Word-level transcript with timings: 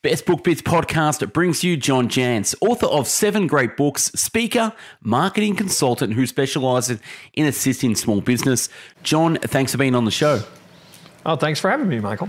Best 0.00 0.26
Book 0.26 0.44
Bits 0.44 0.62
podcast 0.62 1.32
brings 1.32 1.64
you 1.64 1.76
John 1.76 2.08
Jantsch, 2.08 2.54
author 2.60 2.86
of 2.86 3.08
seven 3.08 3.48
great 3.48 3.76
books, 3.76 4.12
speaker, 4.14 4.72
marketing 5.02 5.56
consultant 5.56 6.12
who 6.12 6.24
specializes 6.24 7.00
in 7.34 7.46
assisting 7.46 7.96
small 7.96 8.20
business. 8.20 8.68
John, 9.02 9.38
thanks 9.42 9.72
for 9.72 9.78
being 9.78 9.96
on 9.96 10.04
the 10.04 10.12
show. 10.12 10.44
Oh, 11.26 11.34
thanks 11.34 11.58
for 11.58 11.68
having 11.68 11.88
me, 11.88 11.98
Michael. 11.98 12.28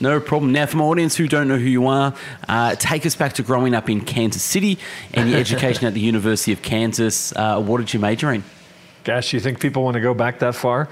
No 0.00 0.18
problem. 0.18 0.52
Now, 0.52 0.64
for 0.64 0.78
my 0.78 0.84
audience 0.84 1.14
who 1.14 1.28
don't 1.28 1.46
know 1.46 1.58
who 1.58 1.68
you 1.68 1.88
are, 1.88 2.14
uh, 2.48 2.74
take 2.76 3.04
us 3.04 3.16
back 3.16 3.34
to 3.34 3.42
growing 3.42 3.74
up 3.74 3.90
in 3.90 4.00
Kansas 4.00 4.42
City 4.42 4.78
and 5.12 5.28
your 5.28 5.40
education 5.40 5.84
at 5.84 5.92
the 5.92 6.00
University 6.00 6.54
of 6.54 6.62
Kansas. 6.62 7.36
Uh, 7.36 7.60
what 7.60 7.80
did 7.80 7.92
you 7.92 8.00
major 8.00 8.32
in? 8.32 8.44
Gosh, 9.04 9.34
you 9.34 9.40
think 9.40 9.60
people 9.60 9.84
want 9.84 9.96
to 9.96 10.00
go 10.00 10.14
back 10.14 10.38
that 10.38 10.54
far? 10.54 10.88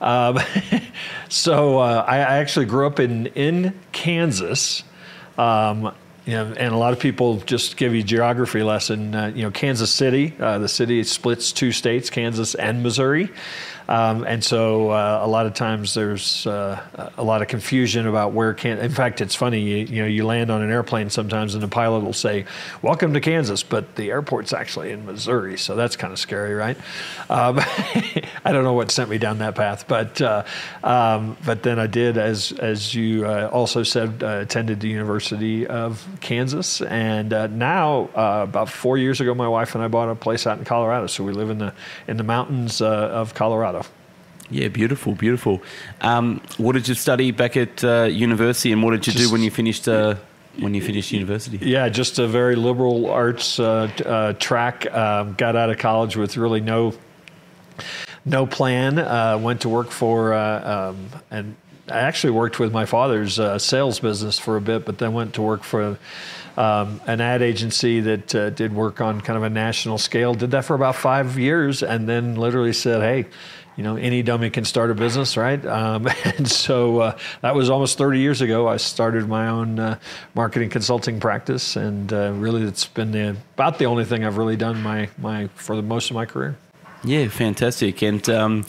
Um, 0.00 0.38
so 1.28 1.78
uh, 1.78 2.04
I, 2.06 2.18
I 2.18 2.38
actually 2.38 2.66
grew 2.66 2.86
up 2.86 3.00
in 3.00 3.26
in 3.26 3.76
Kansas. 3.90 4.84
Um, 5.38 5.94
you 6.24 6.34
know, 6.34 6.54
and 6.56 6.72
a 6.72 6.76
lot 6.76 6.92
of 6.92 7.00
people 7.00 7.38
just 7.38 7.76
give 7.76 7.94
you 7.94 8.02
geography 8.02 8.62
lesson. 8.62 9.14
Uh, 9.14 9.32
you 9.34 9.42
know, 9.42 9.50
Kansas 9.50 9.90
City, 9.90 10.34
uh, 10.38 10.58
the 10.58 10.68
city 10.68 11.02
splits 11.02 11.50
two 11.50 11.72
states, 11.72 12.10
Kansas 12.10 12.54
and 12.54 12.82
Missouri. 12.82 13.28
Um, 13.92 14.24
and 14.24 14.42
so 14.42 14.88
uh, 14.88 15.20
a 15.22 15.28
lot 15.28 15.44
of 15.44 15.52
times 15.52 15.92
there's 15.92 16.46
uh, 16.46 17.10
a 17.18 17.22
lot 17.22 17.42
of 17.42 17.48
confusion 17.48 18.06
about 18.06 18.32
where 18.32 18.54
can. 18.54 18.78
In 18.78 18.90
fact, 18.90 19.20
it's 19.20 19.34
funny. 19.34 19.60
You, 19.60 19.76
you, 19.84 20.00
know, 20.00 20.08
you 20.08 20.24
land 20.24 20.50
on 20.50 20.62
an 20.62 20.70
airplane 20.70 21.10
sometimes, 21.10 21.52
and 21.52 21.62
the 21.62 21.68
pilot 21.68 22.02
will 22.02 22.14
say, 22.14 22.46
"Welcome 22.80 23.12
to 23.12 23.20
Kansas," 23.20 23.62
but 23.62 23.96
the 23.96 24.10
airport's 24.10 24.54
actually 24.54 24.92
in 24.92 25.04
Missouri, 25.04 25.58
so 25.58 25.76
that's 25.76 25.94
kind 25.94 26.10
of 26.10 26.18
scary, 26.18 26.54
right? 26.54 26.78
Um, 27.28 27.58
I 28.46 28.52
don't 28.52 28.64
know 28.64 28.72
what 28.72 28.90
sent 28.90 29.10
me 29.10 29.18
down 29.18 29.40
that 29.40 29.56
path, 29.56 29.86
but 29.86 30.22
uh, 30.22 30.44
um, 30.82 31.36
but 31.44 31.62
then 31.62 31.78
I 31.78 31.86
did, 31.86 32.16
as 32.16 32.52
as 32.52 32.94
you 32.94 33.26
uh, 33.26 33.50
also 33.52 33.82
said, 33.82 34.22
uh, 34.22 34.38
attended 34.40 34.80
the 34.80 34.88
University 34.88 35.66
of 35.66 36.02
Kansas, 36.22 36.80
and 36.80 37.30
uh, 37.34 37.46
now 37.48 38.08
about 38.14 38.70
four 38.70 38.96
years 38.96 39.20
ago, 39.20 39.34
my 39.34 39.48
wife 39.48 39.74
and 39.74 39.84
I 39.84 39.88
bought 39.88 40.08
a 40.08 40.14
place 40.14 40.46
out 40.46 40.56
in 40.56 40.64
Colorado, 40.64 41.08
so 41.08 41.24
we 41.24 41.32
live 41.34 41.50
in 41.50 41.58
the 41.58 41.74
in 42.08 42.16
the 42.16 42.24
mountains 42.24 42.80
of 42.80 43.34
Colorado. 43.34 43.81
Yeah, 44.50 44.68
beautiful, 44.68 45.14
beautiful. 45.14 45.62
Um, 46.00 46.40
what 46.58 46.72
did 46.72 46.88
you 46.88 46.94
study 46.94 47.30
back 47.30 47.56
at 47.56 47.82
uh, 47.82 48.04
university, 48.04 48.72
and 48.72 48.82
what 48.82 48.90
did 48.90 49.06
you 49.06 49.12
just, 49.12 49.26
do 49.26 49.32
when 49.32 49.42
you 49.42 49.50
finished? 49.50 49.88
Uh, 49.88 50.16
when 50.58 50.74
you 50.74 50.82
finished 50.82 51.12
university? 51.12 51.58
Yeah, 51.62 51.88
just 51.88 52.18
a 52.18 52.26
very 52.26 52.56
liberal 52.56 53.10
arts 53.10 53.58
uh, 53.58 53.88
uh 54.04 54.32
track. 54.34 54.92
Um, 54.92 55.34
got 55.34 55.56
out 55.56 55.70
of 55.70 55.78
college 55.78 56.16
with 56.16 56.36
really 56.36 56.60
no 56.60 56.94
no 58.24 58.46
plan. 58.46 58.98
Uh, 58.98 59.38
went 59.38 59.62
to 59.62 59.68
work 59.68 59.90
for 59.90 60.34
uh, 60.34 60.90
um, 60.90 61.08
and 61.30 61.56
I 61.88 62.00
actually 62.00 62.32
worked 62.32 62.58
with 62.58 62.72
my 62.72 62.84
father's 62.84 63.40
sales 63.62 64.00
business 64.00 64.38
for 64.38 64.56
a 64.56 64.60
bit, 64.60 64.84
but 64.84 64.98
then 64.98 65.12
went 65.12 65.34
to 65.34 65.42
work 65.42 65.62
for. 65.62 65.98
Um, 66.54 67.00
an 67.06 67.22
ad 67.22 67.40
agency 67.40 68.00
that 68.00 68.34
uh, 68.34 68.50
did 68.50 68.74
work 68.74 69.00
on 69.00 69.22
kind 69.22 69.38
of 69.38 69.42
a 69.42 69.48
national 69.48 69.96
scale. 69.96 70.34
Did 70.34 70.50
that 70.50 70.66
for 70.66 70.74
about 70.74 70.96
five 70.96 71.38
years, 71.38 71.82
and 71.82 72.06
then 72.06 72.34
literally 72.34 72.74
said, 72.74 73.00
"Hey, 73.00 73.30
you 73.76 73.82
know, 73.82 73.96
any 73.96 74.22
dummy 74.22 74.50
can 74.50 74.64
start 74.64 74.90
a 74.90 74.94
business, 74.94 75.36
right? 75.36 75.64
Um, 75.64 76.06
and 76.24 76.48
so 76.50 77.00
uh, 77.00 77.18
that 77.40 77.54
was 77.54 77.70
almost 77.70 77.98
30 77.98 78.20
years 78.20 78.40
ago. 78.40 78.68
I 78.68 78.76
started 78.76 79.28
my 79.28 79.48
own 79.48 79.78
uh, 79.78 79.98
marketing 80.34 80.70
consulting 80.70 81.20
practice, 81.20 81.76
and 81.76 82.12
uh, 82.12 82.32
really, 82.32 82.62
it's 82.62 82.86
been 82.86 83.12
the, 83.12 83.36
about 83.54 83.78
the 83.78 83.86
only 83.86 84.04
thing 84.04 84.24
I've 84.24 84.36
really 84.36 84.56
done 84.56 84.82
my 84.82 85.08
my 85.18 85.48
for 85.54 85.76
the 85.76 85.82
most 85.82 86.10
of 86.10 86.14
my 86.14 86.26
career. 86.26 86.56
Yeah, 87.04 87.28
fantastic. 87.28 88.02
And 88.02 88.28
um, 88.28 88.64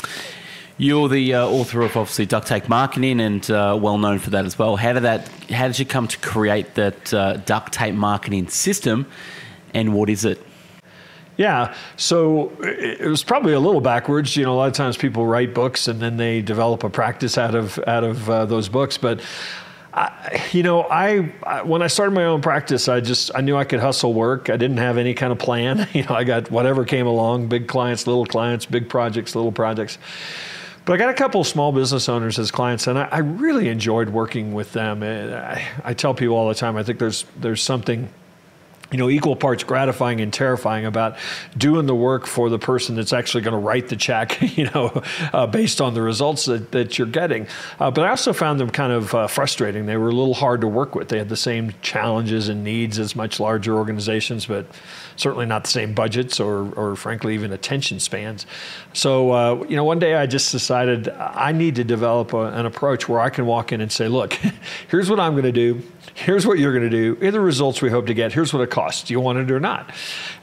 you're 0.77 1.07
the 1.07 1.35
uh, 1.35 1.45
author 1.45 1.81
of 1.81 1.95
obviously 1.95 2.25
Duct 2.25 2.47
Tape 2.47 2.67
Marketing, 2.67 3.19
and 3.19 3.49
uh, 3.51 3.77
well 3.79 3.97
known 3.97 4.19
for 4.19 4.31
that 4.31 4.45
as 4.45 4.57
well. 4.57 4.75
How 4.75 4.93
did 4.93 5.03
that? 5.03 5.27
How 5.49 5.67
did 5.67 5.77
you 5.77 5.85
come 5.85 6.07
to 6.07 6.17
create 6.19 6.75
that 6.75 7.13
uh, 7.13 7.37
duct 7.37 7.73
tape 7.73 7.95
marketing 7.95 8.47
system, 8.47 9.05
and 9.73 9.93
what 9.93 10.09
is 10.09 10.25
it? 10.25 10.41
Yeah, 11.35 11.73
so 11.97 12.51
it 12.61 13.07
was 13.07 13.23
probably 13.23 13.53
a 13.53 13.59
little 13.59 13.81
backwards. 13.81 14.35
You 14.35 14.45
know, 14.45 14.53
a 14.53 14.57
lot 14.57 14.67
of 14.67 14.73
times 14.73 14.97
people 14.97 15.25
write 15.25 15.53
books 15.53 15.87
and 15.87 15.99
then 15.99 16.17
they 16.17 16.41
develop 16.41 16.83
a 16.83 16.89
practice 16.89 17.37
out 17.37 17.55
of 17.55 17.79
out 17.87 18.03
of 18.03 18.29
uh, 18.29 18.45
those 18.45 18.69
books. 18.69 18.99
But 18.99 19.21
I, 19.93 20.43
you 20.51 20.63
know, 20.63 20.83
I, 20.83 21.31
I, 21.43 21.61
when 21.63 21.81
I 21.81 21.87
started 21.87 22.11
my 22.11 22.25
own 22.25 22.41
practice, 22.41 22.87
I 22.87 22.99
just 22.99 23.31
I 23.33 23.41
knew 23.41 23.55
I 23.55 23.63
could 23.63 23.79
hustle 23.79 24.13
work. 24.13 24.49
I 24.49 24.57
didn't 24.57 24.77
have 24.77 24.97
any 24.97 25.13
kind 25.13 25.31
of 25.31 25.39
plan. 25.39 25.87
You 25.93 26.03
know, 26.03 26.15
I 26.15 26.23
got 26.23 26.51
whatever 26.51 26.85
came 26.85 27.07
along: 27.07 27.47
big 27.47 27.67
clients, 27.67 28.05
little 28.05 28.25
clients, 28.25 28.65
big 28.65 28.87
projects, 28.89 29.35
little 29.35 29.51
projects. 29.51 29.97
But 30.85 30.93
I 30.93 30.97
got 30.97 31.09
a 31.09 31.13
couple 31.13 31.41
of 31.41 31.47
small 31.47 31.71
business 31.71 32.09
owners 32.09 32.37
as 32.37 32.51
clients, 32.51 32.87
and 32.87 32.99
I, 32.99 33.07
I 33.11 33.17
really 33.19 33.69
enjoyed 33.69 34.09
working 34.09 34.53
with 34.53 34.73
them. 34.73 35.01
I, 35.01 35.65
I 35.83 35.93
tell 35.93 36.13
people 36.13 36.35
all 36.35 36.49
the 36.49 36.55
time, 36.55 36.75
I 36.75 36.83
think 36.83 36.99
there's 36.99 37.25
there's 37.39 37.61
something 37.61 38.09
you 38.93 38.99
know, 38.99 39.09
equal 39.09 39.35
parts 39.35 39.63
gratifying 39.63 40.21
and 40.21 40.31
terrifying 40.31 40.85
about 40.85 41.17
doing 41.57 41.87
the 41.87 41.95
work 41.95 42.27
for 42.27 42.47
the 42.47 42.59
person 42.59 42.95
that's 42.95 43.11
actually 43.11 43.41
going 43.41 43.53
to 43.53 43.57
write 43.57 43.89
the 43.89 43.95
check, 43.95 44.39
you 44.57 44.69
know, 44.69 45.01
uh, 45.33 45.47
based 45.47 45.81
on 45.81 45.95
the 45.95 46.01
results 46.01 46.45
that, 46.45 46.71
that 46.71 46.97
you're 46.99 47.07
getting. 47.07 47.47
Uh, 47.79 47.89
but 47.89 48.05
I 48.05 48.09
also 48.09 48.33
found 48.33 48.59
them 48.59 48.69
kind 48.69 48.93
of 48.93 49.13
uh, 49.15 49.25
frustrating. 49.25 49.87
They 49.87 49.97
were 49.97 50.09
a 50.09 50.13
little 50.13 50.35
hard 50.35 50.61
to 50.61 50.67
work 50.67 50.93
with. 50.93 51.09
They 51.09 51.17
had 51.17 51.29
the 51.29 51.35
same 51.35 51.73
challenges 51.81 52.49
and 52.49 52.63
needs 52.63 52.99
as 52.99 53.15
much 53.15 53.39
larger 53.39 53.75
organizations, 53.75 54.45
but 54.45 54.67
certainly 55.15 55.47
not 55.47 55.63
the 55.63 55.71
same 55.71 55.95
budgets 55.95 56.39
or, 56.39 56.71
or 56.75 56.95
frankly, 56.95 57.33
even 57.33 57.51
attention 57.51 57.99
spans. 57.99 58.45
So, 58.93 59.31
uh, 59.31 59.65
you 59.67 59.75
know, 59.75 59.83
one 59.83 59.97
day 59.97 60.13
I 60.13 60.27
just 60.27 60.51
decided 60.51 61.09
I 61.09 61.51
need 61.51 61.75
to 61.75 61.83
develop 61.83 62.33
a, 62.33 62.45
an 62.53 62.67
approach 62.67 63.09
where 63.09 63.19
I 63.19 63.31
can 63.31 63.47
walk 63.47 63.71
in 63.71 63.81
and 63.81 63.91
say, 63.91 64.07
look, 64.07 64.33
here's 64.89 65.09
what 65.09 65.19
I'm 65.19 65.33
going 65.33 65.43
to 65.45 65.51
do. 65.51 65.81
Here's 66.13 66.45
what 66.45 66.59
you're 66.59 66.71
going 66.71 66.89
to 66.89 66.89
do. 66.89 67.15
Here 67.15 67.29
are 67.29 67.31
the 67.31 67.39
results 67.39 67.81
we 67.81 67.89
hope 67.89 68.07
to 68.07 68.13
get. 68.13 68.33
Here's 68.33 68.53
what 68.53 68.61
it 68.61 68.69
costs. 68.69 69.03
Do 69.03 69.13
you 69.13 69.19
want 69.19 69.39
it 69.39 69.49
or 69.51 69.59
not? 69.59 69.91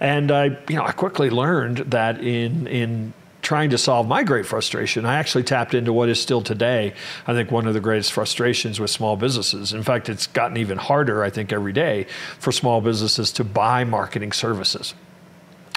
And 0.00 0.32
I, 0.32 0.44
you 0.68 0.76
know, 0.76 0.84
I 0.84 0.92
quickly 0.92 1.30
learned 1.30 1.78
that 1.78 2.20
in 2.20 2.66
in 2.66 3.12
trying 3.42 3.70
to 3.70 3.78
solve 3.78 4.06
my 4.06 4.22
great 4.22 4.46
frustration, 4.46 5.04
I 5.06 5.16
actually 5.16 5.44
tapped 5.44 5.74
into 5.74 5.92
what 5.92 6.08
is 6.08 6.20
still 6.20 6.42
today, 6.42 6.94
I 7.26 7.32
think, 7.32 7.50
one 7.50 7.66
of 7.66 7.74
the 7.74 7.80
greatest 7.80 8.12
frustrations 8.12 8.78
with 8.78 8.90
small 8.90 9.16
businesses. 9.16 9.72
In 9.72 9.82
fact, 9.82 10.08
it's 10.08 10.26
gotten 10.26 10.56
even 10.56 10.78
harder, 10.78 11.24
I 11.24 11.30
think, 11.30 11.52
every 11.52 11.72
day 11.72 12.06
for 12.38 12.52
small 12.52 12.80
businesses 12.80 13.32
to 13.32 13.44
buy 13.44 13.84
marketing 13.84 14.32
services. 14.32 14.94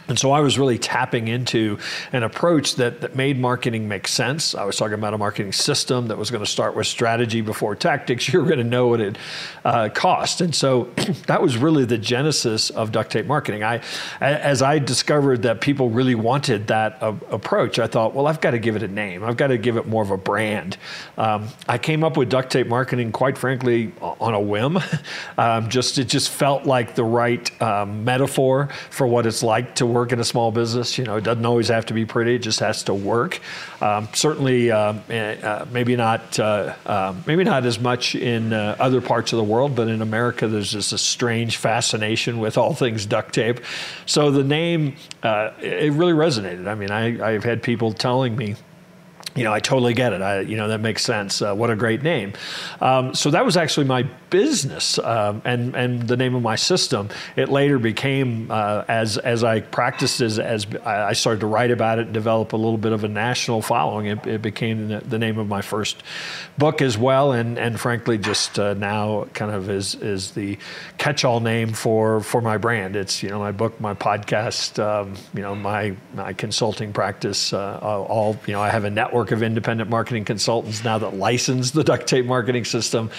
And 0.08 0.20
so 0.20 0.32
I 0.32 0.40
was 0.40 0.58
really 0.58 0.78
tapping 0.78 1.28
into 1.28 1.78
an 2.12 2.24
approach 2.24 2.76
that, 2.76 3.02
that 3.02 3.16
made 3.16 3.40
marketing 3.40 3.88
make 3.88 4.08
sense. 4.08 4.56
I 4.56 4.66
was 4.66 4.78
talking 4.78 4.96
about 4.96 5.14
a 5.14 5.18
marketing 5.18 5.54
system 5.54 6.08
that 6.08 6.18
was 6.18 6.32
going 6.32 6.44
to 6.44 6.50
start 6.50 6.76
with 6.76 6.88
strategy 6.88 7.42
before 7.42 7.76
tactics. 7.76 8.28
You're 8.34 8.46
going 8.46 8.58
to 8.58 8.64
know 8.64 8.88
what 8.88 9.02
it 9.02 9.18
uh, 9.64 9.90
cost. 9.90 10.42
And 10.42 10.54
so 10.54 10.84
that 11.28 11.42
was 11.42 11.58
really 11.58 11.86
the 11.86 11.98
genesis 11.98 12.70
of 12.70 12.92
duct 12.92 13.12
tape 13.12 13.26
marketing. 13.26 13.64
I, 13.64 13.82
as 14.20 14.62
I 14.62 14.80
discovered 14.80 15.44
that 15.44 15.62
people 15.62 15.90
really 15.90 16.16
wanted 16.16 16.68
that 16.68 17.02
uh, 17.02 17.14
approach, 17.30 17.80
I 17.80 17.88
thought, 17.88 18.14
well, 18.14 18.28
I've 18.28 18.42
got 18.42 18.52
to 18.52 18.60
give 18.60 18.76
it 18.76 18.84
a 18.84 18.88
name. 18.88 19.24
I've 19.24 19.38
got 19.38 19.48
to 19.48 19.58
give 19.58 19.78
it 19.78 19.88
more 19.88 20.04
of 20.04 20.12
a 20.12 20.18
brand. 20.18 20.78
Um, 21.18 21.48
I 21.68 21.78
came 21.78 22.04
up 22.04 22.18
with 22.18 22.30
duct 22.30 22.52
tape 22.52 22.68
marketing, 22.68 23.12
quite 23.12 23.38
frankly, 23.38 23.94
on 24.02 24.34
a 24.34 24.42
whim. 24.42 24.80
Um, 25.38 25.70
just 25.70 25.98
It 25.98 26.06
just 26.06 26.30
felt 26.30 26.66
like 26.66 26.96
the 26.96 27.04
right 27.04 27.62
um, 27.62 28.04
metaphor 28.04 28.70
for 28.90 29.08
what 29.08 29.26
it's 29.26 29.42
like 29.42 29.76
to 29.76 29.86
work 29.94 30.12
in 30.12 30.20
a 30.20 30.24
small 30.24 30.52
business. 30.52 30.98
You 30.98 31.06
know, 31.06 31.18
it 31.18 31.24
doesn't 31.24 31.46
always 31.46 31.70
have 31.70 31.86
to 31.88 31.94
be 31.94 32.06
pretty; 32.06 32.36
it 32.36 32.40
just 32.40 32.60
has 32.60 32.84
to 32.84 32.94
work. 32.94 33.40
Um, 33.82 34.10
certainly, 34.14 34.72
uh, 34.72 34.94
uh, 34.94 35.66
maybe 35.72 35.96
not 35.96 36.40
uh, 36.40 36.76
um, 36.86 37.24
maybe 37.26 37.44
not 37.44 37.66
as 37.66 37.80
much 37.80 38.16
in 38.16 38.54
uh, 38.54 38.76
other 38.80 39.02
parts 39.02 39.34
of 39.34 39.38
the 39.38 39.44
world, 39.44 39.76
but 39.76 39.88
in 39.88 40.02
America, 40.02 40.48
there's 40.48 40.72
just 40.72 40.94
a 40.94 40.98
strange 40.98 41.58
fascination 41.58 42.40
with 42.40 42.58
all 42.58 42.74
things 42.74 43.06
duct 43.06 43.34
tape. 43.34 43.60
So 44.06 44.32
the 44.32 44.44
name 44.44 44.96
uh, 45.22 45.52
it 45.62 45.94
really 45.94 46.14
resonated. 46.14 46.68
I 46.68 46.76
mean, 46.76 46.92
I, 46.92 47.34
I've 47.34 47.44
had 47.44 47.64
people 47.64 47.94
telling 47.94 48.36
me 48.36 48.56
you 49.36 49.44
know, 49.44 49.54
I 49.54 49.60
totally 49.60 49.94
get 49.94 50.14
it. 50.14 50.22
I, 50.22 50.42
you 50.42 50.56
know, 50.56 50.68
that 50.68 50.80
makes 50.80 51.04
sense. 51.04 51.42
Uh, 51.42 51.56
what 51.56 51.70
a 51.70 51.76
great 51.76 52.04
name. 52.04 52.34
Um, 52.82 53.16
so 53.16 53.32
that 53.32 53.44
was 53.46 53.58
actually 53.58 53.88
my 53.88 54.04
business 54.30 55.00
um, 55.00 55.42
and 55.46 55.76
and 55.76 56.08
the 56.08 56.18
name 56.18 56.36
of 56.36 56.44
my 56.44 56.56
system. 56.56 57.10
It 57.36 57.50
later 57.50 57.80
became 57.80 58.52
uh, 58.52 58.84
as 58.88 59.18
as 59.18 59.44
I 59.44 59.62
practiced 59.62 60.22
as 60.22 60.38
as 60.38 60.68
I 60.86 61.14
started 61.14 61.40
to 61.40 61.48
write 61.48 61.72
about 61.72 62.00
it 62.00 62.06
and 62.06 62.14
develop 62.14 62.54
a 62.54 62.58
little 62.58 62.78
bit 62.78 62.92
of 62.92 63.04
a 63.04 63.08
national 63.08 63.62
following. 63.62 64.08
It, 64.08 64.26
it 64.28 64.42
became 64.42 64.90
the, 64.90 65.00
the, 65.00 65.20
name 65.24 65.40
of 65.40 65.48
my 65.48 65.62
first 65.62 66.04
book 66.58 66.82
as 66.82 66.98
well, 66.98 67.32
and 67.32 67.58
and 67.58 67.80
frankly, 67.80 68.18
just 68.18 68.60
uh, 68.60 68.76
now 68.76 69.26
kind 69.34 69.52
of 69.52 69.70
is 69.70 69.96
is 69.96 70.32
the 70.32 70.58
catch-all 70.98 71.40
name 71.40 71.74
for 71.74 72.22
for 72.22 72.42
my 72.42 72.58
brand. 72.58 72.96
It's 72.96 73.24
you 73.24 73.30
know 73.30 73.40
my 73.40 73.52
book, 73.52 73.80
my 73.80 73.96
podcast, 73.96 74.84
um, 74.84 75.16
you 75.34 75.42
know 75.42 75.56
my 75.56 75.96
my 76.14 76.34
consulting 76.34 76.94
practice. 76.94 77.54
Uh, 77.54 77.80
all 77.82 78.38
you 78.46 78.54
know, 78.54 78.62
I 78.62 78.70
have 78.70 78.84
a 78.84 78.90
network 78.90 79.23
network 79.24 79.38
of 79.38 79.44
independent 79.44 79.90
marketing 79.90 80.26
consultants 80.26 80.84
now 80.84 80.98
that 80.98 81.16
license 81.16 81.72
the 81.72 81.84
duct 81.84 82.08
tape 82.08 82.26
marketing 82.26 82.66
system. 82.66 83.10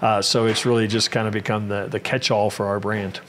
Uh, 0.00 0.22
so 0.22 0.46
it's 0.46 0.64
really 0.64 0.86
just 0.86 1.10
kind 1.10 1.26
of 1.26 1.32
become 1.32 1.68
the, 1.68 1.88
the 1.90 1.98
catch 1.98 2.30
all 2.30 2.48
for 2.48 2.66
our 2.66 2.78
brand. 2.78 3.20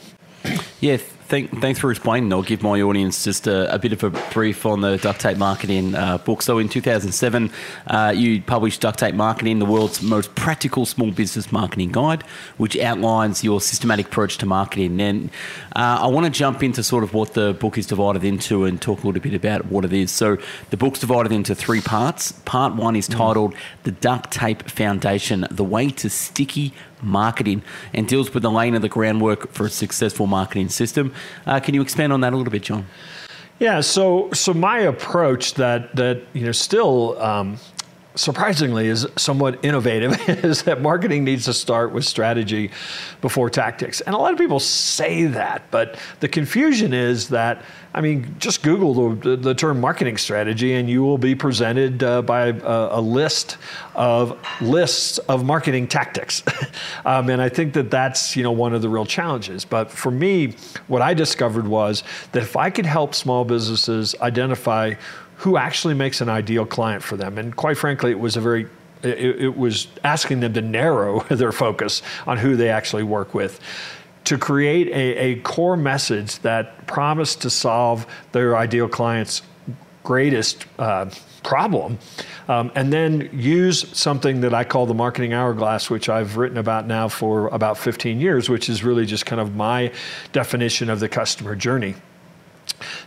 Yeah, 0.80 0.98
thank, 1.30 1.60
thanks 1.60 1.78
for 1.78 1.90
explaining. 1.90 2.32
I'll 2.32 2.42
give 2.42 2.62
my 2.62 2.82
audience 2.82 3.24
just 3.24 3.46
a, 3.46 3.72
a 3.72 3.78
bit 3.78 3.92
of 3.92 4.04
a 4.04 4.10
brief 4.32 4.66
on 4.66 4.80
the 4.80 4.98
duct 4.98 5.20
tape 5.20 5.38
marketing 5.38 5.94
uh, 5.94 6.18
book. 6.18 6.42
So 6.42 6.58
in 6.58 6.68
2007, 6.68 7.50
uh, 7.86 8.12
you 8.14 8.42
published 8.42 8.80
Duct 8.82 8.98
Tape 8.98 9.14
Marketing, 9.14 9.60
the 9.60 9.64
world's 9.64 10.02
most 10.02 10.34
practical 10.34 10.84
small 10.84 11.12
business 11.12 11.50
marketing 11.52 11.92
guide, 11.92 12.22
which 12.58 12.76
outlines 12.76 13.42
your 13.42 13.60
systematic 13.60 14.06
approach 14.06 14.38
to 14.38 14.46
marketing. 14.46 15.00
And 15.00 15.30
uh, 15.76 16.00
I 16.02 16.08
want 16.08 16.26
to 16.26 16.30
jump 16.30 16.62
into 16.62 16.82
sort 16.82 17.04
of 17.04 17.14
what 17.14 17.34
the 17.34 17.54
book 17.54 17.78
is 17.78 17.86
divided 17.86 18.24
into 18.24 18.64
and 18.64 18.82
talk 18.82 19.04
a 19.04 19.06
little 19.06 19.22
bit 19.22 19.34
about 19.34 19.66
what 19.66 19.84
it 19.84 19.92
is. 19.92 20.10
So 20.10 20.36
the 20.70 20.76
book's 20.76 20.98
divided 20.98 21.32
into 21.32 21.54
three 21.54 21.80
parts. 21.80 22.32
Part 22.44 22.74
one 22.74 22.96
is 22.96 23.06
titled 23.06 23.54
The 23.84 23.92
Duct 23.92 24.32
Tape 24.32 24.68
Foundation, 24.68 25.46
The 25.50 25.64
Way 25.64 25.90
to 25.90 26.10
Sticky 26.10 26.74
marketing 27.02 27.62
and 27.94 28.06
deals 28.06 28.32
with 28.32 28.42
the 28.42 28.50
laying 28.50 28.74
of 28.74 28.82
the 28.82 28.88
groundwork 28.88 29.52
for 29.52 29.66
a 29.66 29.70
successful 29.70 30.26
marketing 30.26 30.68
system. 30.68 31.12
Uh, 31.46 31.60
can 31.60 31.74
you 31.74 31.82
expand 31.82 32.12
on 32.12 32.20
that 32.20 32.32
a 32.32 32.36
little 32.36 32.52
bit, 32.52 32.62
John? 32.62 32.86
Yeah, 33.58 33.82
so 33.82 34.30
so 34.32 34.54
my 34.54 34.78
approach 34.78 35.54
that 35.54 35.94
that 35.96 36.22
you 36.32 36.46
know 36.46 36.52
still 36.52 37.20
um, 37.20 37.58
surprisingly 38.14 38.88
is 38.88 39.06
somewhat 39.16 39.64
innovative 39.64 40.28
is 40.44 40.62
that 40.64 40.80
marketing 40.80 41.24
needs 41.24 41.44
to 41.44 41.54
start 41.54 41.92
with 41.92 42.04
strategy 42.04 42.70
before 43.20 43.50
tactics. 43.50 44.00
And 44.00 44.14
a 44.14 44.18
lot 44.18 44.32
of 44.32 44.38
people 44.38 44.60
say 44.60 45.24
that, 45.26 45.70
but 45.70 45.98
the 46.20 46.28
confusion 46.28 46.92
is 46.92 47.28
that 47.28 47.62
I 47.92 48.00
mean, 48.00 48.36
just 48.38 48.62
Google 48.62 49.14
the, 49.14 49.36
the 49.36 49.54
term 49.54 49.80
marketing 49.80 50.16
strategy, 50.16 50.74
and 50.74 50.88
you 50.88 51.02
will 51.02 51.18
be 51.18 51.34
presented 51.34 52.04
uh, 52.04 52.22
by 52.22 52.48
a, 52.48 52.54
a, 52.62 53.00
list 53.00 53.56
of 53.96 54.38
lists 54.60 55.18
of 55.18 55.44
marketing 55.44 55.88
tactics. 55.88 56.44
um, 57.04 57.28
and 57.28 57.42
I 57.42 57.48
think 57.48 57.74
that 57.74 57.90
that's 57.90 58.36
you 58.36 58.44
know 58.44 58.52
one 58.52 58.74
of 58.74 58.82
the 58.82 58.88
real 58.88 59.06
challenges. 59.06 59.64
But 59.64 59.90
for 59.90 60.12
me, 60.12 60.54
what 60.86 61.02
I 61.02 61.14
discovered 61.14 61.66
was 61.66 62.04
that 62.30 62.44
if 62.44 62.56
I 62.56 62.70
could 62.70 62.86
help 62.86 63.12
small 63.12 63.44
businesses 63.44 64.14
identify 64.20 64.94
who 65.40 65.56
actually 65.56 65.94
makes 65.94 66.20
an 66.20 66.28
ideal 66.28 66.66
client 66.66 67.02
for 67.02 67.16
them, 67.16 67.38
and 67.38 67.56
quite 67.56 67.78
frankly, 67.78 68.10
it 68.10 68.20
was 68.20 68.36
a 68.36 68.40
very 68.40 68.66
it, 69.02 69.40
it 69.40 69.56
was 69.56 69.88
asking 70.04 70.40
them 70.40 70.52
to 70.52 70.60
narrow 70.60 71.20
their 71.30 71.52
focus 71.52 72.02
on 72.26 72.36
who 72.38 72.56
they 72.56 72.68
actually 72.68 73.02
work 73.02 73.34
with 73.34 73.60
to 74.24 74.36
create 74.36 74.88
a, 74.88 75.16
a 75.16 75.40
core 75.40 75.76
message 75.76 76.38
that 76.40 76.86
promised 76.86 77.40
to 77.42 77.50
solve 77.50 78.06
their 78.32 78.56
ideal 78.56 78.88
client's 78.88 79.42
greatest 80.02 80.66
uh, 80.78 81.08
problem, 81.42 81.98
um, 82.48 82.70
and 82.74 82.92
then 82.92 83.30
use 83.32 83.86
something 83.96 84.42
that 84.42 84.52
I 84.52 84.64
call 84.64 84.84
the 84.84 84.94
marketing 84.94 85.32
hourglass, 85.32 85.88
which 85.88 86.08
I've 86.08 86.36
written 86.36 86.58
about 86.58 86.86
now 86.86 87.08
for 87.08 87.48
about 87.48 87.78
15 87.78 88.20
years, 88.20 88.50
which 88.50 88.68
is 88.68 88.84
really 88.84 89.06
just 89.06 89.24
kind 89.24 89.40
of 89.40 89.56
my 89.56 89.92
definition 90.32 90.90
of 90.90 91.00
the 91.00 91.08
customer 91.08 91.54
journey. 91.56 91.94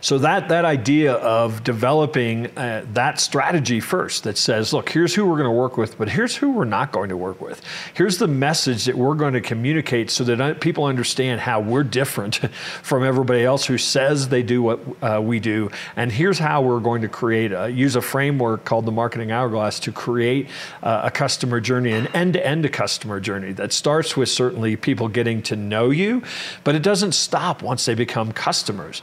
So 0.00 0.18
that 0.18 0.48
that 0.48 0.64
idea 0.64 1.14
of 1.14 1.64
developing 1.64 2.46
uh, 2.56 2.84
that 2.92 3.20
strategy 3.20 3.80
first 3.80 4.24
that 4.24 4.38
says, 4.38 4.72
look, 4.72 4.88
here's 4.88 5.14
who 5.14 5.26
we're 5.26 5.36
going 5.36 5.44
to 5.44 5.50
work 5.50 5.76
with, 5.76 5.98
but 5.98 6.08
here's 6.08 6.36
who 6.36 6.50
we're 6.50 6.64
not 6.64 6.92
going 6.92 7.08
to 7.08 7.16
work 7.16 7.40
with. 7.40 7.62
Here's 7.94 8.18
the 8.18 8.28
message 8.28 8.84
that 8.84 8.96
we're 8.96 9.14
going 9.14 9.34
to 9.34 9.40
communicate 9.40 10.10
so 10.10 10.24
that 10.24 10.40
uh, 10.40 10.54
people 10.54 10.84
understand 10.84 11.40
how 11.40 11.60
we're 11.60 11.84
different 11.84 12.36
from 12.82 13.04
everybody 13.04 13.44
else 13.44 13.66
who 13.66 13.78
says 13.78 14.28
they 14.28 14.42
do 14.42 14.62
what 14.62 14.80
uh, 15.02 15.20
we 15.22 15.40
do. 15.40 15.70
And 15.96 16.10
here's 16.12 16.38
how 16.38 16.62
we're 16.62 16.80
going 16.80 17.02
to 17.02 17.08
create 17.08 17.52
a, 17.52 17.68
use 17.68 17.96
a 17.96 18.02
framework 18.02 18.64
called 18.64 18.86
the 18.86 18.92
marketing 18.92 19.30
hourglass 19.30 19.80
to 19.80 19.92
create 19.92 20.48
uh, 20.82 21.02
a 21.04 21.10
customer 21.10 21.60
journey, 21.60 21.92
an 21.92 22.06
end-to-end 22.08 22.70
customer 22.72 23.20
journey 23.20 23.52
that 23.52 23.72
starts 23.72 24.16
with 24.16 24.28
certainly 24.28 24.76
people 24.76 25.08
getting 25.08 25.42
to 25.42 25.56
know 25.56 25.90
you, 25.90 26.22
but 26.62 26.74
it 26.74 26.82
doesn't 26.82 27.12
stop 27.12 27.62
once 27.62 27.84
they 27.84 27.94
become 27.94 28.32
customers. 28.32 29.02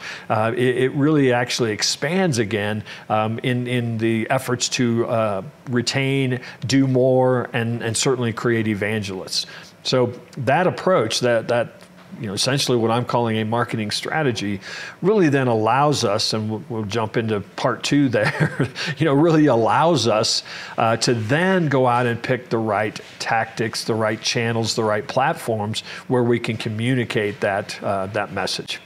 It, 0.62 0.78
it, 0.78 0.90
really 0.92 1.34
actually 1.34 1.72
expands 1.72 2.38
again 2.38 2.84
um, 3.10 3.40
in, 3.40 3.66
in 3.66 3.98
the 3.98 4.30
efforts 4.30 4.70
to 4.70 5.08
uh, 5.08 5.42
retain, 5.70 6.40
do 6.68 6.86
more, 6.86 7.50
and, 7.52 7.82
and 7.82 7.98
certainly 7.98 8.32
create 8.32 8.68
evangelists. 8.68 9.48
So 9.82 10.14
that 10.38 10.68
approach, 10.68 11.22
that, 11.22 11.48
that 11.48 11.82
you 12.20 12.28
know, 12.28 12.34
essentially 12.34 12.78
what 12.78 12.92
I'm 12.92 13.06
calling 13.06 13.38
a 13.38 13.46
marketing 13.46 13.90
strategy, 13.90 14.60
really 15.02 15.30
then 15.30 15.48
allows 15.48 16.04
us, 16.04 16.34
and 16.34 16.52
we'll, 16.52 16.64
we'll 16.70 16.86
jump 16.86 17.18
into 17.18 17.40
part 17.40 17.82
two 17.82 18.08
there, 18.10 18.68
you 18.98 19.06
know, 19.06 19.14
really 19.14 19.48
allows 19.48 20.08
us 20.08 20.44
uh, 20.78 20.98
to 20.98 21.16
then 21.16 21.70
go 21.70 21.88
out 21.88 22.06
and 22.06 22.22
pick 22.22 22.50
the 22.50 22.60
right 22.60 23.00
tactics, 23.18 23.86
the 23.86 23.96
right 23.96 24.22
channels, 24.22 24.76
the 24.76 24.84
right 24.84 25.08
platforms 25.08 25.82
where 26.08 26.24
we 26.24 26.40
can 26.40 26.56
communicate 26.56 27.40
that, 27.40 27.82
uh, 27.84 28.06
that 28.08 28.32
message. 28.32 28.80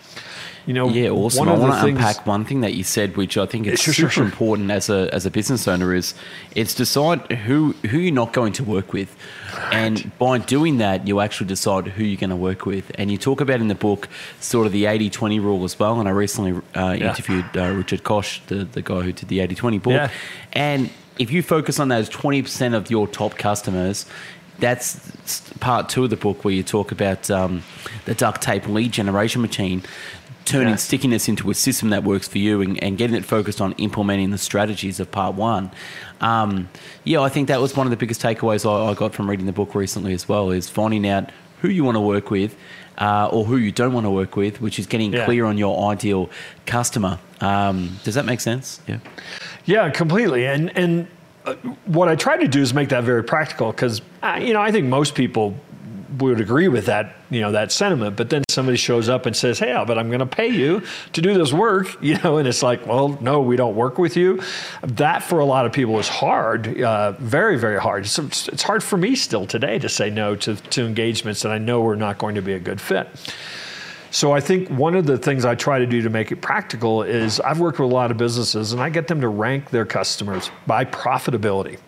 You 0.66 0.74
know, 0.74 0.90
yeah, 0.90 1.10
awesome. 1.10 1.48
I 1.48 1.58
want 1.58 1.80
to 1.80 1.86
unpack 1.86 2.26
one 2.26 2.44
thing 2.44 2.62
that 2.62 2.74
you 2.74 2.84
said, 2.84 3.18
which 3.18 3.38
I 3.38 3.46
think 3.46 3.68
is 3.68 3.80
sure, 3.82 3.94
super 3.94 4.10
sure, 4.10 4.24
sure. 4.24 4.26
important 4.26 4.72
as 4.72 4.90
a 4.90 5.10
as 5.14 5.26
a 5.26 5.32
business 5.32 5.68
owner, 5.68 5.94
is 5.94 6.16
it's 6.56 6.74
decide 6.74 7.32
who 7.32 7.74
who 7.90 8.00
you're 8.00 8.14
not 8.14 8.34
going 8.34 8.54
to 8.54 8.64
work 8.64 8.92
with, 8.92 9.16
right. 9.54 9.74
and 9.74 10.18
by 10.18 10.40
doing 10.40 10.78
that, 10.78 11.08
you 11.08 11.20
actually 11.20 11.48
decide 11.48 11.88
who 11.88 12.04
you're 12.04 12.20
going 12.20 12.32
to 12.32 12.36
work 12.36 12.66
with. 12.66 12.92
And 12.96 13.12
you 13.12 13.18
talk 13.18 13.42
about 13.42 13.62
in 13.62 13.68
the 13.68 13.76
book 13.76 14.10
sort 14.40 14.66
of 14.66 14.74
the 14.74 14.86
80-20 14.86 15.40
rule 15.42 15.64
as 15.66 15.78
well. 15.78 16.00
And 16.00 16.10
I 16.10 16.12
recently 16.12 16.54
uh, 16.74 16.96
yeah. 16.98 17.10
interviewed 17.10 17.46
uh, 17.56 17.72
Richard 17.72 18.04
Koch, 18.04 18.42
the 18.48 18.66
the 18.66 18.82
guy 18.82 19.02
who 19.02 19.12
did 19.12 19.30
the 19.30 19.40
80-20 19.40 19.82
book, 19.84 19.94
yeah. 19.94 20.10
and 20.54 20.90
if 21.18 21.32
you 21.32 21.42
focus 21.42 21.80
on 21.80 21.88
those 21.88 22.10
20% 22.10 22.74
of 22.74 22.92
your 22.92 23.08
top 23.08 23.38
customers, 23.38 24.06
that's 24.60 25.42
part 25.60 25.90
two 25.90 26.06
of 26.06 26.10
the 26.10 26.18
book 26.18 26.44
where 26.44 26.54
you 26.54 26.64
talk 26.64 26.92
about 26.92 27.30
um, 27.30 27.64
the 28.06 28.14
duct 28.14 28.42
tape 28.42 28.68
lead 28.68 28.92
generation 28.92 29.42
machine 29.42 29.84
turning 30.46 30.70
yeah. 30.70 30.76
stickiness 30.76 31.28
into 31.28 31.50
a 31.50 31.54
system 31.54 31.90
that 31.90 32.04
works 32.04 32.28
for 32.28 32.38
you 32.38 32.62
and, 32.62 32.82
and, 32.84 32.98
getting 32.98 33.16
it 33.16 33.26
focused 33.26 33.60
on 33.60 33.74
implementing 33.74 34.30
the 34.30 34.38
strategies 34.38 35.00
of 35.00 35.12
part 35.12 35.36
one. 35.36 35.72
Um, 36.22 36.70
yeah, 37.04 37.22
I 37.22 37.30
think 37.30 37.48
that 37.48 37.60
was 37.60 37.76
one 37.76 37.88
of 37.88 37.92
the 37.92 37.98
biggest 37.98 38.22
takeaways 38.22 38.66
I, 38.70 38.92
I, 38.92 38.94
got 38.94 39.14
from 39.14 39.30
reading 39.30 39.48
the 39.48 39.52
book 39.52 39.76
recently 39.76 40.14
as 40.14 40.30
well 40.30 40.52
is 40.52 40.70
finding 40.70 41.08
out 41.08 41.32
who 41.62 41.70
you 41.70 41.84
want 41.84 41.96
to 41.96 42.02
work 42.02 42.30
with 42.30 42.56
uh, 42.98 43.28
or 43.32 43.44
who 43.46 43.58
you 43.58 43.72
don't 43.72 43.94
want 43.94 44.06
to 44.06 44.12
work 44.12 44.36
with, 44.36 44.62
which 44.62 44.80
is 44.80 44.88
getting 44.88 45.14
yeah. 45.14 45.26
clear 45.26 45.46
on 45.46 45.58
your 45.58 45.92
ideal 45.92 46.30
customer. 46.66 47.20
Um, 47.42 48.00
does 48.04 48.16
that 48.16 48.26
make 48.26 48.40
sense? 48.40 48.82
Yeah. 48.88 49.00
Yeah, 49.66 49.90
completely. 49.90 50.46
And 50.46 50.76
and 50.78 51.08
uh, 51.46 51.56
what 51.86 52.08
I 52.08 52.16
try 52.16 52.38
to 52.38 52.48
do 52.48 52.62
is 52.62 52.74
make 52.74 52.90
that 52.90 53.04
very 53.04 53.24
practical 53.24 53.72
because 53.72 54.02
uh, 54.24 54.40
you 54.42 54.54
know 54.54 54.62
I 54.62 54.72
think 54.72 54.88
most 54.88 55.16
people 55.16 55.56
would 56.18 56.40
agree 56.40 56.68
with 56.68 56.86
that, 56.86 57.16
you 57.30 57.42
know, 57.42 57.52
that 57.52 57.72
sentiment. 57.72 58.16
But 58.16 58.30
then 58.30 58.44
somebody 58.50 58.78
shows 58.78 59.10
up 59.10 59.26
and 59.26 59.36
says, 59.36 59.60
"Hey, 59.60 59.84
but 59.86 59.98
I'm 59.98 60.08
going 60.08 60.20
to 60.20 60.26
pay 60.26 60.48
you 60.48 60.82
to 61.14 61.22
do 61.22 61.34
this 61.34 61.54
work," 61.54 61.98
you 62.02 62.18
know, 62.20 62.38
and 62.38 62.48
it's 62.48 62.64
like, 62.64 62.86
"Well, 62.86 63.18
no, 63.22 63.42
we 63.42 63.56
don't 63.56 63.76
work 63.76 63.98
with 63.98 64.18
you." 64.18 64.42
That 64.82 65.24
for 65.24 65.40
a 65.40 65.46
lot 65.46 65.66
of 65.66 65.74
people 65.74 66.00
is 66.00 66.08
hard, 66.08 66.82
uh, 66.82 67.14
very, 67.14 67.58
very 67.58 67.80
hard. 67.80 68.06
It's, 68.06 68.48
it's 68.48 68.64
hard 68.64 68.84
for 68.84 68.98
me 68.98 69.16
still 69.16 69.46
today 69.46 69.80
to 69.80 69.90
say 69.90 70.10
no 70.10 70.36
to, 70.38 70.56
to 70.56 70.86
engagements 70.86 71.42
that 71.42 71.52
I 71.52 71.58
know 71.58 71.82
we're 71.82 71.96
not 71.96 72.18
going 72.18 72.36
to 72.36 72.42
be 72.42 72.54
a 72.54 72.60
good 72.60 72.80
fit. 72.82 73.08
So 74.16 74.32
I 74.32 74.40
think 74.40 74.70
one 74.70 74.96
of 74.96 75.06
the 75.06 75.18
things 75.18 75.44
I 75.44 75.56
try 75.56 75.80
to 75.80 75.86
do 75.86 76.02
to 76.02 76.10
make 76.10 76.32
it 76.32 76.38
practical 76.38 77.04
is 77.04 77.42
I've 77.42 77.60
worked 77.60 77.80
with 77.80 77.92
a 77.92 77.94
lot 77.94 78.12
of 78.12 78.18
businesses 78.18 78.72
and 78.72 78.82
I 78.82 78.90
get 78.90 79.10
them 79.10 79.20
to 79.20 79.28
rank 79.28 79.72
their 79.72 79.86
customers 79.86 80.50
by 80.66 80.86
profitability. 80.86 81.80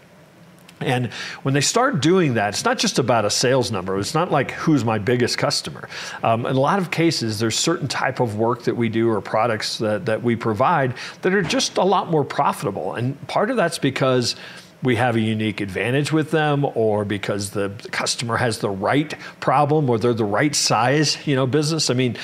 And 0.80 1.12
when 1.42 1.54
they 1.54 1.62
start 1.62 2.02
doing 2.02 2.36
that, 2.36 2.50
it's 2.50 2.66
not 2.66 2.78
just 2.78 3.00
about 3.00 3.26
a 3.26 3.30
sales 3.30 3.72
number. 3.72 3.98
It's 3.98 4.14
not 4.14 4.32
like 4.32 4.52
who's 4.52 4.86
my 4.86 5.00
biggest 5.00 5.38
customer. 5.38 5.90
Um, 6.24 6.46
in 6.46 6.56
a 6.56 6.60
lot 6.60 6.80
of 6.80 6.92
cases, 6.92 7.40
there's 7.40 7.58
certain 7.58 7.88
type 7.88 8.20
of 8.20 8.38
work 8.38 8.64
that 8.64 8.76
we 8.76 8.90
do 8.90 9.10
or 9.10 9.22
products 9.22 9.80
that, 9.80 10.06
that 10.06 10.22
we 10.22 10.36
provide 10.36 10.94
that 11.22 11.34
are 11.34 11.42
just 11.42 11.78
a 11.78 11.84
lot 11.84 12.12
more 12.12 12.24
profitable. 12.24 12.94
And 12.94 13.28
part 13.28 13.50
of 13.50 13.58
that's 13.58 13.80
because 13.80 14.36
we 14.84 14.96
have 14.96 15.16
a 15.16 15.20
unique 15.20 15.60
advantage 15.60 16.12
with 16.12 16.32
them 16.32 16.66
or 16.76 17.04
because 17.04 17.52
the 17.52 17.72
customer 17.92 18.38
has 18.38 18.60
the 18.60 18.70
right 18.70 19.16
problem 19.40 19.90
or 19.90 19.98
they're 19.98 20.14
the 20.14 20.24
right 20.24 20.56
size 20.56 21.26
you 21.26 21.36
know 21.36 21.48
business. 21.48 21.90
I 21.90 21.94
mean 21.94 22.18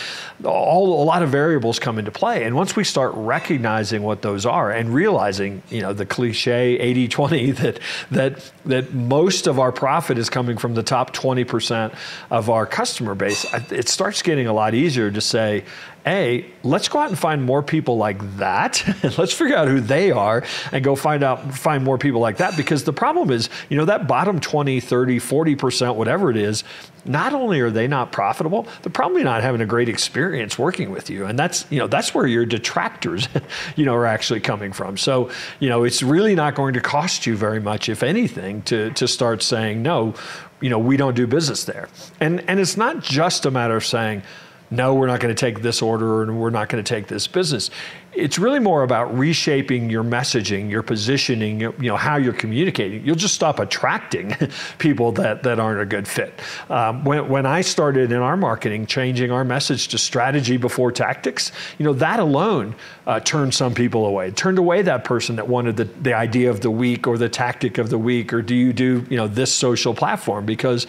all 0.44 1.02
a 1.02 1.06
lot 1.06 1.24
of 1.24 1.30
variables 1.30 1.80
come 1.80 1.98
into 1.98 2.12
play. 2.12 2.44
And 2.44 2.56
once 2.56 2.76
we 2.76 2.84
start 2.84 3.14
recognizing 3.16 4.04
what 4.04 4.22
those 4.22 4.46
are 4.46 4.72
and 4.72 4.94
realizing 4.94 5.64
you 5.70 5.82
know 5.82 5.94
the 5.94 6.06
cliche 6.06 6.78
80-20 7.08 7.56
that 7.64 7.80
that 8.12 8.52
that 8.66 8.94
most 8.94 9.48
of 9.48 9.60
our 9.60 9.72
profit 9.72 10.18
is 10.18 10.30
coming 10.30 10.58
from 10.58 10.74
the 10.74 10.84
top 10.84 11.14
20% 11.14 11.96
of 12.30 12.50
our 12.50 12.66
customer 12.66 13.16
base 13.16 13.46
it 13.72 13.90
starts 13.90 14.22
getting 14.22 14.48
a 14.48 14.54
lot 14.54 14.74
easier 14.74 15.10
to 15.12 15.22
say 15.22 15.64
a, 16.06 16.46
let's 16.64 16.90
go 16.90 17.00
out 17.00 17.10
and 17.10 17.18
find 17.18 17.44
more 17.44 17.64
people 17.64 17.98
like 17.98 18.38
that. 18.38 18.84
let's 19.18 19.34
figure 19.34 19.56
out 19.56 19.68
who 19.68 19.80
they 19.80 20.12
are 20.12 20.44
and 20.72 20.84
go 20.84 20.96
find 20.96 21.24
out 21.24 21.56
find 21.56 21.84
more 21.84 21.98
people 21.98 22.20
like 22.20 22.38
that 22.38 22.58
because 22.58 22.84
the 22.84 22.94
problem 22.94 23.30
is, 23.30 23.50
you 23.70 23.78
know, 23.78 23.86
that 23.86 24.08
bottom 24.08 24.40
20, 24.40 24.80
30, 24.80 25.20
40%, 25.20 25.96
whatever 25.96 26.30
it 26.30 26.38
is, 26.38 26.64
not 27.06 27.34
only 27.34 27.60
are 27.60 27.70
they 27.70 27.88
not 27.88 28.12
profitable, 28.12 28.68
they're 28.82 28.92
probably 28.92 29.24
not 29.24 29.42
having 29.42 29.62
a 29.62 29.66
great 29.66 29.90
experience 29.90 30.58
working 30.58 30.92
with 30.92 31.10
you. 31.10 31.26
And 31.26 31.38
that's, 31.38 31.66
you 31.70 31.80
know, 31.80 31.88
that's 31.88 32.14
where 32.14 32.28
your 32.28 32.46
detractors, 32.46 33.28
you 33.76 33.86
know, 33.86 33.94
are 33.94 34.06
actually 34.06 34.40
coming 34.40 34.74
from. 34.74 34.98
So, 34.98 35.30
you 35.60 35.70
know, 35.70 35.84
it's 35.84 36.04
really 36.04 36.36
not 36.36 36.56
going 36.56 36.74
to 36.74 36.82
cost 36.82 37.26
you 37.26 37.36
very 37.36 37.60
much, 37.60 37.90
if 37.90 38.04
anything, 38.04 38.62
to 38.64 38.92
to 38.92 39.08
start 39.08 39.42
saying, 39.42 39.82
no, 39.82 40.14
you 40.62 40.70
know, 40.70 40.80
we 40.80 40.98
don't 40.98 41.16
do 41.16 41.28
business 41.28 41.66
there. 41.66 41.90
And 42.20 42.48
and 42.50 42.60
it's 42.60 42.78
not 42.78 43.02
just 43.02 43.46
a 43.46 43.52
matter 43.52 43.76
of 43.76 43.86
saying, 43.86 44.24
no, 44.74 44.96
we're 44.96 45.08
not 45.08 45.20
going 45.20 45.34
to 45.34 45.40
take 45.40 45.62
this 45.62 45.82
order 45.82 46.24
and 46.24 46.40
we're 46.40 46.50
not 46.50 46.68
going 46.68 46.84
to 46.84 46.88
take 46.88 47.08
this 47.08 47.28
business. 47.28 47.70
It's 48.12 48.38
really 48.38 48.60
more 48.60 48.84
about 48.84 49.18
reshaping 49.18 49.90
your 49.90 50.04
messaging, 50.04 50.70
your 50.70 50.84
positioning, 50.84 51.62
you 51.62 51.74
know, 51.80 51.96
how 51.96 52.18
you're 52.18 52.34
communicating. 52.34 53.06
You'll 53.06 53.16
just 53.16 53.34
stop 53.34 53.60
attracting 53.60 54.36
people 54.78 55.12
that, 55.14 55.44
that 55.44 55.60
aren't 55.60 55.82
a 55.82 55.86
good 55.86 56.08
fit. 56.08 56.40
Um, 56.70 57.04
when, 57.04 57.28
when 57.30 57.46
I 57.46 57.62
started 57.62 58.12
in 58.12 58.20
our 58.20 58.38
marketing, 58.38 58.86
changing 58.86 59.32
our 59.32 59.44
message 59.44 59.88
to 59.90 59.98
strategy 59.98 60.58
before 60.58 60.92
tactics, 60.92 61.52
you 61.78 61.86
know, 61.86 61.94
that 61.94 62.20
alone 62.20 62.76
uh, 63.08 63.20
turned 63.20 63.54
some 63.54 63.74
people 63.74 64.06
away. 64.06 64.28
It 64.28 64.36
turned 64.36 64.58
away 64.58 64.82
that 64.84 65.04
person 65.04 65.36
that 65.38 65.48
wanted 65.48 65.78
the, 65.78 65.86
the 65.86 66.14
idea 66.14 66.50
of 66.50 66.62
the 66.62 66.72
week 66.72 67.08
or 67.08 67.18
the 67.18 67.30
tactic 67.30 67.78
of 67.78 67.90
the 67.90 67.98
week 67.98 68.34
or 68.34 68.42
do 68.42 68.56
you 68.56 68.74
do, 68.74 69.06
you 69.10 69.18
know, 69.18 69.28
this 69.28 69.54
social 69.54 69.94
platform 69.94 70.46
because 70.46 70.88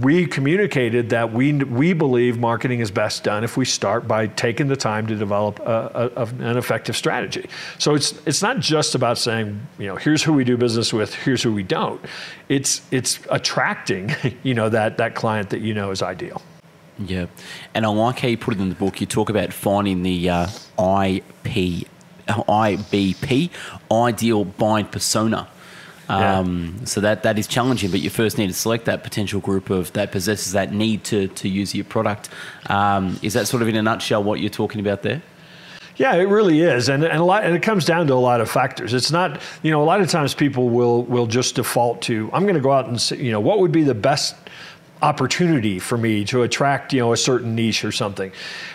we 0.00 0.26
communicated 0.26 1.10
that 1.10 1.32
we, 1.32 1.52
we 1.52 1.92
believe 1.92 2.38
marketing 2.38 2.80
is 2.80 2.90
best 2.90 3.24
done 3.24 3.44
if 3.44 3.56
we 3.56 3.64
start 3.64 4.08
by 4.08 4.26
taking 4.28 4.68
the 4.68 4.76
time 4.76 5.06
to 5.06 5.16
develop 5.16 5.58
a, 5.60 6.10
a, 6.16 6.24
an 6.24 6.56
effective 6.56 6.96
strategy. 6.96 7.48
So 7.78 7.94
it's, 7.94 8.14
it's 8.26 8.42
not 8.42 8.60
just 8.60 8.94
about 8.94 9.18
saying, 9.18 9.60
you 9.78 9.86
know, 9.86 9.96
here's 9.96 10.22
who 10.22 10.32
we 10.32 10.44
do 10.44 10.56
business 10.56 10.92
with, 10.92 11.14
here's 11.14 11.42
who 11.42 11.52
we 11.52 11.62
don't. 11.62 12.00
It's, 12.48 12.82
it's 12.90 13.20
attracting, 13.30 14.14
you 14.42 14.54
know, 14.54 14.68
that, 14.68 14.96
that 14.98 15.14
client 15.14 15.50
that 15.50 15.60
you 15.60 15.74
know 15.74 15.90
is 15.90 16.02
ideal. 16.02 16.40
Yeah. 16.98 17.26
And 17.74 17.84
I 17.84 17.88
like 17.88 18.20
how 18.20 18.28
you 18.28 18.38
put 18.38 18.54
it 18.54 18.60
in 18.60 18.68
the 18.68 18.74
book. 18.74 19.00
You 19.00 19.06
talk 19.06 19.30
about 19.30 19.52
finding 19.52 20.02
the 20.02 20.30
uh, 20.30 20.46
IP, 20.46 21.86
IBP, 22.28 23.50
ideal 23.90 24.44
buying 24.44 24.86
persona. 24.86 25.48
Um, 26.08 26.76
yeah. 26.78 26.84
So 26.84 27.00
that 27.00 27.22
that 27.22 27.38
is 27.38 27.46
challenging, 27.46 27.90
but 27.90 28.00
you 28.00 28.10
first 28.10 28.38
need 28.38 28.48
to 28.48 28.54
select 28.54 28.84
that 28.86 29.02
potential 29.02 29.40
group 29.40 29.70
of 29.70 29.92
that 29.92 30.12
possesses 30.12 30.52
that 30.52 30.72
need 30.72 31.04
to 31.04 31.28
to 31.28 31.48
use 31.48 31.74
your 31.74 31.84
product. 31.84 32.28
Um, 32.66 33.18
is 33.22 33.34
that 33.34 33.46
sort 33.46 33.62
of 33.62 33.68
in 33.68 33.76
a 33.76 33.82
nutshell 33.82 34.22
what 34.22 34.40
you're 34.40 34.50
talking 34.50 34.80
about 34.80 35.02
there? 35.02 35.22
Yeah, 35.96 36.14
it 36.14 36.24
really 36.24 36.60
is, 36.60 36.88
and 36.88 37.04
and 37.04 37.20
a 37.20 37.24
lot, 37.24 37.44
and 37.44 37.54
it 37.54 37.62
comes 37.62 37.84
down 37.84 38.06
to 38.06 38.14
a 38.14 38.14
lot 38.14 38.40
of 38.40 38.50
factors. 38.50 38.94
It's 38.94 39.12
not, 39.12 39.40
you 39.62 39.70
know, 39.70 39.82
a 39.82 39.84
lot 39.84 40.00
of 40.00 40.08
times 40.08 40.34
people 40.34 40.70
will 40.70 41.02
will 41.04 41.26
just 41.26 41.56
default 41.56 42.00
to, 42.02 42.30
I'm 42.32 42.44
going 42.44 42.54
to 42.54 42.60
go 42.60 42.72
out 42.72 42.86
and 42.88 43.00
see, 43.00 43.16
you 43.16 43.30
know, 43.30 43.40
what 43.40 43.58
would 43.58 43.72
be 43.72 43.82
the 43.82 43.94
best 43.94 44.34
opportunity 45.02 45.78
for 45.78 45.98
me 45.98 46.24
to 46.26 46.42
attract, 46.42 46.92
you 46.92 47.00
know, 47.00 47.12
a 47.12 47.16
certain 47.16 47.54
niche 47.54 47.84
or 47.84 47.92
something, 47.92 48.32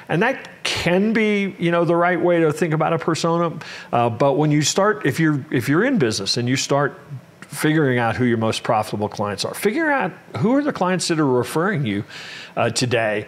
and 0.10 0.22
that 0.22 0.64
can 0.64 1.14
be, 1.14 1.56
you 1.58 1.72
know, 1.72 1.86
the 1.86 1.96
right 1.96 2.20
way 2.20 2.42
to 2.42 2.52
think 2.54 2.74
about 2.74 2.94
a 2.94 3.00
persona. 3.00 3.58
Uh, 3.92 4.10
but 4.10 4.34
when 4.34 4.52
you 4.52 4.62
start, 4.62 5.06
if 5.06 5.20
you're 5.20 5.44
if 5.52 5.70
you're 5.70 5.84
in 5.84 5.98
business 5.98 6.38
and 6.38 6.48
you 6.48 6.56
start 6.56 7.00
figuring 7.48 7.98
out 7.98 8.16
who 8.16 8.26
your 8.26 8.38
most 8.38 8.64
profitable 8.64 9.10
clients 9.10 9.46
are. 9.46 9.54
Figure 9.54 9.90
out 9.90 10.12
who 10.38 10.56
are 10.56 10.64
the 10.64 10.74
clients 10.74 11.08
that 11.08 11.20
are 11.20 11.26
referring 11.26 11.86
you 11.86 12.04
uh, 12.56 12.70
today. 12.70 13.28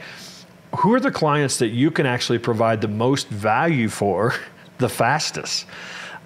Who 0.77 0.93
are 0.93 0.99
the 0.99 1.11
clients 1.11 1.57
that 1.57 1.69
you 1.69 1.89
can 1.89 2.05
actually 2.05 2.39
provide 2.39 2.81
the 2.81 2.87
most 2.87 3.27
value 3.29 3.89
for 3.89 4.35
the 4.77 4.89
fastest? 4.89 5.65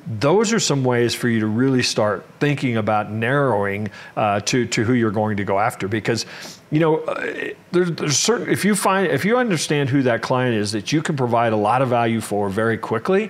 Those 0.06 0.52
are 0.52 0.60
some 0.60 0.84
ways 0.84 1.16
for 1.16 1.30
you 1.30 1.40
to 1.40 1.48
really 1.48 1.84
start 1.84 2.26
thinking 2.40 2.76
about 2.76 3.10
narrowing 3.10 3.90
uh, 4.18 4.42
to, 4.42 4.66
to 4.68 4.84
who 4.84 4.94
you're 4.94 5.12
going 5.12 5.38
to 5.38 5.46
go 5.46 5.60
after 5.60 5.88
because 5.88 6.26
you 6.74 6.80
know 6.80 6.98
uh, 6.98 7.50
there's, 7.72 7.92
there's 7.92 8.18
certain 8.18 8.50
if 8.50 8.66
you 8.66 8.76
find 8.76 9.08
if 9.08 9.24
you 9.24 9.38
understand 9.38 9.90
who 9.90 10.02
that 10.02 10.22
client 10.22 10.56
is 10.56 10.72
that 10.72 10.92
you 10.92 11.02
can 11.02 11.16
provide 11.16 11.54
a 11.54 11.58
lot 11.58 11.82
of 11.82 11.90
value 11.90 12.20
for 12.20 12.50
very 12.50 12.78
quickly 12.78 13.30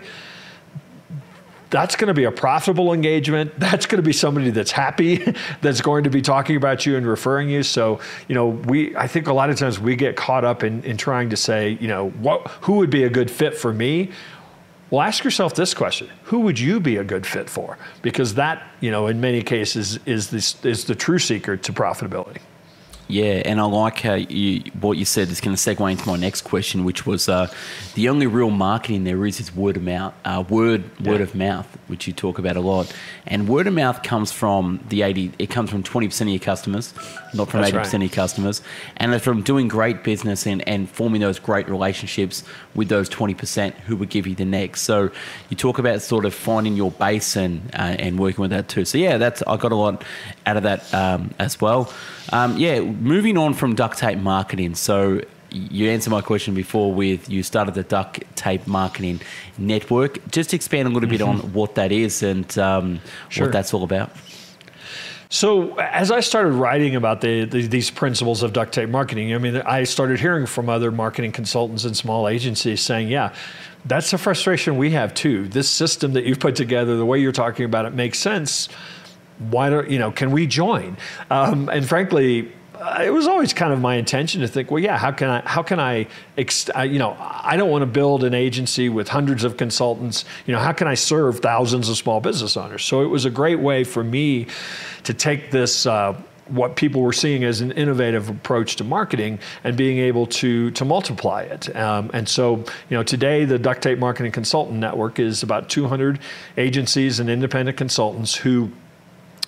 that's 1.74 1.96
going 1.96 2.08
to 2.08 2.14
be 2.14 2.26
a 2.26 2.32
profitable 2.32 2.94
engagement. 2.94 3.52
That's 3.60 3.88
going 3.88 3.98
to 3.98 4.06
be 4.06 4.14
somebody 4.14 4.52
that's 4.52 4.70
happy, 4.70 5.16
that's 5.62 5.82
going 5.82 6.04
to 6.04 6.12
be 6.12 6.22
talking 6.22 6.56
about 6.56 6.86
you 6.86 6.98
and 6.98 7.08
referring 7.08 7.50
you. 7.50 7.64
So, 7.64 8.00
you 8.28 8.36
know, 8.36 8.50
we 8.50 8.96
I 8.96 9.08
think 9.08 9.26
a 9.26 9.34
lot 9.34 9.50
of 9.50 9.58
times 9.58 9.80
we 9.80 9.96
get 9.96 10.16
caught 10.16 10.46
up 10.46 10.64
in, 10.64 10.84
in 10.84 10.98
trying 10.98 11.32
to 11.32 11.38
say, 11.38 11.80
you 11.82 11.88
know, 11.88 12.10
what 12.12 12.48
who 12.62 12.74
would 12.74 12.92
be 12.92 13.04
a 13.06 13.10
good 13.10 13.32
fit 13.32 13.58
for 13.58 13.74
me? 13.74 14.12
Well, 14.92 15.02
ask 15.02 15.24
yourself 15.24 15.56
this 15.56 15.74
question: 15.74 16.10
Who 16.26 16.42
would 16.42 16.60
you 16.60 16.80
be 16.80 16.98
a 16.98 17.04
good 17.04 17.26
fit 17.26 17.50
for? 17.50 17.80
Because 18.04 18.36
that, 18.36 18.62
you 18.80 18.92
know, 18.92 19.08
in 19.08 19.20
many 19.20 19.42
cases, 19.42 20.00
is 20.06 20.30
this 20.30 20.64
is 20.64 20.86
the 20.86 20.94
true 20.94 21.18
secret 21.18 21.64
to 21.64 21.74
profitability. 21.74 22.42
Yeah, 23.08 23.42
and 23.46 23.60
I 23.60 23.66
like 23.66 24.00
how 24.00 24.14
you, 24.14 24.64
what 24.80 24.98
you 24.98 25.06
said 25.06 25.30
is 25.30 25.42
going 25.42 25.56
to 25.56 25.62
segue 25.62 25.92
into 25.92 26.08
my 26.08 26.16
next 26.16 26.42
question, 26.42 26.86
which 26.86 27.06
was 27.06 27.28
uh, 27.28 27.54
the 27.96 28.10
only 28.10 28.28
real 28.28 28.50
marketing 28.50 29.04
there 29.04 29.26
is 29.26 29.40
is 29.40 29.56
word 29.56 29.78
of 29.78 29.84
mouth, 29.84 30.14
uh, 30.26 30.44
word 30.48 30.84
yeah. 31.00 31.12
word 31.12 31.22
of 31.22 31.36
mouth, 31.36 31.68
which 31.88 32.08
you 32.08 32.14
talk 32.14 32.40
about 32.40 32.56
a 32.56 32.62
lot. 32.62 32.94
And 33.28 33.48
word 33.48 33.68
of 33.68 33.74
mouth 33.74 34.04
comes 34.04 34.32
from 34.32 34.80
the 34.90 35.02
eighty. 35.02 35.32
It 35.40 35.50
comes 35.50 35.70
from 35.70 35.84
twenty 35.84 36.08
percent 36.08 36.30
of 36.30 36.34
your 36.34 36.40
customers, 36.40 36.94
not 37.34 37.50
from 37.50 37.64
eighty 37.64 37.78
percent 37.78 38.02
right. 38.02 38.10
of 38.10 38.16
your 38.16 38.24
customers, 38.24 38.62
and 38.98 39.22
from 39.22 39.42
doing 39.42 39.68
great 39.68 40.04
business 40.04 40.48
and, 40.48 40.68
and 40.68 40.90
forming 40.90 41.22
those 41.22 41.40
great 41.40 41.68
relationships 41.70 42.44
with 42.76 42.90
those 42.90 43.10
twenty 43.10 43.34
percent 43.34 43.76
who 43.76 43.96
would 43.96 44.10
give 44.10 44.28
you 44.28 44.36
the 44.36 44.46
next. 44.46 44.82
So 44.82 45.12
you 45.50 45.58
talk 45.58 45.80
about 45.80 46.02
sort 46.02 46.26
of 46.26 46.34
finding 46.34 46.76
your 46.76 46.92
base 46.92 47.36
and 47.36 47.62
uh, 47.74 47.96
and 48.00 48.20
working 48.20 48.42
with 48.42 48.52
that 48.52 48.68
too. 48.68 48.86
So 48.86 48.98
yeah, 48.98 49.18
that's 49.18 49.42
I 49.44 49.58
got 49.58 49.72
a 49.72 49.76
lot 49.76 50.04
out 50.46 50.58
of 50.58 50.64
that 50.64 50.94
um, 50.94 51.34
as 51.40 51.60
well. 51.60 51.92
Um, 52.32 52.58
yeah, 52.58 52.80
moving 52.80 53.38
on 53.38 53.54
from 53.54 53.76
duct 53.76 53.98
tape 53.98 54.18
marketing. 54.18 54.76
So 54.76 55.22
you 55.54 55.90
answered 55.90 56.10
my 56.10 56.22
question 56.22 56.54
before 56.54 56.94
with 56.94 57.30
you 57.30 57.44
started 57.44 57.76
the 57.76 57.84
duct 57.84 58.24
tape 58.36 58.68
marketing 58.68 59.22
network. 59.58 60.30
Just 60.32 60.54
expand 60.54 60.88
a 60.88 60.92
little 60.92 61.10
bit 61.10 61.22
on 61.22 61.40
mm-hmm. 61.40 61.54
what 61.54 61.76
that 61.76 61.92
is 61.92 62.24
and 62.24 62.58
um, 62.58 63.00
sure. 63.30 63.46
what 63.46 63.54
that's 63.54 63.74
all 63.74 63.84
about. 63.84 64.12
So 65.30 65.76
as 65.80 66.12
I 66.12 66.20
started 66.20 66.52
writing 66.52 66.96
about 66.96 67.22
the, 67.22 67.46
the, 67.46 67.66
these 67.66 67.90
principles 67.90 68.44
of 68.44 68.54
duct 68.54 68.72
tape 68.74 68.90
marketing, 68.90 69.34
I 69.34 69.40
mean, 69.40 69.58
I 69.58 69.84
started 69.84 70.20
hearing 70.20 70.46
from 70.46 70.70
other 70.70 70.92
marketing 70.92 71.32
consultants 71.32 71.86
and 71.86 71.98
small 71.98 72.28
agencies 72.28 72.82
saying, 72.82 73.10
"Yeah, 73.10 73.34
that's 73.86 74.14
a 74.14 74.18
frustration 74.18 74.78
we 74.78 74.92
have 74.92 75.14
too. 75.14 75.48
This 75.48 75.70
system 75.70 76.14
that 76.14 76.26
you've 76.26 76.40
put 76.40 76.56
together, 76.56 76.98
the 76.98 77.06
way 77.06 77.20
you're 77.20 77.32
talking 77.32 77.66
about 77.66 77.86
it, 77.86 77.94
makes 77.94 78.20
sense." 78.20 78.70
why 79.50 79.70
don't 79.70 79.90
you 79.90 80.00
know? 80.00 80.12
Can 80.12 80.32
we 80.32 80.48
join? 80.48 80.98
Um, 81.30 81.70
and 81.70 81.88
frankly, 81.88 82.52
it 83.02 83.12
was 83.12 83.28
always 83.28 83.54
kind 83.54 83.72
of 83.74 83.80
my 83.80 83.96
intention 83.96 84.42
to 84.42 84.48
think, 84.48 84.72
well, 84.72 84.82
yeah, 84.82 84.98
how 84.98 85.12
can 85.12 85.30
I, 85.30 85.42
how 85.48 85.64
can 85.64 85.80
I, 85.80 86.08
ex- 86.38 86.70
you 86.84 87.00
know, 87.00 87.16
I 87.20 87.56
don't 87.56 87.70
want 87.70 87.84
to 87.84 87.88
build 87.88 88.24
an 88.24 88.34
agency 88.34 88.90
with 88.90 89.08
hundreds 89.08 89.44
of 89.44 89.58
consultants. 89.58 90.26
You 90.46 90.54
know, 90.54 90.60
how 90.60 90.74
can 90.74 90.88
I 90.88 90.96
serve 90.96 91.40
thousands 91.40 91.90
of 91.90 91.98
small 91.98 92.20
business 92.20 92.58
owners? 92.58 92.84
So 92.84 93.02
it 93.02 93.08
was 93.08 93.26
a 93.26 93.30
great 93.30 93.60
way 93.60 93.84
for 93.84 94.04
me 94.04 94.48
to 95.04 95.14
take 95.14 95.52
this. 95.52 95.86
Uh, 95.86 96.22
what 96.48 96.76
people 96.76 97.02
were 97.02 97.14
seeing 97.14 97.46
as 97.46 97.62
an 97.62 97.72
innovative 97.72 98.30
approach 98.30 98.76
to 98.76 98.84
marketing 98.84 99.40
and 99.64 99.78
being 99.78 99.98
able 99.98 100.28
to 100.28 100.72
to 100.72 100.84
multiply 100.84 101.44
it. 101.44 101.74
Um, 101.74 102.12
and 102.14 102.28
so, 102.28 102.58
you 102.58 102.98
know, 102.98 103.02
today 103.02 103.46
the 103.46 103.58
Duct 103.58 103.82
Tape 103.82 103.98
Marketing 103.98 104.32
Consultant 104.32 104.78
Network 104.78 105.20
is 105.20 105.42
about 105.42 105.70
200 105.70 106.20
agencies 106.58 107.22
and 107.22 107.30
independent 107.30 107.78
consultants 107.78 108.36
who 108.36 108.72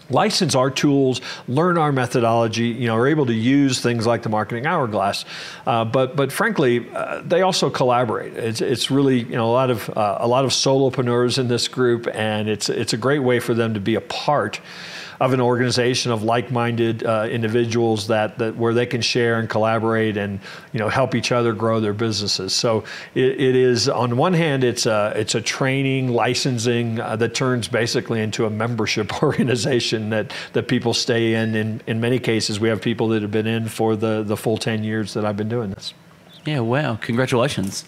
license 0.10 0.56
our 0.56 0.70
tools, 0.70 1.22
learn 1.48 1.78
our 1.78 1.92
methodology, 1.92 2.68
you 2.68 2.88
know, 2.88 2.96
are 2.96 3.08
able 3.08 3.26
to 3.26 3.34
use 3.34 3.82
things 3.82 4.06
like 4.06 4.24
the 4.24 4.30
marketing 4.30 4.66
hourglass. 4.66 5.26
Uh, 5.66 5.86
but 5.86 6.16
but 6.16 6.32
frankly, 6.32 6.88
uh, 6.94 7.22
they 7.26 7.42
also 7.42 7.70
collaborate. 7.70 8.34
It's, 8.34 8.62
it's 8.62 8.92
really 8.92 9.20
you 9.20 9.36
know 9.36 9.50
a 9.50 9.54
lot 9.54 9.70
of 9.70 9.90
uh, 9.98 10.18
a 10.20 10.28
lot 10.28 10.46
of 10.46 10.52
solopreneurs 10.52 11.38
in 11.38 11.48
this 11.48 11.68
group, 11.68 12.08
and 12.14 12.48
it's 12.50 12.70
it's 12.70 12.94
a 12.94 12.98
great 12.98 13.20
way 13.20 13.40
for 13.40 13.54
them 13.54 13.74
to 13.74 13.80
be 13.80 13.96
a 13.96 14.02
part 14.02 14.60
of 15.20 15.34
an 15.34 15.42
organization 15.42 16.12
of 16.12 16.24
like-minded 16.24 17.04
uh, 17.04 17.28
individuals 17.30 18.08
that, 18.08 18.38
that 18.38 18.56
where 18.56 18.74
they 18.74 18.86
can 18.86 19.02
share 19.02 19.40
and 19.40 19.50
collaborate 19.50 20.18
and 20.18 20.40
you 20.74 20.80
know 20.80 20.90
help 20.90 21.16
each 21.16 21.32
other 21.32 21.54
grow 21.54 21.80
their 21.80 21.94
businesses. 21.94 22.54
So 22.54 22.84
it, 23.14 23.40
it 23.40 23.56
is 23.56 23.88
on 23.90 24.18
one 24.18 24.34
hand 24.34 24.64
it's 24.64 24.86
a 24.86 25.14
it's 25.16 25.36
a 25.36 25.42
training 25.42 26.10
licensing 26.10 27.00
uh, 27.00 27.16
that 27.18 27.34
turns 27.34 27.68
basically 27.68 28.22
into 28.22 28.46
a 28.46 28.50
membership 28.50 29.22
organization 29.24 30.10
that 30.10 30.34
that 30.54 30.68
people 30.68 30.94
stay 30.94 31.34
in. 31.34 31.56
In 31.56 31.82
in 31.88 32.00
many 32.00 32.20
cases, 32.20 32.60
we 32.60 32.70
have 32.70 32.82
people 32.82 33.08
that 33.10 33.22
have 33.22 33.32
been 33.32 33.48
in 33.48 33.68
for 33.68 33.96
the 33.96 34.24
the 34.24 34.38
full 34.38 34.58
ten 34.58 34.84
years 34.84 35.14
that 35.14 35.26
I've 35.26 35.38
been 35.38 35.50
doing 35.50 35.72
this. 35.72 35.94
Yeah, 36.46 36.60
wow! 36.60 36.96
Congratulations. 37.02 37.84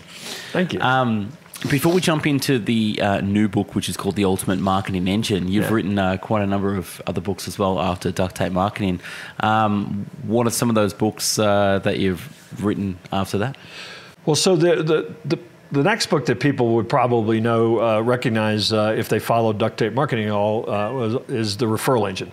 Thank 0.52 0.74
you. 0.74 0.82
Um, 0.82 1.32
before 1.70 1.92
we 1.92 2.02
jump 2.02 2.28
into 2.28 2.60
the 2.60 3.00
uh, 3.02 3.22
new 3.22 3.48
book, 3.48 3.74
which 3.74 3.90
is 3.90 3.98
called 3.98 4.16
The 4.16 4.26
Ultimate 4.26 4.60
Marketing 4.60 5.08
Engine, 5.08 5.48
you've 5.48 5.66
yeah. 5.66 5.74
written 5.74 6.00
uh, 6.00 6.18
quite 6.18 6.44
a 6.44 6.48
number 6.48 6.76
of 6.76 7.02
other 7.08 7.22
books 7.22 7.48
as 7.48 7.58
well 7.58 7.80
after 7.80 8.12
Duct 8.12 8.36
Tape 8.36 8.52
Marketing. 8.52 9.00
Um, 9.40 10.06
what 10.24 10.46
are 10.46 10.52
some 10.52 10.70
of 10.70 10.76
those 10.76 10.94
books 10.94 11.40
uh, 11.40 11.80
that 11.80 12.00
you've 12.00 12.64
written 12.64 13.00
after 13.12 13.38
that? 13.40 13.58
Well, 14.26 14.36
so 14.36 14.56
the, 14.56 14.84
the, 14.84 15.16
the 15.26 15.40
the 15.72 15.84
next 15.84 16.08
book 16.08 16.26
that 16.28 16.40
people 16.40 16.76
would 16.76 16.88
probably 16.88 17.42
know, 17.42 17.82
uh, 17.82 18.02
recognize 18.02 18.72
uh, 18.72 18.96
if 18.98 19.10
they 19.10 19.20
follow 19.20 19.54
duct 19.54 19.78
tape 19.78 19.94
marketing 19.94 20.28
at 20.28 20.32
all, 20.32 20.70
uh, 20.70 20.92
was, 20.92 21.30
is 21.30 21.58
the 21.58 21.66
referral 21.66 22.08
engine, 22.08 22.32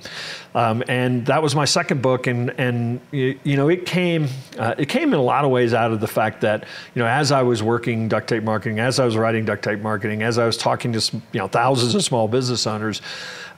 um, 0.55 0.83
and 0.88 1.26
that 1.26 1.43
was 1.43 1.55
my 1.55 1.64
second 1.64 2.00
book. 2.03 2.26
And 2.26 2.50
and 2.59 3.00
you, 3.11 3.38
you 3.43 3.57
know 3.57 3.69
it 3.69 3.87
came 3.87 4.29
uh, 4.59 4.75
it 4.79 4.88
came 4.88 5.09
in 5.09 5.19
a 5.19 5.23
lot 5.23 5.45
of 5.45 5.50
ways 5.50 5.75
out 5.75 5.93
of 5.93 6.00
the 6.00 6.07
fact 6.07 6.43
that 6.43 6.64
you 6.95 7.03
know 7.03 7.09
as 7.09 7.33
I 7.33 7.43
was 7.43 7.62
working 7.62 8.09
duct 8.09 8.29
tape 8.29 8.45
marketing, 8.45 8.79
as 8.79 9.00
I 9.00 9.05
was 9.05 9.17
writing 9.17 9.45
duct 9.45 9.64
tape 9.64 9.81
marketing, 9.81 10.23
as 10.23 10.38
I 10.38 10.47
was 10.47 10.57
talking 10.57 10.93
to 10.93 11.17
you 11.33 11.41
know 11.41 11.49
thousands 11.49 11.95
of 11.95 12.05
small 12.05 12.29
business 12.29 12.67
owners, 12.67 13.03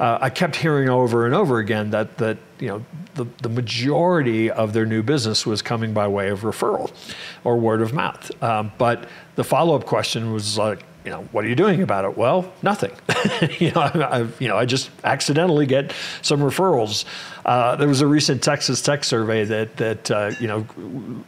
uh, 0.00 0.18
I 0.20 0.30
kept 0.30 0.56
hearing 0.56 0.88
over 0.88 1.26
and 1.26 1.34
over 1.34 1.58
again 1.58 1.90
that 1.90 2.18
that 2.18 2.38
you 2.60 2.68
know 2.68 2.84
the, 3.14 3.26
the 3.42 3.48
majority 3.48 4.50
of 4.50 4.72
their 4.72 4.86
new 4.86 5.02
business 5.02 5.46
was 5.46 5.62
coming 5.62 5.92
by 5.92 6.08
way 6.08 6.28
of 6.28 6.40
referral 6.40 6.90
or 7.44 7.56
word 7.56 7.82
of 7.82 7.92
mouth. 7.92 8.30
Um, 8.42 8.72
but 8.78 9.08
the 9.34 9.44
follow 9.44 9.74
up 9.76 9.84
question 9.84 10.32
was 10.32 10.58
like, 10.58 10.82
you 11.04 11.10
know, 11.10 11.22
what 11.30 11.44
are 11.44 11.48
you 11.48 11.54
doing 11.54 11.82
about 11.82 12.04
it? 12.04 12.16
Well, 12.16 12.52
nothing. 12.62 12.90
you 13.60 13.70
know, 13.70 13.80
I, 13.80 14.26
you 14.40 14.48
know, 14.48 14.56
I 14.56 14.64
just 14.64 14.90
accidentally 15.04 15.64
get 15.64 15.92
some 16.20 16.40
referrals. 16.40 17.04
Uh, 17.44 17.76
there 17.76 17.86
was 17.86 18.00
a 18.00 18.06
recent 18.06 18.42
Texas 18.42 18.82
Tech 18.82 19.04
survey 19.04 19.44
that 19.44 19.76
that 19.76 20.10
uh, 20.10 20.32
you 20.40 20.48
know 20.48 20.66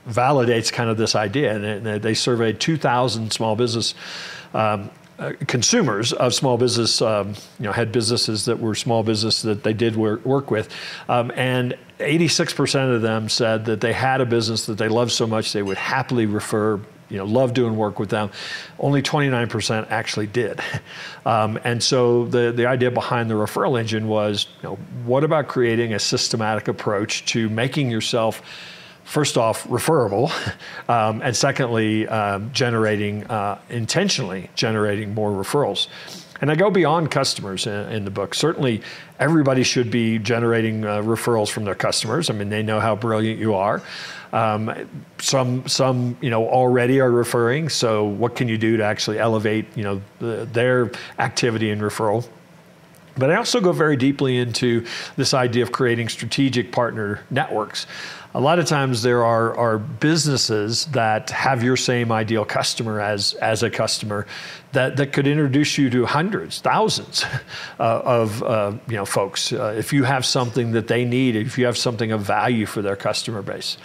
validates 0.09 0.73
kind 0.73 0.91
of 0.91 0.97
this 0.97 1.15
idea, 1.15 1.55
and 1.55 2.03
they 2.03 2.15
surveyed 2.15 2.59
2,000 2.59 3.33
small 3.33 3.55
business. 3.55 3.95
Um, 4.53 4.91
uh, 5.19 5.33
consumers 5.47 6.13
of 6.13 6.33
small 6.35 6.57
business, 6.57 7.03
um, 7.03 7.35
you 7.59 7.65
know, 7.65 7.73
had 7.73 7.91
businesses 7.91 8.45
that 8.45 8.61
were 8.61 8.75
small 8.75 9.03
business 9.03 9.43
that 9.43 9.65
they 9.65 9.73
did 9.73 9.97
work, 9.97 10.25
work 10.25 10.51
with, 10.51 10.73
um, 11.09 11.33
and 11.35 11.77
86% 11.99 12.95
of 12.95 13.03
them 13.03 13.29
said 13.29 13.65
that 13.65 13.81
they 13.81 13.93
had 13.93 14.21
a 14.21 14.27
business 14.27 14.67
that 14.67 14.79
they 14.79 14.89
loved 14.89 15.11
so 15.11 15.27
much 15.27 15.53
they 15.53 15.63
would 15.63 15.77
happily 15.77 16.27
refer 16.27 16.81
you 17.09 17.17
know, 17.17 17.25
love 17.25 17.55
doing 17.55 17.77
work 17.77 17.99
with 17.99 18.11
them. 18.11 18.31
Only 18.79 19.03
29% 19.03 19.91
actually 19.91 20.27
did. 20.27 20.61
Um, 21.27 21.59
and 21.63 21.83
so 21.83 22.25
the, 22.25 22.53
the 22.53 22.65
idea 22.65 22.91
behind 22.91 23.29
the 23.29 23.35
referral 23.35 23.79
engine 23.79 24.09
was, 24.09 24.47
you 24.63 24.71
know, 24.71 24.77
what 25.05 25.25
about 25.25 25.47
creating 25.47 25.93
a 25.93 25.99
systematic 25.99 26.69
approach 26.69 27.23
to 27.27 27.51
making 27.51 27.91
yourself 27.91 28.41
first 29.09 29.39
off 29.39 29.67
referable 29.71 30.31
um, 30.89 31.23
and 31.23 31.35
secondly 31.35 32.07
um, 32.09 32.53
generating 32.53 33.25
uh, 33.27 33.59
intentionally 33.71 34.51
generating 34.55 35.15
more 35.15 35.31
referrals 35.31 35.89
and 36.41 36.51
i 36.51 36.55
go 36.55 36.71
beyond 36.71 37.11
customers 37.11 37.67
in, 37.67 37.73
in 37.91 38.05
the 38.05 38.11
book 38.11 38.35
certainly 38.35 38.83
everybody 39.19 39.63
should 39.63 39.91
be 39.91 40.19
generating 40.19 40.85
uh, 40.85 41.01
referrals 41.01 41.49
from 41.49 41.65
their 41.65 41.75
customers 41.75 42.29
i 42.29 42.35
mean 42.35 42.51
they 42.51 42.63
know 42.63 42.81
how 42.81 42.95
brilliant 42.95 43.41
you 43.41 43.55
are 43.55 43.83
um, 44.31 44.87
some, 45.19 45.67
some, 45.67 46.19
you 46.21 46.29
know, 46.29 46.47
already 46.47 47.01
are 47.01 47.11
referring. 47.11 47.71
So, 47.71 48.05
what 48.05 48.37
can 48.37 48.47
you 48.47 48.59
do 48.59 48.77
to 48.77 48.85
actually 48.85 49.19
elevate, 49.19 49.65
you 49.75 49.83
know, 49.83 50.03
the, 50.19 50.47
their 50.53 50.91
activity 51.19 51.71
and 51.71 51.81
referral? 51.81 52.29
But 53.19 53.31
I 53.31 53.37
also 53.37 53.61
go 53.61 53.73
very 53.73 53.97
deeply 53.97 54.37
into 54.37 54.87
this 55.17 55.35
idea 55.35 55.65
of 55.65 55.73
creating 55.73 56.09
strategic 56.09 56.71
partner 56.71 57.25
networks. 57.31 57.87
A 58.35 58.41
lot 58.41 58.59
of 58.59 58.67
times 58.67 59.03
there 59.03 59.25
are, 59.25 59.57
are 59.57 59.79
businesses 59.79 60.85
that 60.87 61.31
have 61.31 61.63
your 61.63 61.79
same 61.79 62.13
ideal 62.13 62.45
customer 62.45 63.01
as, 63.01 63.33
as 63.35 63.63
a 63.63 63.71
customer 63.71 64.27
that, 64.73 64.97
that 64.99 65.15
could 65.15 65.27
introduce 65.27 65.79
you 65.79 65.89
to 65.91 66.05
hundreds, 66.05 66.61
thousands 66.61 67.25
uh, 67.81 67.83
of 68.05 68.43
uh, 68.43 68.73
you 68.87 68.97
know, 68.97 69.07
folks 69.07 69.53
uh, 69.53 69.75
if 69.79 69.95
you 69.95 70.05
have 70.05 70.27
something 70.27 70.73
that 70.73 70.89
they 70.89 71.07
need, 71.07 71.37
if 71.37 71.57
you 71.57 71.65
have 71.65 71.79
something 71.79 72.13
of 72.13 72.21
value 72.21 72.67
for 72.67 72.83
their 72.83 72.97
customer 72.97 73.41
base. 73.41 73.79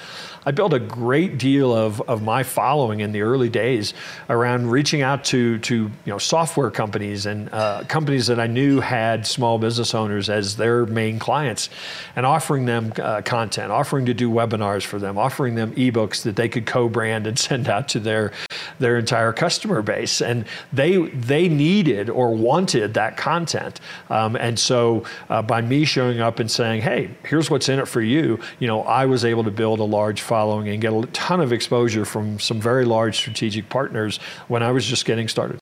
I 0.46 0.52
built 0.52 0.74
a 0.74 0.80
great 0.80 1.38
deal 1.38 1.74
of, 1.74 2.02
of 2.02 2.22
my 2.22 2.44
following 2.44 3.00
in 3.00 3.14
the 3.14 3.22
early 3.22 3.48
days 3.48 3.94
around 4.30 4.70
reaching 4.70 5.02
out 5.02 5.24
to, 5.26 5.60
to 5.60 5.76
you 5.76 5.92
know, 6.06 6.18
software 6.18 6.70
companies 6.70 7.26
and 7.26 7.52
uh, 7.54 7.86
companies 7.88 8.28
that 8.28 8.40
I 8.40 8.48
knew 8.48 8.82
had 8.82 9.26
small 9.26 9.58
business 9.58 9.96
owners 9.96 10.30
as 10.30 10.58
their 10.58 10.86
main 10.86 11.18
clients 11.18 11.70
and 12.16 12.26
offering 12.26 12.66
them 12.66 12.92
uh, 13.02 13.22
content, 13.22 13.72
offering 13.72 14.06
to 14.08 14.14
do 14.14 14.30
webinars 14.48 14.84
for 14.84 15.00
them, 15.00 15.18
offering 15.18 15.56
them 15.56 15.74
ebooks 15.76 16.24
that 16.24 16.36
they 16.36 16.50
could 16.50 16.66
co-brand 16.66 17.28
and 17.28 17.38
send 17.44 17.68
out 17.68 17.88
to 17.90 18.00
their, 18.00 18.32
their 18.80 18.98
entire 18.98 19.34
customer 19.34 19.82
base. 19.82 20.22
And 20.22 20.46
they, 20.72 20.98
they 20.98 21.48
needed 21.50 22.10
or 22.10 22.36
wanted 22.36 22.94
that 22.94 23.18
content. 23.18 23.80
Um, 24.10 24.36
and 24.36 24.58
so 24.60 25.04
uh, 25.30 25.42
by 25.42 25.62
me 25.62 25.86
showing 25.86 26.20
up 26.20 26.40
and 26.40 26.50
saying, 26.50 26.82
hey, 26.82 27.12
here's 27.26 27.50
what's 27.50 27.70
in 27.70 27.80
it 27.80 27.88
for 27.88 28.02
you, 28.02 28.40
you 28.60 28.68
know, 28.68 28.84
I 28.84 29.06
was 29.06 29.26
able 29.26 29.44
to 29.44 29.52
build 29.52 29.80
a 29.80 29.84
large 29.84 30.22
following 30.22 30.68
and 30.68 30.82
get 30.82 30.94
a 30.94 31.06
ton 31.14 31.42
of 31.42 31.52
exposure 31.52 32.06
from 32.06 32.40
some 32.40 32.60
very 32.60 32.86
large 32.86 33.16
strategic 33.16 33.70
partners 33.70 34.18
when 34.48 34.64
I 34.64 34.72
was 34.72 34.86
just 34.86 35.06
getting 35.06 35.28
started. 35.28 35.60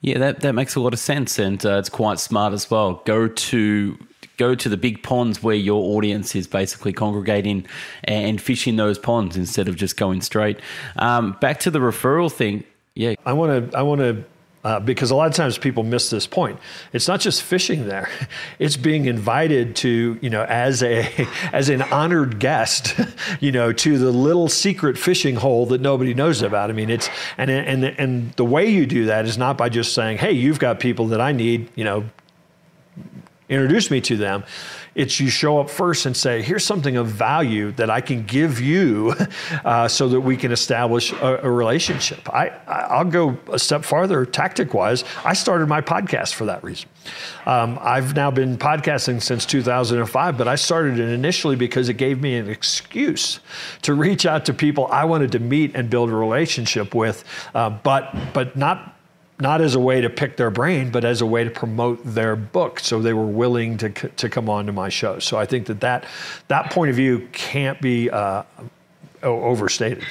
Yeah, 0.00 0.18
that, 0.18 0.40
that 0.40 0.54
makes 0.54 0.74
a 0.74 0.80
lot 0.80 0.92
of 0.92 0.98
sense, 0.98 1.38
and 1.38 1.64
uh, 1.64 1.78
it's 1.78 1.88
quite 1.88 2.20
smart 2.20 2.52
as 2.52 2.70
well. 2.70 3.00
Go 3.06 3.26
to 3.26 3.98
go 4.36 4.54
to 4.54 4.68
the 4.68 4.76
big 4.76 5.02
ponds 5.02 5.42
where 5.42 5.54
your 5.54 5.96
audience 5.96 6.34
is 6.34 6.46
basically 6.46 6.92
congregating 6.92 7.66
and 8.04 8.40
fishing 8.40 8.76
those 8.76 8.98
ponds 8.98 9.36
instead 9.36 9.68
of 9.68 9.76
just 9.76 9.96
going 9.96 10.20
straight. 10.20 10.58
Um, 10.96 11.36
back 11.40 11.60
to 11.60 11.70
the 11.70 11.78
referral 11.78 12.32
thing. 12.32 12.64
Yeah, 12.94 13.14
I 13.26 13.32
want 13.32 13.72
to 13.72 13.78
I 13.78 13.82
want 13.82 14.00
to 14.00 14.24
uh, 14.64 14.80
because 14.80 15.10
a 15.10 15.14
lot 15.14 15.28
of 15.28 15.34
times 15.34 15.58
people 15.58 15.82
miss 15.82 16.08
this 16.08 16.26
point. 16.26 16.58
It's 16.94 17.06
not 17.06 17.20
just 17.20 17.42
fishing 17.42 17.86
there; 17.86 18.08
it's 18.58 18.76
being 18.76 19.04
invited 19.04 19.76
to, 19.76 20.18
you 20.22 20.30
know, 20.30 20.44
as 20.44 20.82
a 20.82 21.28
as 21.52 21.68
an 21.68 21.82
honored 21.82 22.38
guest, 22.40 22.94
you 23.40 23.52
know, 23.52 23.72
to 23.72 23.98
the 23.98 24.10
little 24.10 24.48
secret 24.48 24.96
fishing 24.96 25.36
hole 25.36 25.66
that 25.66 25.80
nobody 25.80 26.14
knows 26.14 26.40
about. 26.40 26.70
I 26.70 26.72
mean, 26.72 26.90
it's 26.90 27.10
and 27.36 27.50
and 27.50 27.84
and 27.84 28.32
the 28.32 28.44
way 28.44 28.68
you 28.68 28.86
do 28.86 29.06
that 29.06 29.26
is 29.26 29.36
not 29.36 29.58
by 29.58 29.68
just 29.68 29.92
saying, 29.92 30.18
"Hey, 30.18 30.32
you've 30.32 30.58
got 30.58 30.80
people 30.80 31.08
that 31.08 31.20
I 31.20 31.32
need," 31.32 31.68
you 31.74 31.84
know, 31.84 32.04
introduce 33.54 33.90
me 33.90 34.00
to 34.02 34.16
them. 34.16 34.44
It's 34.94 35.18
you 35.18 35.28
show 35.28 35.58
up 35.58 35.70
first 35.70 36.06
and 36.06 36.16
say, 36.16 36.40
here's 36.40 36.64
something 36.64 36.96
of 36.96 37.08
value 37.08 37.72
that 37.72 37.90
I 37.90 38.00
can 38.00 38.24
give 38.24 38.60
you 38.60 39.14
uh, 39.64 39.88
so 39.88 40.08
that 40.08 40.20
we 40.20 40.36
can 40.36 40.52
establish 40.52 41.12
a, 41.12 41.40
a 41.42 41.50
relationship. 41.50 42.32
I, 42.32 42.50
I'll 42.68 43.04
go 43.04 43.36
a 43.52 43.58
step 43.58 43.84
farther, 43.84 44.24
tactic 44.24 44.72
wise. 44.72 45.04
I 45.24 45.32
started 45.32 45.66
my 45.66 45.80
podcast 45.80 46.34
for 46.34 46.44
that 46.46 46.62
reason. 46.62 46.88
Um, 47.46 47.78
I've 47.82 48.14
now 48.14 48.30
been 48.30 48.56
podcasting 48.56 49.20
since 49.20 49.44
2005, 49.46 50.38
but 50.38 50.48
I 50.48 50.54
started 50.54 50.98
it 50.98 51.08
initially 51.08 51.56
because 51.56 51.88
it 51.88 51.94
gave 51.94 52.20
me 52.20 52.36
an 52.36 52.48
excuse 52.48 53.40
to 53.82 53.94
reach 53.94 54.26
out 54.26 54.44
to 54.46 54.54
people 54.54 54.86
I 54.86 55.04
wanted 55.04 55.32
to 55.32 55.38
meet 55.38 55.74
and 55.74 55.90
build 55.90 56.10
a 56.10 56.14
relationship 56.14 56.94
with, 56.94 57.24
uh, 57.54 57.70
but 57.70 58.14
but 58.32 58.56
not 58.56 58.93
not 59.40 59.60
as 59.60 59.74
a 59.74 59.80
way 59.80 60.00
to 60.00 60.08
pick 60.08 60.36
their 60.36 60.50
brain, 60.50 60.90
but 60.90 61.04
as 61.04 61.20
a 61.20 61.26
way 61.26 61.44
to 61.44 61.50
promote 61.50 62.00
their 62.04 62.36
book. 62.36 62.78
So 62.80 63.00
they 63.00 63.12
were 63.12 63.26
willing 63.26 63.76
to, 63.78 63.90
to 63.90 64.28
come 64.28 64.48
on 64.48 64.66
to 64.66 64.72
my 64.72 64.88
show. 64.88 65.18
So 65.18 65.36
I 65.38 65.44
think 65.44 65.66
that 65.66 65.80
that, 65.80 66.04
that 66.48 66.70
point 66.70 66.90
of 66.90 66.96
view 66.96 67.28
can't 67.32 67.80
be 67.80 68.10
uh, 68.10 68.44
overstated. 69.22 70.04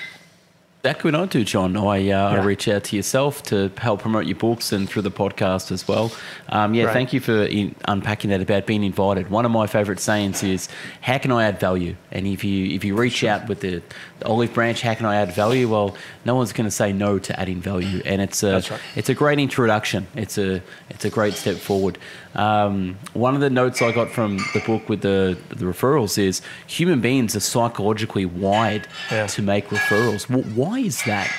That 0.84 1.00
could 1.00 1.16
I 1.16 1.26
do, 1.28 1.46
John. 1.46 1.78
I, 1.78 1.82
uh, 1.82 1.96
yeah. 1.96 2.28
I 2.28 2.44
reach 2.44 2.68
out 2.68 2.84
to 2.84 2.98
yourself 2.98 3.42
to 3.44 3.72
help 3.78 4.02
promote 4.02 4.26
your 4.26 4.36
books 4.36 4.74
and 4.74 4.88
through 4.88 5.04
the 5.04 5.12
podcast 5.12 5.72
as 5.72 5.88
well. 5.88 6.12
Um, 6.50 6.74
yeah, 6.74 6.84
right. 6.84 6.94
thank 6.94 7.14
you 7.14 7.22
for 7.22 7.46
in, 7.46 7.74
unpacking 7.88 8.32
that 8.32 8.42
about 8.42 8.66
being 8.66 8.84
invited. 8.84 9.30
One 9.30 9.46
of 9.46 9.52
my 9.52 9.66
favourite 9.66 10.02
sayings 10.02 10.44
is, 10.44 10.68
"How 11.00 11.20
can 11.20 11.32
I 11.32 11.46
add 11.46 11.58
value?" 11.58 11.96
And 12.12 12.28
if 12.28 12.44
you 12.44 12.76
if 12.76 12.84
you 12.84 12.98
reach 12.98 13.14
sure. 13.14 13.30
out 13.30 13.48
with 13.48 13.62
the, 13.62 13.82
the, 14.20 14.26
olive 14.26 14.54
branch, 14.54 14.82
"How 14.82 14.94
can 14.94 15.06
I 15.06 15.16
add 15.16 15.32
value?" 15.32 15.70
Well, 15.70 15.96
no 16.26 16.36
one's 16.36 16.52
going 16.52 16.68
to 16.68 16.72
say 16.72 16.92
no 16.92 17.18
to 17.18 17.40
adding 17.40 17.62
value, 17.62 18.02
and 18.06 18.22
it's 18.22 18.44
a 18.44 18.56
right. 18.56 18.82
it's 18.98 19.08
a 19.08 19.14
great 19.14 19.40
introduction. 19.40 20.08
It's 20.16 20.38
a 20.38 20.62
it's 20.90 21.06
a 21.06 21.10
great 21.10 21.36
step 21.36 21.56
forward. 21.56 21.98
Um, 22.36 22.98
one 23.14 23.36
of 23.36 23.42
the 23.42 23.50
notes 23.50 23.82
I 23.82 23.94
got 23.94 24.10
from 24.10 24.38
the 24.54 24.62
book 24.66 24.90
with 24.90 25.00
the 25.00 25.38
the 25.48 25.64
referrals 25.64 26.18
is 26.18 26.42
human 26.68 27.00
beings 27.00 27.38
are 27.38 27.40
psychologically 27.40 28.26
wired 28.26 28.86
yeah. 29.10 29.28
to 29.28 29.42
make 29.42 29.70
referrals. 29.70 30.30
Why 30.54 30.73
is 30.76 31.04
that? 31.04 31.32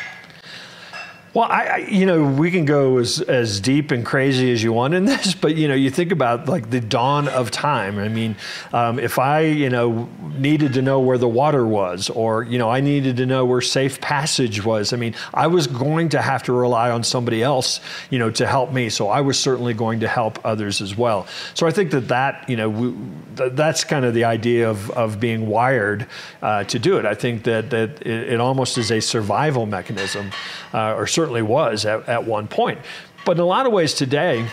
Well, 1.34 1.48
I, 1.50 1.64
I, 1.64 1.76
you 1.78 2.06
know, 2.06 2.22
we 2.24 2.52
can 2.52 2.64
go 2.64 2.98
as, 2.98 3.20
as 3.20 3.58
deep 3.58 3.90
and 3.90 4.06
crazy 4.06 4.52
as 4.52 4.62
you 4.62 4.72
want 4.72 4.94
in 4.94 5.04
this, 5.04 5.34
but 5.34 5.56
you 5.56 5.66
know, 5.66 5.74
you 5.74 5.90
think 5.90 6.12
about 6.12 6.48
like 6.48 6.70
the 6.70 6.80
dawn 6.80 7.26
of 7.26 7.50
time. 7.50 7.98
I 7.98 8.08
mean, 8.08 8.36
um, 8.72 9.00
if 9.00 9.18
I, 9.18 9.40
you 9.40 9.68
know, 9.68 10.08
needed 10.36 10.74
to 10.74 10.82
know 10.82 11.00
where 11.00 11.18
the 11.18 11.28
water 11.28 11.66
was, 11.66 12.08
or 12.08 12.44
you 12.44 12.56
know, 12.56 12.70
I 12.70 12.80
needed 12.80 13.16
to 13.16 13.26
know 13.26 13.44
where 13.44 13.60
safe 13.60 14.00
passage 14.00 14.64
was. 14.64 14.92
I 14.92 14.96
mean, 14.96 15.16
I 15.32 15.48
was 15.48 15.66
going 15.66 16.10
to 16.10 16.22
have 16.22 16.44
to 16.44 16.52
rely 16.52 16.92
on 16.92 17.02
somebody 17.02 17.42
else, 17.42 17.80
you 18.10 18.20
know, 18.20 18.30
to 18.30 18.46
help 18.46 18.72
me. 18.72 18.88
So 18.88 19.08
I 19.08 19.20
was 19.20 19.36
certainly 19.36 19.74
going 19.74 20.00
to 20.00 20.08
help 20.08 20.38
others 20.44 20.80
as 20.80 20.96
well. 20.96 21.26
So 21.54 21.66
I 21.66 21.72
think 21.72 21.90
that 21.90 22.08
that, 22.08 22.48
you 22.48 22.56
know, 22.56 22.70
we, 22.70 22.94
that's 23.34 23.82
kind 23.82 24.04
of 24.04 24.14
the 24.14 24.22
idea 24.22 24.70
of 24.70 24.88
of 24.92 25.18
being 25.18 25.48
wired 25.48 26.06
uh, 26.42 26.62
to 26.64 26.78
do 26.78 26.96
it. 26.98 27.06
I 27.06 27.14
think 27.14 27.42
that 27.42 27.70
that 27.70 28.06
it, 28.06 28.34
it 28.34 28.40
almost 28.40 28.78
is 28.78 28.92
a 28.92 29.00
survival 29.00 29.66
mechanism, 29.66 30.30
uh, 30.72 30.94
or 30.94 31.08
was 31.42 31.84
at, 31.84 32.08
at 32.08 32.24
one 32.24 32.48
point. 32.48 32.78
But 33.24 33.32
in 33.32 33.40
a 33.40 33.46
lot 33.46 33.66
of 33.66 33.72
ways 33.72 33.94
today, 33.94 34.48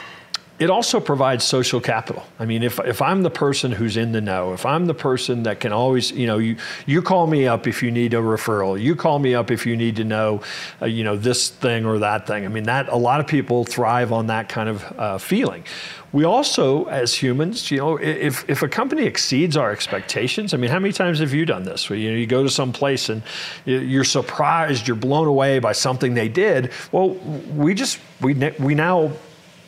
it 0.61 0.69
also 0.69 0.99
provides 0.99 1.43
social 1.43 1.81
capital. 1.81 2.23
I 2.37 2.45
mean, 2.45 2.61
if, 2.61 2.79
if 2.81 3.01
I'm 3.01 3.23
the 3.23 3.31
person 3.31 3.71
who's 3.71 3.97
in 3.97 4.11
the 4.11 4.21
know, 4.21 4.53
if 4.53 4.63
I'm 4.63 4.85
the 4.85 4.93
person 4.93 5.41
that 5.43 5.59
can 5.59 5.73
always, 5.73 6.11
you 6.11 6.27
know, 6.27 6.37
you, 6.37 6.55
you 6.85 7.01
call 7.01 7.25
me 7.25 7.47
up 7.47 7.65
if 7.65 7.81
you 7.81 7.89
need 7.89 8.13
a 8.13 8.17
referral, 8.17 8.79
you 8.79 8.95
call 8.95 9.17
me 9.17 9.33
up 9.33 9.49
if 9.49 9.65
you 9.65 9.75
need 9.75 9.95
to 9.95 10.03
know, 10.03 10.43
uh, 10.79 10.85
you 10.85 11.03
know, 11.03 11.17
this 11.17 11.49
thing 11.49 11.83
or 11.83 11.97
that 11.97 12.27
thing. 12.27 12.45
I 12.45 12.47
mean, 12.49 12.65
that 12.65 12.89
a 12.89 12.95
lot 12.95 13.19
of 13.19 13.25
people 13.25 13.65
thrive 13.65 14.13
on 14.13 14.27
that 14.27 14.49
kind 14.49 14.69
of 14.69 14.83
uh, 14.99 15.17
feeling. 15.17 15.63
We 16.11 16.25
also, 16.25 16.85
as 16.85 17.15
humans, 17.15 17.71
you 17.71 17.77
know, 17.77 17.97
if, 17.97 18.47
if 18.47 18.61
a 18.61 18.67
company 18.67 19.05
exceeds 19.05 19.57
our 19.57 19.71
expectations, 19.71 20.53
I 20.53 20.57
mean, 20.57 20.69
how 20.69 20.77
many 20.77 20.93
times 20.93 21.19
have 21.21 21.33
you 21.33 21.43
done 21.43 21.63
this? 21.63 21.89
You 21.89 22.11
know, 22.11 22.17
you 22.17 22.27
go 22.27 22.43
to 22.43 22.51
some 22.51 22.71
place 22.71 23.09
and 23.09 23.23
you're 23.65 24.03
surprised, 24.03 24.87
you're 24.87 24.95
blown 24.95 25.25
away 25.25 25.57
by 25.57 25.71
something 25.71 26.13
they 26.13 26.29
did. 26.29 26.71
Well, 26.91 27.15
we 27.55 27.73
just, 27.73 27.97
we, 28.21 28.35
we 28.59 28.75
now 28.75 29.13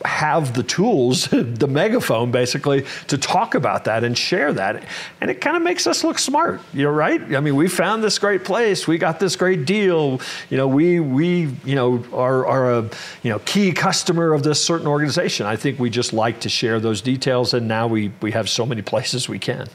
have 0.04 0.54
the 0.54 0.62
tools, 0.62 1.28
the 1.32 1.66
megaphone 1.66 2.30
basically, 2.30 2.84
to 3.08 3.18
talk 3.18 3.54
about 3.54 3.84
that 3.84 4.04
and 4.04 4.16
share 4.16 4.52
that. 4.52 4.84
And 5.20 5.30
it 5.30 5.40
kind 5.40 5.56
of 5.56 5.62
makes 5.62 5.86
us 5.86 6.04
look 6.04 6.18
smart. 6.18 6.60
You're 6.72 6.92
right. 6.92 7.20
I 7.34 7.40
mean, 7.40 7.56
we 7.56 7.68
found 7.68 8.04
this 8.04 8.18
great 8.18 8.44
place. 8.44 8.86
We 8.86 8.98
got 8.98 9.20
this 9.20 9.36
great 9.36 9.64
deal. 9.64 10.20
You 10.50 10.56
know, 10.56 10.68
we 10.68 11.00
we 11.00 11.54
you 11.64 11.74
know 11.74 12.04
are 12.12 12.46
are 12.46 12.72
a 12.78 12.82
you 13.22 13.30
know 13.30 13.38
key 13.40 13.72
customer 13.72 14.32
of 14.32 14.42
this 14.42 14.64
certain 14.64 14.86
organization. 14.86 15.46
I 15.46 15.56
think 15.56 15.78
we 15.78 15.90
just 15.90 16.12
like 16.12 16.40
to 16.40 16.48
share 16.48 16.80
those 16.80 17.00
details, 17.00 17.54
and 17.54 17.66
now 17.66 17.86
we 17.86 18.12
we 18.20 18.32
have 18.32 18.48
so 18.48 18.66
many 18.66 18.82
places 18.82 19.28
we 19.28 19.38
can. 19.38 19.68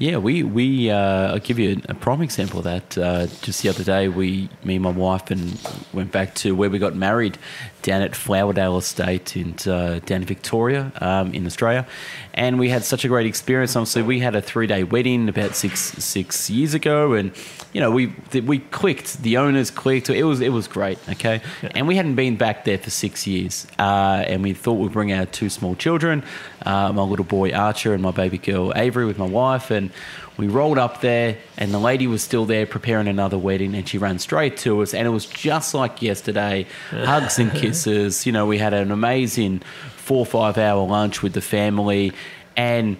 Yeah, 0.00 0.16
we 0.16 0.42
we 0.42 0.90
uh, 0.90 1.32
I'll 1.32 1.40
give 1.40 1.58
you 1.58 1.82
a, 1.86 1.92
prime 1.92 2.22
example 2.22 2.60
of 2.60 2.64
that. 2.64 2.96
Uh, 2.96 3.26
just 3.42 3.62
the 3.62 3.68
other 3.68 3.84
day, 3.84 4.08
we 4.08 4.48
me 4.64 4.76
and 4.76 4.82
my 4.82 4.90
wife 4.90 5.30
and 5.30 5.60
went 5.92 6.10
back 6.10 6.34
to 6.36 6.54
where 6.54 6.70
we 6.70 6.78
got 6.78 6.96
married 6.96 7.36
down 7.82 8.02
at 8.02 8.12
Flowerdale 8.12 8.78
Estate 8.78 9.36
in 9.36 9.54
uh, 9.66 10.00
down 10.06 10.22
in 10.22 10.24
Victoria 10.24 10.92
um, 11.00 11.32
in 11.32 11.46
Australia, 11.46 11.86
and 12.34 12.58
we 12.58 12.68
had 12.68 12.84
such 12.84 13.04
a 13.04 13.08
great 13.08 13.26
experience. 13.26 13.76
Obviously, 13.76 14.02
we 14.02 14.20
had 14.20 14.34
a 14.34 14.42
three 14.42 14.66
day 14.66 14.84
wedding 14.84 15.28
about 15.28 15.54
six 15.54 15.80
six 15.80 16.50
years 16.50 16.74
ago, 16.74 17.14
and 17.14 17.32
you 17.72 17.80
know 17.80 17.90
we 17.90 18.14
we 18.44 18.58
clicked. 18.58 19.22
The 19.22 19.36
owners 19.36 19.70
clicked. 19.70 20.10
It 20.10 20.24
was 20.24 20.40
it 20.40 20.52
was 20.52 20.68
great. 20.68 20.98
Okay, 21.08 21.40
yeah. 21.62 21.70
and 21.74 21.88
we 21.88 21.96
hadn't 21.96 22.14
been 22.14 22.36
back 22.36 22.64
there 22.64 22.78
for 22.78 22.90
six 22.90 23.26
years, 23.26 23.66
uh, 23.78 24.24
and 24.26 24.42
we 24.42 24.52
thought 24.52 24.74
we'd 24.74 24.92
bring 24.92 25.12
our 25.12 25.26
two 25.26 25.48
small 25.48 25.74
children, 25.74 26.22
uh, 26.66 26.92
my 26.92 27.02
little 27.02 27.24
boy 27.24 27.52
Archer 27.52 27.94
and 27.94 28.02
my 28.02 28.12
baby 28.12 28.38
girl 28.38 28.72
Avery, 28.76 29.06
with 29.06 29.18
my 29.18 29.26
wife 29.26 29.70
and 29.70 29.90
we 30.40 30.48
rolled 30.48 30.78
up 30.78 31.02
there, 31.02 31.36
and 31.58 31.70
the 31.70 31.78
lady 31.78 32.06
was 32.06 32.22
still 32.22 32.46
there 32.46 32.64
preparing 32.64 33.08
another 33.08 33.36
wedding, 33.36 33.74
and 33.74 33.86
she 33.86 33.98
ran 33.98 34.18
straight 34.18 34.56
to 34.56 34.80
us, 34.80 34.94
and 34.94 35.06
it 35.06 35.10
was 35.10 35.26
just 35.26 35.74
like 35.74 36.00
yesterday 36.00 36.66
hugs 36.90 37.38
and 37.38 37.52
kisses. 37.52 38.24
You 38.24 38.32
know, 38.32 38.46
we 38.46 38.56
had 38.56 38.72
an 38.72 38.90
amazing 38.90 39.60
four 39.96 40.20
or 40.20 40.26
five 40.26 40.56
hour 40.56 40.86
lunch 40.86 41.22
with 41.22 41.34
the 41.34 41.42
family, 41.42 42.14
and 42.56 42.96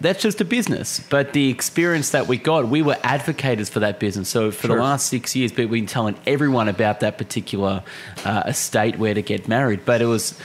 that's 0.00 0.20
just 0.20 0.40
a 0.40 0.44
business. 0.44 0.98
But 1.08 1.34
the 1.34 1.50
experience 1.50 2.10
that 2.10 2.26
we 2.26 2.36
got, 2.36 2.66
we 2.66 2.82
were 2.82 2.98
advocates 3.04 3.70
for 3.70 3.78
that 3.78 4.00
business. 4.00 4.28
So 4.28 4.50
for 4.50 4.66
sure. 4.66 4.74
the 4.74 4.82
last 4.82 5.06
six 5.06 5.36
years, 5.36 5.54
we've 5.54 5.70
been 5.70 5.86
telling 5.86 6.16
everyone 6.26 6.66
about 6.66 6.98
that 6.98 7.16
particular 7.16 7.84
uh, 8.24 8.42
estate 8.44 8.98
where 8.98 9.14
to 9.14 9.22
get 9.22 9.46
married. 9.46 9.84
But 9.84 10.02
it 10.02 10.06
was 10.06 10.36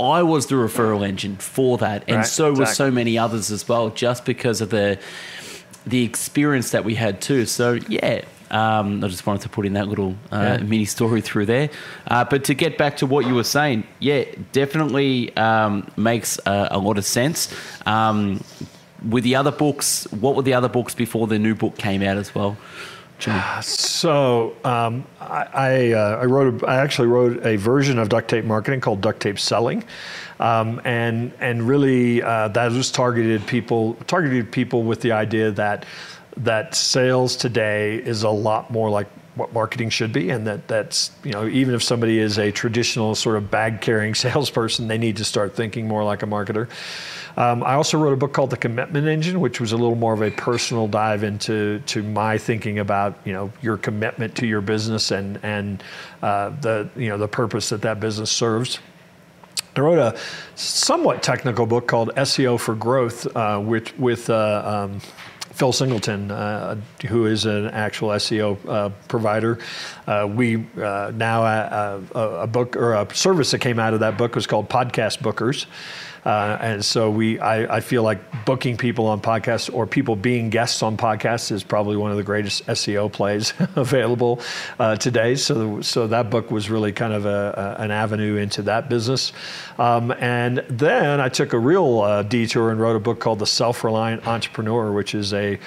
I 0.00 0.24
was 0.24 0.46
the 0.46 0.56
referral 0.56 1.06
engine 1.06 1.36
for 1.36 1.78
that, 1.78 2.02
and 2.08 2.16
right, 2.18 2.26
so 2.26 2.50
exactly. 2.50 2.60
were 2.60 2.74
so 2.74 2.90
many 2.90 3.18
others 3.18 3.52
as 3.52 3.68
well, 3.68 3.90
just 3.90 4.24
because 4.24 4.60
of 4.60 4.70
the 4.70 4.98
the 5.86 6.04
experience 6.04 6.70
that 6.70 6.84
we 6.84 6.94
had 6.94 7.20
too. 7.20 7.46
So 7.46 7.78
yeah, 7.88 8.22
um, 8.50 9.02
I 9.04 9.08
just 9.08 9.26
wanted 9.26 9.42
to 9.42 9.48
put 9.48 9.66
in 9.66 9.74
that 9.74 9.88
little 9.88 10.16
uh, 10.32 10.58
yeah. 10.58 10.66
mini 10.66 10.84
story 10.84 11.20
through 11.20 11.46
there. 11.46 11.70
Uh, 12.06 12.24
but 12.24 12.44
to 12.44 12.54
get 12.54 12.76
back 12.76 12.96
to 12.98 13.06
what 13.06 13.26
you 13.26 13.34
were 13.34 13.44
saying, 13.44 13.84
yeah, 14.00 14.24
definitely 14.52 15.34
um, 15.36 15.90
makes 15.96 16.38
a, 16.46 16.68
a, 16.72 16.78
lot 16.78 16.98
of 16.98 17.04
sense. 17.04 17.52
Um, 17.86 18.42
with 19.08 19.24
the 19.24 19.36
other 19.36 19.52
books, 19.52 20.04
what 20.12 20.36
were 20.36 20.42
the 20.42 20.54
other 20.54 20.68
books 20.68 20.94
before 20.94 21.26
the 21.26 21.38
new 21.38 21.54
book 21.54 21.78
came 21.78 22.02
out 22.02 22.16
as 22.16 22.34
well? 22.34 22.56
So 23.66 24.56
um, 24.64 25.04
I 25.20 25.46
I, 25.52 25.92
uh, 25.92 26.18
I, 26.22 26.24
wrote 26.24 26.62
a, 26.62 26.66
I 26.66 26.76
actually 26.76 27.08
wrote 27.08 27.44
a 27.44 27.56
version 27.56 27.98
of 27.98 28.08
duct 28.08 28.28
tape 28.28 28.44
marketing 28.44 28.80
called 28.80 29.00
duct 29.00 29.20
tape 29.20 29.38
selling, 29.38 29.84
um, 30.38 30.80
and 30.84 31.32
and 31.40 31.66
really 31.66 32.22
uh, 32.22 32.48
that 32.48 32.72
was 32.72 32.90
targeted 32.90 33.46
people 33.46 33.94
targeted 34.06 34.50
people 34.50 34.82
with 34.82 35.00
the 35.00 35.12
idea 35.12 35.50
that 35.52 35.84
that 36.36 36.74
sales 36.74 37.36
today 37.36 37.96
is 37.96 38.22
a 38.22 38.30
lot 38.30 38.70
more 38.70 38.88
like 38.90 39.08
what 39.34 39.52
marketing 39.52 39.90
should 39.90 40.12
be, 40.12 40.30
and 40.30 40.46
that 40.46 40.66
that's 40.68 41.10
you 41.24 41.32
know 41.32 41.46
even 41.46 41.74
if 41.74 41.82
somebody 41.82 42.18
is 42.18 42.38
a 42.38 42.50
traditional 42.50 43.14
sort 43.14 43.36
of 43.36 43.50
bag 43.50 43.80
carrying 43.80 44.14
salesperson, 44.26 44.88
they 44.88 44.98
need 44.98 45.16
to 45.16 45.24
start 45.24 45.54
thinking 45.54 45.86
more 45.86 46.04
like 46.04 46.22
a 46.22 46.26
marketer. 46.26 46.68
Um, 47.36 47.62
I 47.62 47.74
also 47.74 47.98
wrote 47.98 48.12
a 48.12 48.16
book 48.16 48.32
called 48.32 48.50
The 48.50 48.56
Commitment 48.56 49.06
Engine, 49.06 49.40
which 49.40 49.60
was 49.60 49.72
a 49.72 49.76
little 49.76 49.94
more 49.94 50.12
of 50.12 50.22
a 50.22 50.30
personal 50.30 50.88
dive 50.88 51.22
into 51.22 51.80
to 51.86 52.02
my 52.02 52.38
thinking 52.38 52.78
about 52.78 53.18
you 53.24 53.32
know 53.32 53.52
your 53.62 53.76
commitment 53.76 54.36
to 54.36 54.46
your 54.46 54.60
business 54.60 55.10
and 55.10 55.38
and 55.42 55.82
uh, 56.22 56.50
the 56.60 56.88
you 56.96 57.08
know 57.08 57.18
the 57.18 57.28
purpose 57.28 57.68
that 57.70 57.82
that 57.82 58.00
business 58.00 58.30
serves. 58.30 58.78
I 59.76 59.80
wrote 59.80 59.98
a 59.98 60.18
somewhat 60.56 61.22
technical 61.22 61.64
book 61.64 61.86
called 61.86 62.10
SEO 62.16 62.58
for 62.58 62.74
Growth, 62.74 63.26
uh, 63.36 63.62
with 63.64 63.96
with 63.98 64.28
uh, 64.28 64.88
um, 64.90 65.00
Phil 65.52 65.72
Singleton, 65.72 66.30
uh, 66.30 66.76
who 67.06 67.26
is 67.26 67.44
an 67.44 67.66
actual 67.68 68.08
SEO 68.10 68.58
uh, 68.68 68.88
provider. 69.08 69.58
Uh, 70.06 70.28
we 70.32 70.66
uh, 70.80 71.12
now 71.14 71.42
uh, 71.44 72.00
a 72.14 72.46
book 72.46 72.76
or 72.76 72.94
a 72.94 73.14
service 73.14 73.50
that 73.50 73.58
came 73.58 73.78
out 73.78 73.92
of 73.92 74.00
that 74.00 74.16
book 74.16 74.34
was 74.34 74.46
called 74.46 74.68
Podcast 74.68 75.18
Bookers. 75.18 75.66
Uh, 76.24 76.58
and 76.60 76.84
so 76.84 77.10
we, 77.10 77.38
I, 77.38 77.76
I, 77.76 77.80
feel 77.80 78.02
like 78.02 78.44
booking 78.44 78.76
people 78.76 79.06
on 79.06 79.20
podcasts 79.20 79.72
or 79.72 79.86
people 79.86 80.16
being 80.16 80.50
guests 80.50 80.82
on 80.82 80.98
podcasts 80.98 81.50
is 81.50 81.64
probably 81.64 81.96
one 81.96 82.10
of 82.10 82.18
the 82.18 82.22
greatest 82.22 82.66
SEO 82.66 83.10
plays 83.10 83.54
available 83.76 84.40
uh, 84.78 84.96
today. 84.96 85.34
So, 85.34 85.80
so 85.80 86.06
that 86.08 86.28
book 86.28 86.50
was 86.50 86.68
really 86.68 86.92
kind 86.92 87.14
of 87.14 87.24
a, 87.24 87.76
a, 87.78 87.82
an 87.82 87.90
avenue 87.90 88.36
into 88.36 88.62
that 88.62 88.90
business. 88.90 89.32
Um, 89.78 90.12
and 90.12 90.58
then 90.68 91.20
I 91.20 91.30
took 91.30 91.54
a 91.54 91.58
real 91.58 92.00
uh, 92.00 92.22
detour 92.22 92.70
and 92.70 92.78
wrote 92.78 92.96
a 92.96 93.00
book 93.00 93.18
called 93.18 93.38
The 93.38 93.46
Self 93.46 93.82
Reliant 93.82 94.26
Entrepreneur, 94.26 94.92
which 94.92 95.14
is 95.14 95.32
a 95.32 95.58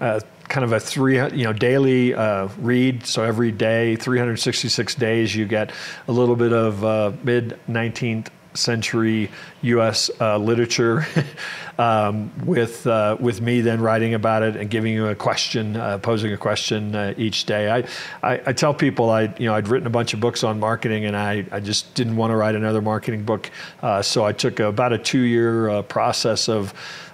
uh, 0.00 0.20
kind 0.48 0.64
of 0.64 0.72
a 0.72 0.80
three 0.80 1.16
you 1.16 1.44
know 1.44 1.52
daily 1.52 2.14
uh, 2.14 2.48
read 2.58 3.06
so 3.06 3.22
every 3.22 3.50
day 3.50 3.96
366 3.96 4.94
days 4.96 5.34
you 5.34 5.46
get 5.46 5.72
a 6.06 6.12
little 6.12 6.36
bit 6.36 6.52
of 6.52 6.84
uh, 6.84 7.12
mid 7.22 7.58
19th 7.68 8.28
century 8.54 9.30
U.S. 9.62 10.10
Uh, 10.20 10.38
literature, 10.38 11.06
um, 11.78 12.32
with 12.46 12.86
uh, 12.86 13.16
with 13.20 13.40
me 13.40 13.60
then 13.60 13.80
writing 13.80 14.14
about 14.14 14.42
it 14.42 14.56
and 14.56 14.70
giving 14.70 14.92
you 14.92 15.08
a 15.08 15.14
question, 15.14 15.76
uh, 15.76 15.98
posing 15.98 16.32
a 16.32 16.36
question 16.36 16.94
uh, 16.94 17.14
each 17.16 17.44
day. 17.44 17.70
I, 17.70 17.78
I, 18.22 18.40
I 18.46 18.52
tell 18.52 18.72
people 18.72 19.10
I 19.10 19.34
you 19.38 19.46
know 19.46 19.54
I'd 19.54 19.68
written 19.68 19.86
a 19.86 19.90
bunch 19.90 20.14
of 20.14 20.20
books 20.20 20.44
on 20.44 20.58
marketing 20.58 21.04
and 21.04 21.16
I, 21.16 21.44
I 21.50 21.60
just 21.60 21.94
didn't 21.94 22.16
want 22.16 22.30
to 22.30 22.36
write 22.36 22.54
another 22.54 22.80
marketing 22.80 23.24
book, 23.24 23.50
uh, 23.82 24.02
so 24.02 24.24
I 24.24 24.32
took 24.32 24.60
about 24.60 24.92
a 24.92 24.98
two 24.98 25.22
year 25.22 25.68
uh, 25.68 25.82
process 25.82 26.48
of. 26.48 26.72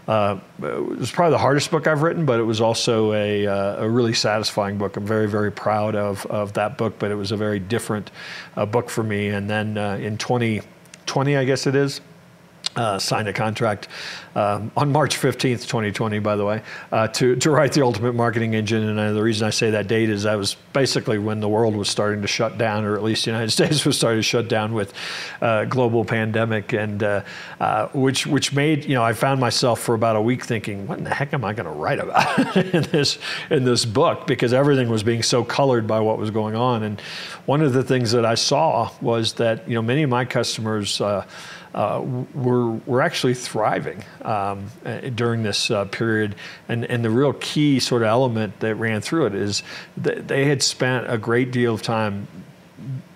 It 0.08 0.98
was 0.98 1.12
probably 1.12 1.30
the 1.30 1.38
hardest 1.38 1.70
book 1.70 1.86
I've 1.86 2.02
written, 2.02 2.26
but 2.26 2.40
it 2.40 2.42
was 2.42 2.60
also 2.60 3.12
a, 3.12 3.44
a 3.44 3.88
really 3.88 4.12
satisfying 4.12 4.76
book. 4.76 4.96
I'm 4.96 5.06
very, 5.06 5.28
very 5.28 5.52
proud 5.52 5.94
of, 5.94 6.26
of 6.26 6.52
that 6.54 6.76
book, 6.76 6.94
but 6.98 7.12
it 7.12 7.14
was 7.14 7.30
a 7.30 7.36
very 7.36 7.60
different 7.60 8.10
book 8.72 8.90
for 8.90 9.04
me. 9.04 9.28
And 9.28 9.48
then 9.48 9.76
in 9.76 10.18
20, 10.18 10.62
20, 11.06 11.36
I 11.36 11.44
guess 11.44 11.66
it 11.66 11.74
is, 11.74 12.00
uh, 12.76 12.98
signed 12.98 13.28
a 13.28 13.32
contract 13.32 13.88
um, 14.34 14.70
on 14.76 14.92
March 14.92 15.18
15th, 15.18 15.66
2020, 15.66 16.20
by 16.20 16.36
the 16.36 16.44
way, 16.44 16.62
uh, 16.92 17.08
to, 17.08 17.34
to 17.36 17.50
write 17.50 17.72
the 17.72 17.82
Ultimate 17.82 18.14
Marketing 18.14 18.54
Engine. 18.54 18.88
And 18.88 18.98
uh, 18.98 19.12
the 19.12 19.22
reason 19.22 19.46
I 19.46 19.50
say 19.50 19.70
that 19.70 19.88
date 19.88 20.08
is 20.08 20.22
that 20.22 20.36
was 20.36 20.54
basically 20.72 21.18
when 21.18 21.40
the 21.40 21.48
world 21.48 21.74
was 21.74 21.88
starting 21.88 22.22
to 22.22 22.28
shut 22.28 22.58
down, 22.58 22.84
or 22.84 22.94
at 22.94 23.02
least 23.02 23.24
the 23.24 23.32
United 23.32 23.50
States 23.60 23.84
was 23.84 23.96
starting 23.96 24.20
to 24.20 24.22
shut 24.22 24.48
down 24.48 24.72
with 24.72 24.94
uh, 25.40 25.64
global 25.64 26.04
pandemic, 26.04 26.72
and 26.72 27.02
uh, 27.02 27.22
uh, 27.58 27.88
which 27.88 28.26
which 28.26 28.52
made 28.52 28.84
you 28.84 28.94
know 28.94 29.02
I 29.02 29.14
found 29.14 29.40
myself 29.40 29.80
for 29.80 29.94
about 29.94 30.14
a 30.14 30.22
week 30.22 30.44
thinking, 30.44 30.86
what 30.86 30.98
in 30.98 31.04
the 31.04 31.14
heck 31.14 31.34
am 31.34 31.44
I 31.44 31.52
going 31.52 31.66
to 31.66 31.72
write 31.72 31.98
about 31.98 32.56
in 32.74 32.82
this 32.82 33.18
in 33.50 33.64
this 33.64 33.84
book? 33.84 34.26
Because 34.28 34.52
everything 34.52 34.88
was 34.88 35.02
being 35.02 35.22
so 35.22 35.42
colored 35.42 35.86
by 35.88 35.98
what 36.00 36.18
was 36.18 36.30
going 36.30 36.54
on. 36.54 36.84
And 36.84 37.00
one 37.46 37.62
of 37.62 37.72
the 37.72 37.82
things 37.82 38.12
that 38.12 38.24
I 38.24 38.36
saw 38.36 38.90
was 39.00 39.34
that 39.34 39.68
you 39.68 39.74
know 39.74 39.82
many 39.82 40.04
of 40.04 40.10
my 40.10 40.24
customers 40.24 41.00
uh, 41.74 42.02
were, 42.34 42.72
were 42.86 43.00
actually 43.00 43.34
thriving 43.34 44.04
um, 44.22 44.66
uh, 44.84 45.00
during 45.14 45.42
this 45.42 45.70
uh, 45.70 45.84
period. 45.86 46.34
And, 46.68 46.84
and 46.84 47.04
the 47.04 47.10
real 47.10 47.32
key 47.34 47.80
sort 47.80 48.02
of 48.02 48.08
element 48.08 48.60
that 48.60 48.74
ran 48.74 49.00
through 49.00 49.26
it 49.26 49.34
is 49.34 49.62
that 49.96 50.28
they 50.28 50.46
had 50.46 50.62
spent 50.62 51.10
a 51.10 51.18
great 51.18 51.50
deal 51.50 51.74
of 51.74 51.82
time 51.82 52.26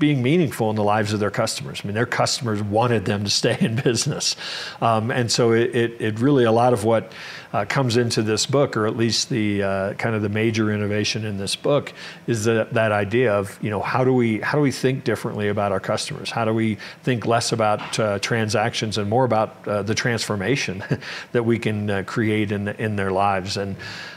being 0.05 0.23
meaningful 0.23 0.69
in 0.69 0.77
the 0.77 0.85
lives 0.85 1.15
of 1.15 1.21
their 1.21 1.31
customers. 1.31 1.81
I 1.83 1.87
mean, 1.87 1.95
their 1.95 2.05
customers 2.05 2.63
wanted 2.63 3.07
them 3.07 3.25
to 3.25 3.31
stay 3.31 3.57
in 3.59 3.77
business. 3.77 4.37
Um, 4.83 5.11
and 5.11 5.33
so 5.33 5.53
it, 5.53 5.75
it, 5.75 5.99
it, 5.99 6.19
really, 6.19 6.45
a 6.45 6.53
lot 6.53 6.75
of 6.75 6.85
what 6.85 7.11
uh, 7.55 7.65
comes 7.65 7.97
into 7.97 8.21
this 8.21 8.45
book, 8.45 8.77
or 8.77 8.87
at 8.87 8.99
least 8.99 9.31
the 9.31 9.63
uh, 9.63 9.95
kind 9.95 10.15
of 10.15 10.21
the 10.21 10.29
major 10.29 10.71
innovation 10.71 11.25
in 11.25 11.39
this 11.39 11.57
book, 11.57 11.95
is 12.27 12.45
that, 12.45 12.75
that 12.75 12.93
idea 12.93 13.33
of, 13.33 13.59
you 13.63 13.71
know, 13.71 13.81
how 13.81 14.05
do 14.05 14.13
we, 14.13 14.41
how 14.41 14.59
do 14.59 14.63
we 14.63 14.71
think 14.71 15.05
differently 15.05 15.49
about 15.49 15.73
our 15.73 15.81
customers? 15.81 16.31
How 16.31 16.45
do 16.45 16.53
we 16.53 16.77
think 17.03 17.25
less 17.25 17.51
about 17.51 17.99
uh, 17.99 18.19
transactions 18.19 18.99
and 18.99 19.09
more 19.09 19.25
about 19.25 19.67
uh, 19.67 19.83
the 19.85 19.95
transformation 19.95 20.85
that 21.33 21.45
we 21.45 21.59
can 21.59 21.89
uh, 21.89 22.03
create 22.07 22.53
in, 22.53 22.69
in 22.69 22.97
their 22.97 23.11
lives? 23.11 23.57
And 23.57 23.77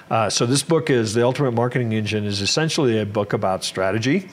uh, 0.10 0.30
so 0.30 0.46
this 0.46 0.64
book 0.64 0.90
is, 0.90 1.14
The 1.14 1.24
Ultimate 1.24 1.52
Marketing 1.52 1.94
Engine 1.94 2.26
is 2.26 2.42
essentially 2.42 3.00
a 3.00 3.06
book 3.06 3.32
about 3.32 3.64
strategy. 3.64 4.28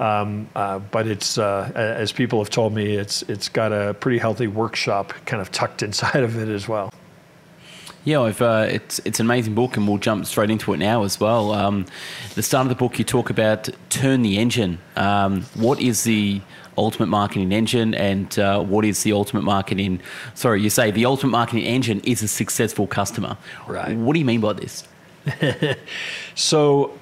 Um, 0.00 0.48
uh, 0.54 0.78
but 0.78 1.06
it's 1.06 1.38
uh, 1.38 1.72
as 1.74 2.12
people 2.12 2.38
have 2.38 2.50
told 2.50 2.74
me, 2.74 2.94
it's 2.94 3.22
it's 3.22 3.48
got 3.48 3.72
a 3.72 3.94
pretty 3.94 4.18
healthy 4.18 4.46
workshop 4.46 5.12
kind 5.26 5.42
of 5.42 5.50
tucked 5.50 5.82
inside 5.88 6.22
of 6.22 6.36
it 6.36 6.48
as 6.48 6.68
well. 6.68 6.92
Yeah, 8.04 8.22
I've, 8.22 8.40
uh, 8.40 8.66
it's 8.70 9.00
it's 9.04 9.20
an 9.20 9.26
amazing 9.26 9.54
book, 9.54 9.76
and 9.76 9.86
we'll 9.86 9.98
jump 9.98 10.24
straight 10.26 10.50
into 10.50 10.72
it 10.72 10.78
now 10.78 11.02
as 11.02 11.18
well. 11.20 11.52
Um, 11.52 11.84
the 12.36 12.42
start 12.42 12.64
of 12.64 12.68
the 12.70 12.74
book, 12.74 12.98
you 12.98 13.04
talk 13.04 13.28
about 13.28 13.68
turn 13.90 14.22
the 14.22 14.38
engine. 14.38 14.78
Um, 14.96 15.42
what 15.54 15.80
is 15.80 16.04
the 16.04 16.40
ultimate 16.78 17.08
marketing 17.08 17.52
engine, 17.52 17.94
and 17.94 18.38
uh, 18.38 18.62
what 18.62 18.84
is 18.84 19.02
the 19.02 19.12
ultimate 19.12 19.42
marketing? 19.42 20.00
Sorry, 20.34 20.62
you 20.62 20.70
say 20.70 20.90
the 20.90 21.04
ultimate 21.04 21.32
marketing 21.32 21.64
engine 21.64 22.00
is 22.00 22.22
a 22.22 22.28
successful 22.28 22.86
customer. 22.86 23.36
Right. 23.66 23.96
What 23.96 24.14
do 24.14 24.20
you 24.20 24.24
mean 24.24 24.40
by 24.40 24.54
this? 24.54 24.86
so 26.34 26.97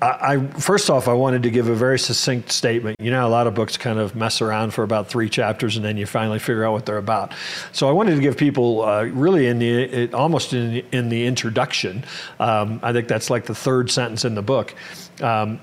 I, 0.00 0.34
I, 0.34 0.46
first 0.58 0.90
off, 0.90 1.08
I 1.08 1.12
wanted 1.12 1.42
to 1.42 1.50
give 1.50 1.68
a 1.68 1.74
very 1.74 1.98
succinct 1.98 2.52
statement. 2.52 2.96
You 3.00 3.10
know, 3.10 3.26
a 3.26 3.28
lot 3.30 3.46
of 3.46 3.54
books 3.54 3.76
kind 3.76 3.98
of 3.98 4.14
mess 4.14 4.40
around 4.40 4.72
for 4.72 4.84
about 4.84 5.08
three 5.08 5.28
chapters, 5.28 5.76
and 5.76 5.84
then 5.84 5.96
you 5.96 6.06
finally 6.06 6.38
figure 6.38 6.64
out 6.64 6.72
what 6.72 6.86
they're 6.86 6.98
about. 6.98 7.34
So 7.72 7.88
I 7.88 7.92
wanted 7.92 8.14
to 8.16 8.20
give 8.20 8.36
people 8.36 8.82
uh, 8.82 9.04
really 9.04 9.46
in 9.46 9.58
the 9.58 9.82
it, 9.82 10.14
almost 10.14 10.52
in, 10.52 10.84
in 10.92 11.08
the 11.08 11.26
introduction. 11.26 12.04
Um, 12.38 12.80
I 12.82 12.92
think 12.92 13.08
that's 13.08 13.30
like 13.30 13.46
the 13.46 13.54
third 13.54 13.90
sentence 13.90 14.24
in 14.24 14.34
the 14.34 14.42
book. 14.42 14.74
Um, 15.20 15.60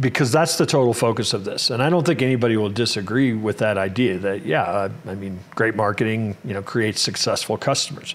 because 0.00 0.32
that's 0.32 0.56
the 0.56 0.64
total 0.64 0.94
focus 0.94 1.34
of 1.34 1.44
this, 1.44 1.68
and 1.68 1.82
I 1.82 1.90
don't 1.90 2.06
think 2.06 2.22
anybody 2.22 2.56
will 2.56 2.70
disagree 2.70 3.34
with 3.34 3.58
that 3.58 3.76
idea. 3.76 4.16
That 4.16 4.46
yeah, 4.46 4.62
uh, 4.62 4.88
I 5.06 5.14
mean, 5.14 5.38
great 5.54 5.76
marketing, 5.76 6.34
you 6.44 6.54
know, 6.54 6.62
creates 6.62 7.02
successful 7.02 7.58
customers. 7.58 8.14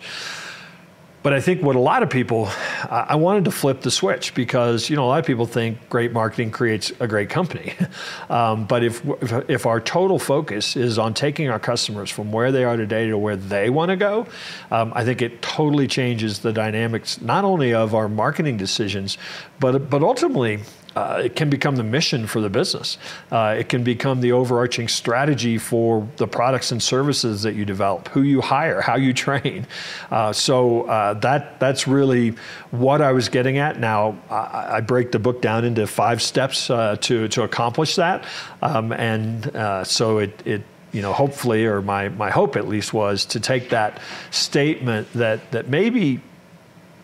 But 1.27 1.33
I 1.33 1.41
think 1.41 1.61
what 1.61 1.75
a 1.75 1.79
lot 1.79 2.03
of 2.03 2.09
people, 2.09 2.49
I 2.89 3.15
wanted 3.15 3.43
to 3.43 3.51
flip 3.51 3.81
the 3.81 3.91
switch 3.91 4.33
because 4.33 4.89
you 4.89 4.95
know 4.95 5.03
a 5.03 5.09
lot 5.09 5.19
of 5.19 5.25
people 5.25 5.45
think 5.45 5.89
great 5.89 6.13
marketing 6.13 6.51
creates 6.51 6.93
a 7.01 7.05
great 7.05 7.29
company, 7.29 7.73
um, 8.29 8.63
but 8.63 8.81
if, 8.81 9.01
if, 9.49 9.65
our 9.65 9.81
total 9.81 10.19
focus 10.19 10.77
is 10.77 10.97
on 10.97 11.13
taking 11.13 11.49
our 11.49 11.59
customers 11.59 12.09
from 12.09 12.31
where 12.31 12.53
they 12.53 12.63
are 12.63 12.77
today 12.77 13.07
to 13.09 13.17
where 13.17 13.35
they 13.35 13.69
want 13.69 13.89
to 13.89 13.97
go, 13.97 14.25
um, 14.71 14.93
I 14.95 15.03
think 15.03 15.21
it 15.21 15.41
totally 15.41 15.85
changes 15.85 16.39
the 16.39 16.53
dynamics 16.53 17.19
not 17.19 17.43
only 17.43 17.73
of 17.73 17.93
our 17.93 18.07
marketing 18.07 18.55
decisions, 18.55 19.17
but 19.59 19.89
but 19.89 20.03
ultimately 20.03 20.61
uh, 20.95 21.21
it 21.23 21.35
can 21.35 21.49
become 21.49 21.75
the 21.75 21.83
mission 21.83 22.25
for 22.25 22.41
the 22.41 22.49
business. 22.49 22.97
Uh, 23.31 23.55
it 23.57 23.69
can 23.69 23.83
become 23.83 24.21
the 24.21 24.31
overarching 24.31 24.87
strategy 24.87 25.57
for 25.57 26.07
the 26.17 26.27
products 26.27 26.71
and 26.71 26.81
services 26.81 27.43
that 27.43 27.53
you 27.53 27.65
develop, 27.65 28.07
who 28.09 28.21
you 28.21 28.41
hire, 28.41 28.81
how 28.81 28.95
you 28.95 29.13
train. 29.27 29.67
Uh, 30.09 30.33
so 30.33 30.83
uh, 30.83 31.13
that 31.15 31.59
that's 31.59 31.87
really 31.87 32.35
what 32.71 33.01
I 33.01 33.11
was 33.11 33.29
getting 33.29 33.57
at. 33.57 33.79
Now 33.79 34.17
I, 34.29 34.77
I 34.77 34.81
break 34.81 35.11
the 35.11 35.19
book 35.19 35.41
down 35.41 35.65
into 35.65 35.85
five 35.87 36.21
steps 36.21 36.69
uh, 36.69 36.95
to 37.01 37.27
to 37.29 37.43
accomplish 37.43 37.95
that, 37.95 38.25
um, 38.61 38.91
and 38.91 39.55
uh, 39.55 39.83
so 39.83 40.17
it 40.19 40.41
it 40.45 40.63
you 40.93 41.01
know, 41.01 41.13
hopefully, 41.13 41.65
or 41.65 41.81
my, 41.81 42.09
my 42.09 42.29
hope 42.29 42.55
at 42.55 42.67
least 42.67 42.93
was 42.93 43.25
to 43.25 43.39
take 43.39 43.69
that 43.69 44.01
statement 44.31 45.11
that, 45.13 45.51
that 45.51 45.67
maybe, 45.67 46.21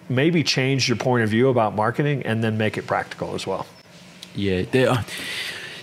maybe 0.10 0.44
change 0.44 0.88
your 0.88 0.98
point 0.98 1.24
of 1.24 1.30
view 1.30 1.50
about 1.50 1.76
marketing 1.76 2.24
and 2.24 2.44
then 2.44 2.58
make 2.58 2.78
it 2.78 2.88
practical 2.88 3.36
as 3.36 3.46
well. 3.46 3.68
Yeah, 4.36 4.64
they 4.64 4.86
there. 4.86 5.06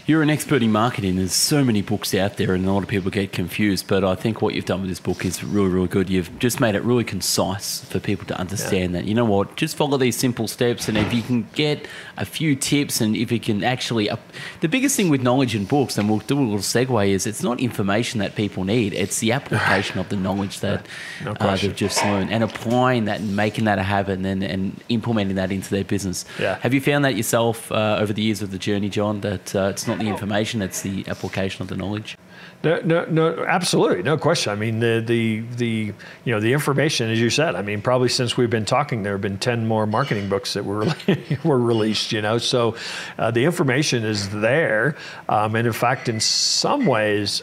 You're 0.06 0.22
an 0.22 0.30
expert 0.30 0.62
in 0.62 0.72
marketing. 0.72 1.16
There's 1.16 1.32
so 1.32 1.64
many 1.64 1.82
books 1.82 2.14
out 2.14 2.36
there, 2.36 2.54
and 2.54 2.66
a 2.66 2.72
lot 2.72 2.82
of 2.82 2.88
people 2.88 3.10
get 3.10 3.32
confused. 3.32 3.86
But 3.86 4.04
I 4.04 4.14
think 4.14 4.42
what 4.42 4.54
you've 4.54 4.64
done 4.64 4.80
with 4.80 4.90
this 4.90 5.00
book 5.00 5.24
is 5.24 5.44
really, 5.44 5.68
really 5.68 5.88
good. 5.88 6.10
You've 6.10 6.38
just 6.38 6.60
made 6.60 6.74
it 6.74 6.82
really 6.82 7.04
concise 7.04 7.84
for 7.84 8.00
people 8.00 8.26
to 8.26 8.38
understand 8.38 8.92
yeah. 8.92 9.00
that. 9.00 9.06
You 9.06 9.14
know 9.14 9.24
what? 9.24 9.56
Just 9.56 9.76
follow 9.76 9.96
these 9.98 10.16
simple 10.16 10.48
steps, 10.48 10.88
and 10.88 10.98
if 10.98 11.12
you 11.12 11.22
can 11.22 11.48
get 11.54 11.86
a 12.16 12.24
few 12.24 12.56
tips, 12.56 13.00
and 13.00 13.16
if 13.16 13.30
you 13.30 13.40
can 13.40 13.62
actually, 13.62 14.10
uh, 14.10 14.16
the 14.60 14.68
biggest 14.68 14.96
thing 14.96 15.08
with 15.08 15.22
knowledge 15.22 15.54
in 15.54 15.64
books, 15.64 15.96
and 15.96 16.08
we'll 16.08 16.18
do 16.18 16.38
a 16.38 16.42
little 16.42 16.58
segue, 16.58 17.08
is 17.08 17.26
it's 17.26 17.42
not 17.42 17.60
information 17.60 18.20
that 18.20 18.34
people 18.34 18.64
need. 18.64 18.92
It's 18.94 19.20
the 19.20 19.32
application 19.32 19.98
of 19.98 20.08
the 20.08 20.16
knowledge 20.16 20.60
that 20.60 20.86
no 21.24 21.32
uh, 21.32 21.56
they've 21.56 21.74
just 21.74 22.02
learned, 22.04 22.30
and 22.32 22.42
applying 22.42 23.04
that 23.04 23.20
and 23.20 23.36
making 23.36 23.64
that 23.64 23.78
a 23.78 23.82
habit, 23.82 24.14
and 24.14 24.24
then 24.24 24.42
and 24.42 24.80
implementing 24.88 25.36
that 25.36 25.52
into 25.52 25.70
their 25.70 25.84
business. 25.84 26.24
Yeah. 26.38 26.58
Have 26.60 26.74
you 26.74 26.80
found 26.80 27.04
that 27.04 27.16
yourself 27.16 27.70
uh, 27.70 27.98
over 28.00 28.12
the 28.12 28.22
years 28.22 28.42
of 28.42 28.50
the 28.50 28.58
journey, 28.58 28.88
John? 28.88 29.20
That 29.20 29.54
uh, 29.54 29.68
it's 29.70 29.86
not 29.86 29.99
the 30.00 30.08
information; 30.08 30.62
it's 30.62 30.82
the 30.82 31.04
application 31.08 31.62
of 31.62 31.68
the 31.68 31.76
knowledge. 31.76 32.16
No, 32.62 32.78
no, 32.80 33.04
no, 33.06 33.44
absolutely, 33.46 34.02
no 34.02 34.18
question. 34.18 34.52
I 34.52 34.54
mean, 34.54 34.80
the 34.80 35.02
the 35.04 35.40
the 35.56 35.92
you 36.24 36.34
know 36.34 36.40
the 36.40 36.52
information, 36.52 37.10
as 37.10 37.18
you 37.18 37.30
said. 37.30 37.54
I 37.54 37.62
mean, 37.62 37.80
probably 37.80 38.10
since 38.10 38.36
we've 38.36 38.50
been 38.50 38.66
talking, 38.66 39.02
there 39.02 39.12
have 39.12 39.22
been 39.22 39.38
ten 39.38 39.66
more 39.66 39.86
marketing 39.86 40.28
books 40.28 40.54
that 40.54 40.64
were 40.64 40.86
were 41.44 41.58
released. 41.58 42.12
You 42.12 42.20
know, 42.20 42.36
so 42.38 42.76
uh, 43.18 43.30
the 43.30 43.44
information 43.44 44.04
is 44.04 44.28
there, 44.28 44.96
um, 45.28 45.54
and 45.54 45.66
in 45.66 45.72
fact, 45.72 46.08
in 46.08 46.20
some 46.20 46.86
ways. 46.86 47.42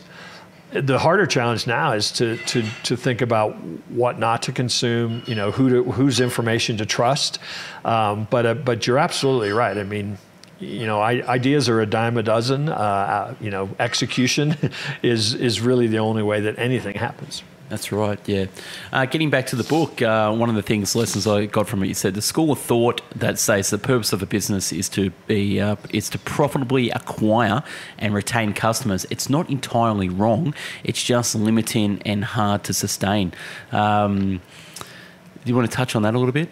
The 0.74 1.00
harder 1.00 1.26
challenge 1.26 1.66
now 1.66 1.94
is 1.94 2.12
to, 2.12 2.36
to, 2.36 2.62
to 2.84 2.98
think 2.98 3.22
about 3.22 3.56
what 3.88 4.20
not 4.20 4.44
to 4.44 4.52
consume, 4.52 5.24
you 5.26 5.34
know, 5.34 5.50
who 5.50 5.70
to, 5.70 5.92
whose 5.92 6.20
information 6.20 6.76
to 6.80 6.86
trust. 6.86 7.40
Um, 7.86 8.28
but, 8.30 8.46
uh, 8.46 8.54
but 8.54 8.86
you're 8.86 8.98
absolutely 8.98 9.54
right. 9.54 9.78
I 9.78 9.84
mean, 9.84 10.18
you 10.60 10.86
know, 10.86 11.02
ideas 11.02 11.70
are 11.70 11.82
a 11.82 11.86
dime 11.86 12.18
a 12.18 12.24
dozen. 12.24 12.70
Uh, 12.70 12.74
uh, 12.74 13.36
you 13.40 13.52
know, 13.52 13.70
execution 13.80 14.56
is 15.04 15.34
is 15.34 15.62
really 15.62 15.88
the 15.88 16.00
only 16.00 16.24
way 16.24 16.42
that 16.42 16.58
anything 16.58 16.96
happens. 16.96 17.44
That's 17.70 17.92
right. 17.92 18.20
Yeah. 18.26 18.46
Uh, 18.94 19.06
getting 19.06 19.30
back 19.30 19.48
to 19.48 19.58
the 19.58 19.64
book, 19.64 20.02
uh, 20.02 20.34
one 20.34 20.50
of 20.50 20.56
the 20.56 20.62
things 20.62 20.96
lessons 20.96 21.28
I 21.28 21.48
got 21.48 21.68
from 21.68 21.84
it, 21.84 21.88
you 21.88 21.94
said 21.94 22.14
the 22.14 22.22
school 22.22 22.54
of 22.54 22.60
thought 22.60 23.02
that 23.14 23.38
says 23.38 23.72
the 23.72 23.78
purpose 23.78 24.14
of 24.14 24.24
a 24.24 24.26
business 24.26 24.72
is 24.72 24.88
to 24.90 25.10
be 25.28 25.60
uh, 25.60 25.76
is 25.90 26.10
to 26.12 26.20
profitably 26.20 26.90
acquire 26.92 27.64
and 27.98 28.14
retain 28.14 28.54
customers. 28.54 29.06
It's 29.10 29.30
not 29.30 29.50
entirely 29.50 30.08
wrong. 30.08 30.54
It's 30.86 31.04
just 31.04 31.36
limiting 31.36 32.02
and 32.06 32.24
hard 32.24 32.64
to 32.66 32.74
sustain. 32.74 33.34
Um, 33.74 34.42
do 34.78 35.52
you 35.52 35.56
want 35.56 35.70
to 35.70 35.76
touch 35.76 35.96
on 35.96 36.04
that 36.04 36.16
a 36.16 36.20
little 36.20 36.34
bit? 36.34 36.50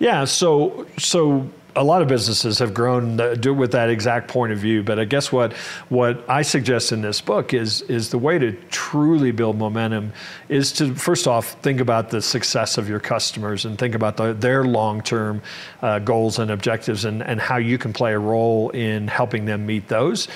Yeah. 0.00 0.24
So 0.24 0.86
so 0.98 1.48
a 1.74 1.84
lot 1.84 2.02
of 2.02 2.08
businesses 2.08 2.58
have 2.58 2.74
grown 2.74 3.16
with 3.16 3.72
that 3.72 3.88
exact 3.88 4.28
point 4.28 4.52
of 4.52 4.58
view. 4.58 4.82
But 4.82 4.98
I 4.98 5.04
guess 5.04 5.32
what 5.32 5.52
what 5.88 6.28
I 6.28 6.42
suggest 6.42 6.92
in 6.92 7.02
this 7.02 7.20
book 7.20 7.54
is 7.54 7.82
is 7.82 8.10
the 8.10 8.18
way 8.18 8.38
to 8.38 8.52
truly 8.70 9.32
build 9.32 9.58
momentum 9.58 10.12
is 10.48 10.72
to 10.72 10.94
first 10.94 11.26
off 11.26 11.52
think 11.62 11.80
about 11.80 12.10
the 12.10 12.20
success 12.20 12.78
of 12.78 12.88
your 12.88 13.00
customers 13.00 13.64
and 13.64 13.78
think 13.78 13.94
about 13.94 14.16
the, 14.16 14.34
their 14.34 14.64
long 14.64 15.02
term 15.02 15.42
uh, 15.80 15.98
goals 15.98 16.38
and 16.38 16.50
objectives 16.50 17.04
and 17.04 17.22
and 17.22 17.40
how 17.40 17.56
you 17.56 17.78
can 17.78 17.92
play 17.92 18.12
a 18.12 18.18
role 18.18 18.70
in 18.70 19.08
helping 19.08 19.44
them 19.46 19.66
meet 19.66 19.88
those. 19.88 20.28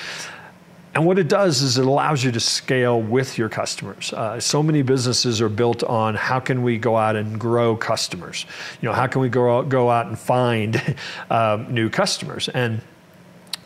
And 0.97 1.05
what 1.05 1.19
it 1.19 1.29
does 1.29 1.61
is 1.61 1.77
it 1.77 1.85
allows 1.85 2.25
you 2.25 2.33
to 2.33 2.41
scale 2.41 3.03
with 3.03 3.37
your 3.37 3.51
customers. 3.51 4.15
Uh, 4.15 4.41
so 4.41 4.63
many 4.63 4.81
businesses 4.81 5.43
are 5.43 5.51
built 5.51 5.85
on 5.85 6.15
how 6.15 6.41
can 6.41 6.63
we 6.63 6.79
go 6.79 6.97
out 6.97 7.17
and 7.17 7.39
grow 7.39 7.77
customers? 7.77 8.47
You 8.81 8.89
know, 8.89 8.95
how 8.95 9.07
can 9.07 9.21
we 9.21 9.29
go 9.29 9.59
out, 9.59 9.69
go 9.69 9.91
out 9.91 10.07
and 10.07 10.19
find 10.19 10.97
um, 11.29 11.67
new 11.75 11.91
customers? 11.91 12.49
And 12.49 12.81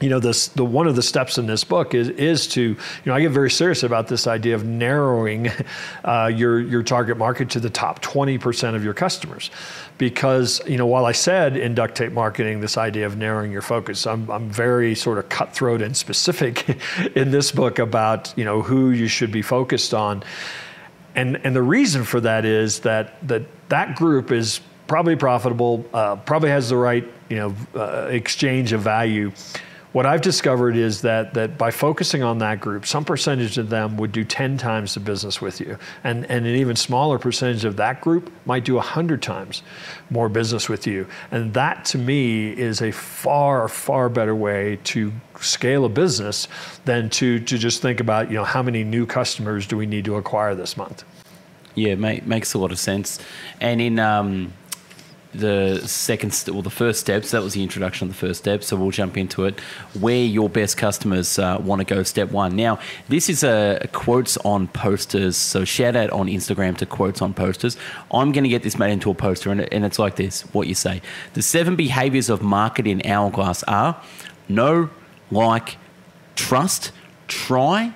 you 0.01 0.09
know 0.09 0.19
this 0.19 0.49
the 0.49 0.65
one 0.65 0.87
of 0.87 0.97
the 0.97 1.03
steps 1.03 1.37
in 1.37 1.47
this 1.47 1.63
book 1.63 1.95
is 1.95 2.09
is 2.09 2.47
to 2.49 2.63
you 2.63 2.77
know 3.05 3.15
I 3.15 3.21
get 3.21 3.33
very 3.33 3.51
serious 3.51 3.83
about 3.83 4.09
this 4.09 4.27
idea 4.27 4.55
of 4.55 4.65
narrowing 4.65 5.51
uh, 6.05 6.31
your 6.35 6.59
your 6.59 6.83
target 6.83 7.19
market 7.19 7.51
to 7.51 7.61
the 7.61 7.71
top 7.71 8.03
20% 8.03 8.75
of 8.75 8.83
your 8.83 8.95
customers. 8.95 9.51
Because 9.99 10.63
you 10.67 10.79
know 10.79 10.87
while 10.87 11.05
I 11.05 11.13
said 11.13 11.57
in 11.57 11.75
duct 11.75 11.95
tape 11.95 12.13
marketing 12.13 12.61
this 12.61 12.79
idea 12.79 13.05
of 13.05 13.19
narrowing 13.19 13.53
your 13.53 13.63
focus 13.63 14.07
I'm 14.07 14.31
I'm 14.31 14.49
very 14.49 14.95
sort 14.95 15.19
of 15.19 15.29
cutthroat 15.29 15.83
and 15.83 15.95
specific 15.97 16.69
in 17.15 17.31
this 17.31 17.53
book 17.53 17.79
about 17.79 18.33
you 18.37 18.45
know 18.45 18.63
who 18.63 18.91
you 18.91 19.07
should 19.07 19.31
be 19.31 19.43
focused 19.43 19.93
on. 19.93 20.23
And 21.15 21.41
and 21.45 21.55
the 21.55 21.63
reason 21.63 22.05
for 22.05 22.21
that 22.23 22.47
is 22.47 22.81
that 22.81 23.17
that 23.29 23.43
that 23.69 23.97
group 23.97 24.33
is 24.33 24.61
probably 24.87 25.15
profitable 25.15 25.85
uh, 25.93 26.17
probably 26.17 26.51
has 26.51 26.71
the 26.71 26.77
right 26.77 27.07
you 27.29 27.37
know 27.37 27.55
uh, 27.75 28.07
exchange 28.11 28.73
of 28.73 28.81
value 28.81 29.31
what 29.93 30.07
I've 30.07 30.21
discovered 30.21 30.77
is 30.77 31.03
that 31.03 31.35
that 31.35 31.59
by 31.59 31.71
focusing 31.73 32.23
on 32.23 32.39
that 32.39 32.61
group, 32.61 32.87
some 32.87 33.05
percentage 33.05 33.59
of 33.59 33.71
them 33.71 33.97
would 33.97 34.13
do 34.13 34.23
10 34.23 34.57
times 34.57 34.95
the 34.95 35.01
business 35.01 35.41
with 35.41 35.61
you. 35.61 35.79
And, 36.05 36.25
and 36.27 36.47
an 36.47 36.55
even 36.55 36.77
smaller 36.77 37.19
percentage 37.19 37.65
of 37.65 37.77
that 37.77 38.01
group 38.01 38.33
might 38.47 38.65
do 38.65 38.75
100 38.75 39.21
times 39.21 39.63
more 40.09 40.29
business 40.29 40.69
with 40.69 40.87
you. 40.87 41.07
And 41.33 41.53
that 41.55 41.85
to 41.87 41.99
me 41.99 42.51
is 42.53 42.83
a 42.83 42.93
far, 42.93 43.69
far 43.69 44.09
better 44.09 44.35
way 44.35 44.79
to 44.85 45.13
scale 45.41 45.85
a 45.85 45.89
business 45.89 46.47
than 46.85 47.11
to, 47.11 47.41
to 47.41 47.59
just 47.59 47.83
think 47.83 47.99
about, 47.99 48.29
you 48.29 48.37
know, 48.37 48.45
how 48.45 48.63
many 48.63 48.85
new 48.85 49.07
customers 49.07 49.67
do 49.67 49.77
we 49.77 49.87
need 49.87 50.05
to 50.05 50.17
acquire 50.17 50.55
this 50.55 50.77
month? 50.77 51.03
Yeah, 51.75 51.95
make, 51.97 52.27
makes 52.27 52.55
a 52.55 52.59
lot 52.59 52.71
of 52.73 52.79
sense. 52.79 53.19
And 53.61 53.81
in 53.81 53.99
um, 53.99 54.53
the 55.33 55.81
second 55.87 56.33
st- 56.35 56.55
well 56.55 56.63
the 56.63 56.71
first 56.71 57.01
steps 57.01 57.31
that 57.31 57.43
was 57.43 57.55
the 57.55 57.63
introduction 57.63 58.09
of 58.09 58.15
the 58.15 58.19
first 58.19 58.41
step 58.41 58.65
so 58.65 58.77
we'll 58.77 58.91
jump 58.91 59.17
into 59.17 59.45
it 59.45 59.61
where 60.01 60.25
your 60.25 60.49
best 60.49 60.77
customers 60.77 61.39
uh, 61.39 61.59
want 61.61 61.81
to 61.81 61.85
go. 61.85 62.03
Step 62.03 62.31
one. 62.31 62.57
Now 62.57 62.79
this 63.09 63.29
is 63.29 63.45
a, 63.45 63.79
a, 63.83 63.89
quotes 63.89 64.37
on 64.39 64.69
posters 64.69 65.37
so 65.37 65.65
shout 65.65 65.95
out 65.95 66.11
on 66.11 66.27
instagram 66.27 66.77
to 66.79 66.87
quotes 66.87 67.23
on 67.23 67.35
posters. 67.35 67.77
I'm 68.13 68.33
going 68.33 68.45
to 68.45 68.51
get 68.51 68.63
this 68.63 68.79
made 68.79 68.93
into 68.93 69.11
a 69.11 69.15
poster 69.15 69.51
and, 69.51 69.61
and 69.73 69.85
it's 69.85 69.99
like 69.99 70.17
this 70.17 70.43
what 70.53 70.67
you 70.67 70.75
say. 70.75 71.01
The 71.35 71.43
seven 71.43 71.77
behaviors 71.77 72.29
of 72.29 72.43
marketing 72.43 73.07
hourglass 73.07 73.63
are 73.65 74.01
know 74.49 74.91
like 75.31 75.77
trust 76.35 76.93
try 77.29 77.95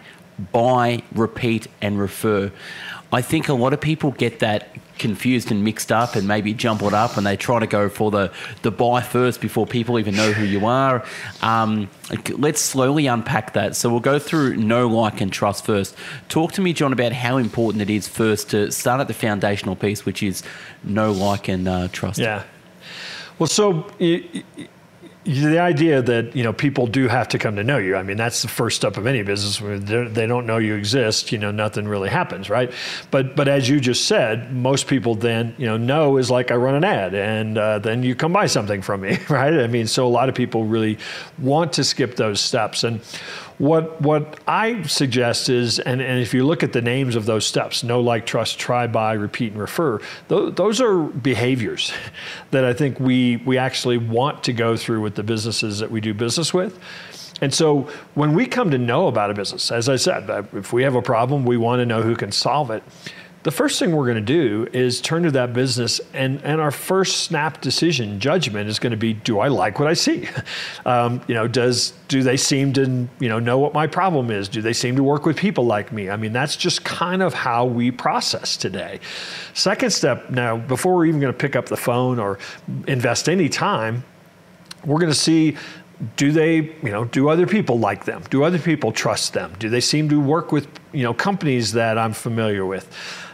buy 0.53 1.03
repeat 1.15 1.69
and 1.81 1.99
refer. 1.99 2.51
I 3.13 3.23
think 3.23 3.49
a 3.49 3.55
lot 3.55 3.73
of 3.73 3.81
people 3.81 4.13
get 4.13 4.41
that 4.41 4.69
confused 4.99 5.51
and 5.51 5.65
mixed 5.65 5.91
up 5.91 6.15
and 6.15 6.27
maybe 6.29 6.55
jumbled 6.55 6.95
up 6.95 7.17
and 7.17 7.27
they 7.27 7.37
try 7.37 7.59
to 7.59 7.67
go 7.67 7.89
for 7.89 8.11
the, 8.11 8.33
the 8.63 8.71
buy 8.71 9.01
first 9.01 9.41
before 9.41 9.67
people 9.67 9.99
even 9.99 10.15
know 10.15 10.33
who 10.33 10.45
you 10.45 10.67
are. 10.67 11.05
Um, 11.43 11.89
let's 12.31 12.61
slowly 12.61 13.07
unpack 13.07 13.55
that. 13.55 13.77
So 13.77 13.91
we'll 13.91 14.01
go 14.01 14.19
through 14.19 14.57
know, 14.57 14.87
like, 14.89 15.21
and 15.21 15.33
trust 15.33 15.65
first. 15.65 15.97
Talk 16.29 16.53
to 16.53 16.61
me, 16.61 16.73
John, 16.73 16.93
about 16.93 17.13
how 17.13 17.37
important 17.37 17.83
it 17.83 17.91
is 17.91 18.09
first 18.09 18.51
to 18.51 18.71
start 18.71 19.01
at 19.01 19.09
the 19.09 19.15
foundational 19.15 19.77
piece, 19.77 20.05
which 20.07 20.23
is 20.23 20.43
know, 20.83 21.13
like, 21.13 21.49
and 21.49 21.67
uh, 21.67 21.89
trust. 21.89 22.19
Yeah. 22.19 22.45
Well, 23.39 23.49
so 23.49 23.91
the 25.25 25.59
idea 25.59 26.03
that 26.03 26.37
you 26.37 26.43
know 26.43 26.53
people 26.53 26.87
do 26.87 27.09
have 27.09 27.29
to 27.29 27.39
come 27.39 27.57
to 27.57 27.65
know 27.65 27.79
you. 27.79 27.97
I 27.97 28.03
mean, 28.03 28.17
that's 28.17 28.43
the 28.43 28.49
first 28.49 28.77
step 28.77 28.97
of 28.97 29.07
any 29.07 29.23
business. 29.23 29.59
They 29.59 30.27
don't 30.27 30.47
know 30.47 30.59
you 30.59 30.75
exist. 30.75 31.33
You 31.33 31.39
know, 31.39 31.51
nothing 31.51 31.89
really 31.89 32.11
happens, 32.11 32.51
right? 32.51 32.71
But 33.11 33.35
but 33.35 33.49
as 33.49 33.69
you 33.69 33.81
just 33.81 34.07
said, 34.07 34.53
most 34.53 34.87
people 34.87 35.15
then 35.15 35.55
you 35.57 35.67
know 35.67 35.77
know 35.77 36.19
is 36.19 36.31
like 36.31 36.51
I 36.51 36.57
run 36.57 36.75
an 36.75 36.85
ad, 36.85 37.15
and 37.15 37.57
uh, 37.57 37.79
then 37.79 38.03
you 38.03 38.15
come 38.15 38.33
buy 38.33 38.47
something 38.47 38.83
from 38.83 39.01
me, 39.01 39.19
right? 39.29 39.55
I 39.55 39.67
mean, 39.67 39.87
so 39.87 40.07
a 40.07 40.09
lot 40.09 40.29
of 40.29 40.35
people 40.35 40.65
really 40.65 40.99
want 41.39 41.73
to 41.75 41.85
skip 41.85 42.17
those 42.17 42.41
steps, 42.41 42.85
and 42.85 43.01
what 43.59 44.01
what 44.01 44.41
I 44.49 44.83
suggest 44.83 45.49
is, 45.49 45.79
and, 45.79 46.01
and 46.01 46.21
if 46.21 46.35
you 46.35 46.45
look 46.45 46.63
at 46.63 46.73
the 46.73 46.83
names 46.83 47.15
of 47.15 47.27
those 47.27 47.47
steps, 47.47 47.85
know, 47.85 48.01
like, 48.01 48.27
trust, 48.27 48.59
try, 48.59 48.87
buy, 48.87 49.13
repeat, 49.13 49.53
and 49.53 49.61
refer, 49.61 50.01
those, 50.29 50.55
those 50.55 50.81
are 50.81 51.03
behaviors 51.03 51.93
that 52.51 52.65
I 52.65 52.73
think 52.73 52.99
we 52.99 53.37
we 53.39 53.59
actually 53.59 53.99
want 53.99 54.45
to 54.45 54.53
go 54.53 54.77
through 54.77 55.01
with 55.03 55.15
the 55.15 55.23
businesses 55.23 55.79
that 55.79 55.91
we 55.91 56.01
do 56.01 56.15
business 56.15 56.53
with. 56.53 56.79
And 57.41 57.53
so 57.53 57.89
when 58.15 58.35
we 58.35 58.47
come 58.47 58.71
to 58.71 58.79
know 58.79 59.09
about 59.09 59.31
a 59.31 59.35
business, 59.35 59.71
as 59.71 59.89
I 59.89 59.97
said, 59.97 60.31
if 60.53 60.73
we 60.73 60.85
have 60.85 60.95
a 60.95 61.03
problem, 61.03 61.45
we 61.45 61.57
want 61.57 61.81
to 61.81 61.87
know 61.87 62.01
who 62.01 62.15
can 62.17 62.33
solve 62.33 62.71
it 62.71 62.83
the 63.45 63.51
first 63.51 63.79
thing 63.79 63.95
we're 63.95 64.07
going 64.07 64.17
to 64.17 64.21
do 64.23 64.67
is 64.73 65.03
turn 65.03 65.23
to 65.23 65.31
that 65.31 65.53
business 65.53 66.01
and, 66.15 66.43
and 66.45 66.63
our 66.63 66.71
first 66.71 67.25
snap 67.25 67.61
decision 67.61 68.19
judgment 68.19 68.71
is 68.71 68.79
going 68.79 68.91
to 68.91 68.97
be 68.97 69.13
do 69.13 69.39
i 69.39 69.49
like 69.49 69.79
what 69.79 69.87
i 69.87 69.95
see? 69.95 70.29
Um, 70.87 71.23
you 71.29 71.35
know 71.35 71.49
does 71.49 71.95
do 72.09 72.23
they 72.23 72.37
seem 72.37 72.73
to 72.75 73.09
you 73.19 73.29
know 73.29 73.39
know 73.39 73.59
what 73.59 73.73
my 73.73 73.87
problem 73.87 74.31
is? 74.31 74.49
Do 74.49 74.61
they 74.61 74.75
seem 74.75 74.97
to 74.97 75.03
work 75.03 75.25
with 75.25 75.37
people 75.37 75.65
like 75.65 75.93
me? 75.93 76.11
I 76.11 76.17
mean 76.17 76.33
that's 76.33 76.57
just 76.57 76.85
kind 76.85 77.23
of 77.23 77.33
how 77.33 77.65
we 77.65 77.91
process 77.91 78.57
today. 78.57 79.01
Second 79.55 79.91
step 79.91 80.31
now 80.31 80.57
before 80.57 80.95
we're 80.95 81.07
even 81.07 81.21
going 81.21 81.33
to 81.33 81.39
pick 81.39 81.57
up 81.57 81.67
the 81.67 81.77
phone 81.77 82.19
or 82.19 82.39
invest 82.87 83.29
any 83.29 83.49
time 83.49 84.05
we're 84.85 84.99
going 84.99 85.13
to 85.13 85.19
see 85.19 85.57
do 86.17 86.33
they 86.33 86.57
you 86.57 86.91
know 86.91 87.07
do 87.07 87.29
other 87.31 87.47
people 87.47 87.79
like 87.79 88.05
them? 88.05 88.23
Do 88.29 88.45
other 88.45 88.59
people 88.59 88.93
trust 88.93 89.33
them? 89.33 89.55
Do 89.59 89.71
they 89.71 89.81
seem 89.81 90.09
to 90.11 90.21
work 90.21 90.53
with 90.53 90.69
you 90.93 91.03
know 91.03 91.13
companies 91.13 91.73
that 91.73 91.99
i'm 91.99 92.13
familiar 92.13 92.65
with 92.65 92.89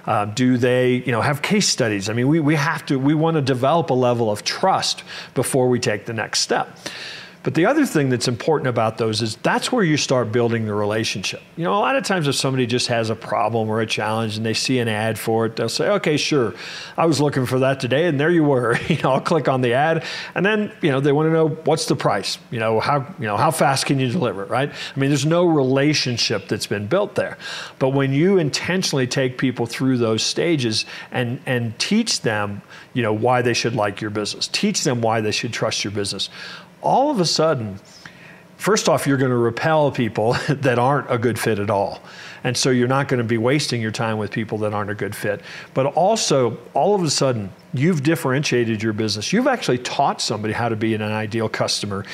uh, 0.06 0.24
do 0.26 0.56
they, 0.56 0.94
you 0.94 1.12
know, 1.12 1.20
have 1.20 1.42
case 1.42 1.68
studies? 1.68 2.08
I 2.08 2.12
mean, 2.12 2.28
we, 2.28 2.40
we 2.40 2.54
have 2.54 2.84
to, 2.86 2.98
we 2.98 3.14
want 3.14 3.36
to 3.36 3.42
develop 3.42 3.90
a 3.90 3.94
level 3.94 4.30
of 4.30 4.44
trust 4.44 5.02
before 5.34 5.68
we 5.68 5.78
take 5.78 6.06
the 6.06 6.14
next 6.14 6.40
step. 6.40 6.76
But 7.42 7.54
the 7.54 7.64
other 7.64 7.86
thing 7.86 8.10
that's 8.10 8.28
important 8.28 8.68
about 8.68 8.98
those 8.98 9.22
is 9.22 9.36
that's 9.36 9.72
where 9.72 9.82
you 9.82 9.96
start 9.96 10.30
building 10.30 10.66
the 10.66 10.74
relationship. 10.74 11.40
You 11.56 11.64
know, 11.64 11.72
a 11.72 11.80
lot 11.80 11.96
of 11.96 12.04
times 12.04 12.28
if 12.28 12.34
somebody 12.34 12.66
just 12.66 12.88
has 12.88 13.08
a 13.08 13.16
problem 13.16 13.70
or 13.70 13.80
a 13.80 13.86
challenge 13.86 14.36
and 14.36 14.44
they 14.44 14.52
see 14.52 14.78
an 14.78 14.88
ad 14.88 15.18
for 15.18 15.46
it, 15.46 15.56
they'll 15.56 15.70
say, 15.70 15.88
okay, 15.88 16.18
sure, 16.18 16.54
I 16.98 17.06
was 17.06 17.18
looking 17.18 17.46
for 17.46 17.60
that 17.60 17.80
today 17.80 18.06
and 18.06 18.20
there 18.20 18.30
you 18.30 18.44
were. 18.44 18.78
You 18.90 19.00
know, 19.02 19.12
I'll 19.12 19.20
click 19.20 19.46
on 19.46 19.60
the 19.60 19.74
ad 19.74 20.04
and 20.34 20.44
then, 20.44 20.72
you 20.82 20.90
know, 20.90 20.98
they 20.98 21.12
want 21.12 21.28
to 21.28 21.32
know 21.32 21.48
what's 21.48 21.86
the 21.86 21.94
price? 21.94 22.38
You 22.50 22.58
know, 22.58 22.80
how, 22.80 23.06
you 23.20 23.26
know, 23.26 23.36
how 23.36 23.52
fast 23.52 23.86
can 23.86 24.00
you 24.00 24.10
deliver 24.10 24.42
it, 24.42 24.50
right? 24.50 24.68
I 24.68 24.98
mean, 24.98 25.10
there's 25.10 25.24
no 25.24 25.46
relationship 25.46 26.48
that's 26.48 26.66
been 26.66 26.88
built 26.88 27.14
there. 27.14 27.38
But 27.78 27.90
when 27.90 28.12
you 28.12 28.38
intentionally 28.38 29.06
take 29.06 29.38
people 29.38 29.66
through 29.66 29.98
those 29.98 30.24
stages 30.24 30.86
and, 31.12 31.40
and 31.46 31.78
teach 31.78 32.22
them, 32.22 32.62
you 32.92 33.02
know, 33.04 33.12
why 33.12 33.42
they 33.42 33.54
should 33.54 33.76
like 33.76 34.00
your 34.00 34.10
business, 34.10 34.48
teach 34.48 34.82
them 34.82 35.02
why 35.02 35.20
they 35.20 35.30
should 35.30 35.52
trust 35.52 35.84
your 35.84 35.92
business 35.92 36.30
all 36.82 37.10
of 37.10 37.20
a 37.20 37.24
sudden, 37.24 37.78
first 38.56 38.88
off, 38.88 39.06
you're 39.06 39.18
going 39.18 39.30
to 39.30 39.36
repel 39.36 39.90
people 39.90 40.32
that 40.48 40.78
aren't 40.78 41.10
a 41.10 41.18
good 41.18 41.38
fit 41.38 41.58
at 41.58 41.70
all. 41.70 42.00
And 42.44 42.56
so 42.56 42.70
you're 42.70 42.88
not 42.88 43.08
going 43.08 43.18
to 43.18 43.24
be 43.24 43.38
wasting 43.38 43.80
your 43.80 43.90
time 43.90 44.18
with 44.18 44.30
people 44.30 44.58
that 44.58 44.72
aren't 44.72 44.90
a 44.90 44.94
good 44.94 45.14
fit. 45.14 45.40
But 45.74 45.86
also, 45.86 46.58
all 46.74 46.94
of 46.94 47.02
a 47.02 47.10
sudden, 47.10 47.52
you've 47.72 48.02
differentiated 48.02 48.82
your 48.82 48.92
business. 48.92 49.32
You've 49.32 49.46
actually 49.46 49.78
taught 49.78 50.20
somebody 50.20 50.52
how 50.52 50.68
to 50.68 50.76
be 50.76 50.94
an 50.94 51.02
ideal 51.02 51.48
customer 51.48 52.04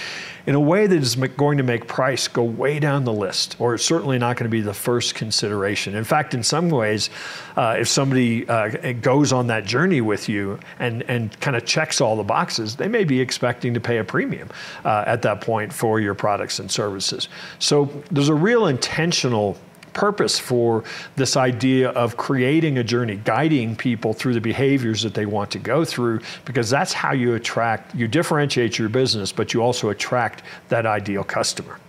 in 0.47 0.55
a 0.55 0.61
way 0.61 0.87
that 0.87 1.03
is 1.03 1.17
going 1.17 1.59
to 1.59 1.65
make 1.65 1.89
price 1.89 2.29
go 2.29 2.45
way 2.45 2.79
down 2.79 3.05
the 3.05 3.13
list, 3.13 3.57
or 3.59 3.75
it's 3.75 3.85
certainly 3.85 4.19
not 4.19 4.37
going 4.37 4.45
to 4.45 4.51
be 4.51 4.61
the 4.61 4.75
first 4.75 5.15
consideration. 5.15 5.95
In 5.95 6.05
fact, 6.05 6.35
in 6.35 6.43
some 6.43 6.71
ways, 6.71 7.11
uh, 7.57 7.77
if 7.79 7.89
somebody 7.89 8.49
uh, 8.49 8.93
goes 8.93 9.33
on 9.33 9.49
that 9.49 9.65
journey 9.65 10.01
with 10.01 10.29
you 10.29 10.59
and, 10.79 11.03
and 11.05 11.39
kind 11.41 11.57
of 11.57 11.65
checks 11.65 12.01
all 12.01 12.17
the 12.17 12.23
boxes, 12.23 12.77
they 12.77 12.87
may 12.87 13.03
be 13.03 13.21
expecting 13.21 13.75
to 13.75 13.81
pay 13.81 13.99
a 13.99 14.05
premium 14.05 14.49
uh, 14.85 15.05
at 15.07 15.23
that 15.23 15.41
point 15.41 15.73
for 15.73 15.99
your 15.99 16.15
products 16.15 16.61
and 16.61 16.71
services. 16.71 17.29
So 17.59 17.87
there's 18.11 18.29
a 18.29 18.35
real 18.35 18.67
intentional 18.67 19.57
purpose 19.97 20.39
for 20.39 20.85
this 21.17 21.37
idea 21.37 21.89
of 21.91 22.17
creating 22.19 22.77
a 22.77 22.85
journey, 22.85 23.17
guiding 23.25 23.75
people 23.75 24.13
through 24.13 24.35
the 24.35 24.41
behaviors 24.41 25.03
that 25.03 25.15
they 25.15 25.27
want 25.27 25.51
to 25.51 25.59
go 25.59 25.85
through, 25.85 26.21
because 26.45 26.69
that's 26.69 26.93
how 26.93 27.13
you 27.13 27.35
attract, 27.35 27.95
you 27.95 28.07
differentiate 28.07 28.79
your 28.79 28.91
business, 28.91 29.33
but 29.33 29.55
you 29.55 29.63
also 29.63 29.89
attract 29.89 30.43
that 30.69 30.85
ideal 30.85 31.25
customer 31.25 31.81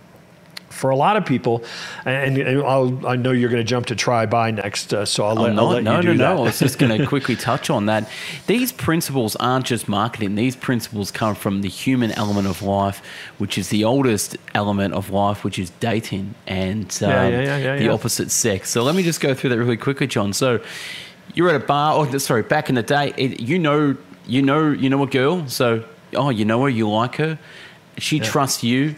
for 0.70 0.90
a 0.90 0.96
lot 0.96 1.16
of 1.16 1.24
people, 1.24 1.64
and, 2.04 2.38
and 2.38 2.62
i 3.06 3.16
know 3.16 3.32
you're 3.32 3.50
going 3.50 3.62
to 3.62 3.68
jump 3.68 3.86
to 3.86 3.96
try 3.96 4.26
buy 4.26 4.50
next, 4.50 4.92
uh, 4.92 5.04
so 5.04 5.26
I'll 5.26 5.34
let, 5.34 5.54
no, 5.54 5.62
I'll 5.62 5.68
let 5.74 5.84
no, 5.84 5.96
you 5.96 6.02
do 6.02 6.14
no, 6.14 6.24
that. 6.24 6.34
no. 6.34 6.40
I 6.42 6.44
was 6.44 6.58
just 6.58 6.78
going 6.78 6.98
to 6.98 7.06
quickly 7.06 7.36
touch 7.36 7.70
on 7.70 7.86
that. 7.86 8.08
These 8.46 8.72
principles 8.72 9.36
aren't 9.36 9.66
just 9.66 9.88
marketing. 9.88 10.34
These 10.34 10.56
principles 10.56 11.10
come 11.10 11.34
from 11.34 11.62
the 11.62 11.68
human 11.68 12.12
element 12.12 12.46
of 12.46 12.62
life, 12.62 13.02
which 13.38 13.58
is 13.58 13.70
the 13.70 13.84
oldest 13.84 14.36
element 14.54 14.94
of 14.94 15.10
life, 15.10 15.44
which 15.44 15.58
is 15.58 15.70
dating 15.80 16.34
and 16.46 16.86
um, 17.02 17.10
yeah, 17.10 17.28
yeah, 17.28 17.56
yeah, 17.56 17.76
the 17.76 17.88
opposite 17.88 18.30
sex. 18.30 18.70
So 18.70 18.82
let 18.82 18.94
me 18.94 19.02
just 19.02 19.20
go 19.20 19.34
through 19.34 19.50
that 19.50 19.58
really 19.58 19.76
quickly, 19.76 20.06
John. 20.06 20.32
So 20.32 20.60
you're 21.34 21.48
at 21.48 21.56
a 21.56 21.64
bar. 21.64 21.94
Oh, 21.94 22.18
sorry, 22.18 22.42
back 22.42 22.68
in 22.68 22.74
the 22.74 22.82
day, 22.82 23.12
it, 23.16 23.40
you 23.40 23.58
know, 23.58 23.96
you 24.26 24.42
know, 24.42 24.70
you 24.70 24.90
know 24.90 25.02
a 25.02 25.06
girl. 25.06 25.48
So 25.48 25.84
oh, 26.14 26.30
you 26.30 26.44
know 26.44 26.62
her, 26.62 26.68
you 26.68 26.88
like 26.88 27.16
her. 27.16 27.38
She 27.98 28.20
trusts 28.20 28.62
you 28.62 28.94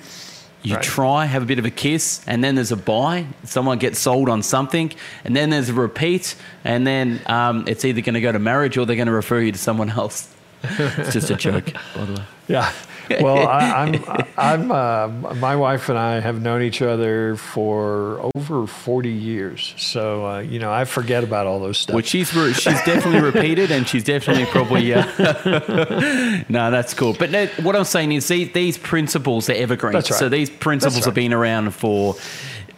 you 0.63 0.75
right. 0.75 0.85
try, 0.85 1.25
have 1.25 1.43
a 1.43 1.47
bit 1.47 1.59
of 1.59 1.65
a 1.65 1.71
kiss, 1.71 2.21
and 2.27 2.45
then 2.45 2.55
there's 2.55 2.73
a 2.73 2.77
buy. 2.77 3.27
Someone 3.45 3.79
gets 3.79 3.99
sold 3.99 4.29
on 4.29 4.43
something, 4.43 4.93
and 5.25 5.35
then 5.35 5.51
there's 5.51 5.69
a 5.69 5.75
repeat, 5.75 6.37
and 6.65 6.87
then 6.87 7.21
um, 7.27 7.65
it's 7.67 7.85
either 7.85 8.01
going 8.01 8.15
to 8.15 8.21
go 8.21 8.33
to 8.33 8.39
marriage 8.39 8.77
or 8.77 8.85
they're 8.85 8.97
going 8.97 9.07
to 9.07 9.13
refer 9.13 9.41
you 9.41 9.53
to 9.53 9.59
someone 9.59 9.91
else. 9.91 10.29
it's 10.63 11.15
just 11.15 11.31
a 11.31 11.37
joke, 11.37 11.73
by 11.95 12.05
the 12.05 12.13
way. 12.15 12.25
Yeah. 12.49 12.73
Well, 13.21 13.49
I, 13.49 13.87
am 13.87 14.05
I'm, 14.07 14.71
I'm 14.71 14.73
uh, 14.73 15.35
my 15.35 15.57
wife 15.57 15.89
and 15.89 15.99
I 15.99 16.21
have 16.21 16.41
known 16.41 16.63
each 16.63 16.83
other 16.83 17.37
for 17.37 18.31
over 18.37 18.67
40 18.67 19.11
years. 19.11 19.75
So, 19.77 20.27
uh, 20.27 20.39
you 20.41 20.59
know, 20.59 20.73
I 20.73 20.85
forget 20.85 21.25
about 21.25 21.47
all 21.47 21.61
those 21.61 21.79
stuff. 21.79 21.95
Well, 21.95 22.05
she's, 22.05 22.31
she's 22.31 22.65
definitely 22.65 23.21
repeated 23.21 23.71
and 23.71 23.87
she's 23.89 24.05
definitely 24.05 24.47
probably, 24.47 24.95
uh, 24.95 25.05
no, 26.49 26.71
that's 26.71 26.95
cool. 26.95 27.15
But 27.15 27.31
no, 27.31 27.47
what 27.63 27.77
I'm 27.77 27.85
saying 27.85 28.13
is 28.13 28.29
these, 28.29 28.53
these 28.53 28.79
principles 28.79 29.49
are 29.51 29.55
evergreen. 29.55 29.93
That's 29.93 30.11
right. 30.11 30.19
So 30.19 30.29
these 30.29 30.51
principles 30.51 30.99
right. 30.99 31.05
have 31.07 31.15
been 31.15 31.33
around 31.33 31.73
for, 31.73 32.15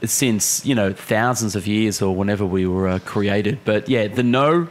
since, 0.05 0.65
you 0.65 0.75
know, 0.75 0.93
thousands 0.93 1.57
of 1.57 1.67
years 1.67 2.03
or 2.03 2.15
whenever 2.15 2.45
we 2.47 2.67
were 2.67 2.89
uh, 2.89 2.99
created. 3.01 3.61
But 3.65 3.89
yeah, 3.89 4.09
the 4.09 4.23
know, 4.23 4.69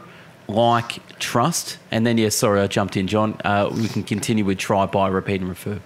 like, 0.48 1.18
trust, 1.18 1.78
and 1.90 2.06
then, 2.06 2.18
yeah, 2.18 2.28
sorry, 2.28 2.60
I 2.60 2.66
jumped 2.66 2.96
in, 2.96 3.06
John. 3.06 3.40
Uh, 3.44 3.70
we 3.72 3.88
can 3.88 4.02
continue 4.02 4.44
with 4.44 4.58
try, 4.58 4.86
buy, 4.86 5.08
repeat, 5.08 5.40
and 5.40 5.48
refer. 5.48 5.80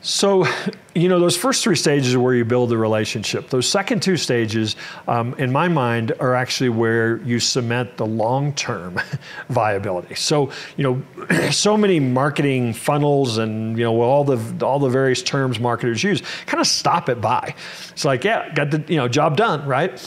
So, 0.00 0.46
you 0.94 1.08
know, 1.08 1.18
those 1.18 1.36
first 1.36 1.64
three 1.64 1.76
stages 1.76 2.14
are 2.14 2.20
where 2.20 2.34
you 2.34 2.44
build 2.44 2.68
the 2.68 2.76
relationship. 2.76 3.48
Those 3.48 3.68
second 3.68 4.02
two 4.02 4.16
stages, 4.16 4.76
um, 5.08 5.34
in 5.34 5.50
my 5.50 5.68
mind, 5.68 6.12
are 6.20 6.34
actually 6.34 6.68
where 6.68 7.16
you 7.18 7.40
cement 7.40 7.96
the 7.96 8.06
long 8.06 8.52
term 8.52 9.00
viability. 9.48 10.14
So, 10.14 10.50
you 10.76 10.84
know, 10.84 11.50
so 11.50 11.76
many 11.76 11.98
marketing 11.98 12.74
funnels 12.74 13.38
and, 13.38 13.78
you 13.78 13.84
know, 13.84 14.00
all 14.00 14.24
the, 14.24 14.64
all 14.64 14.78
the 14.78 14.90
various 14.90 15.22
terms 15.22 15.58
marketers 15.58 16.02
use 16.02 16.22
kind 16.46 16.60
of 16.60 16.66
stop 16.66 17.08
it 17.08 17.20
by. 17.20 17.54
It's 17.90 18.04
like, 18.04 18.24
yeah, 18.24 18.52
got 18.52 18.70
the, 18.70 18.84
you 18.88 18.96
know, 18.96 19.08
job 19.08 19.36
done, 19.36 19.66
right? 19.66 19.98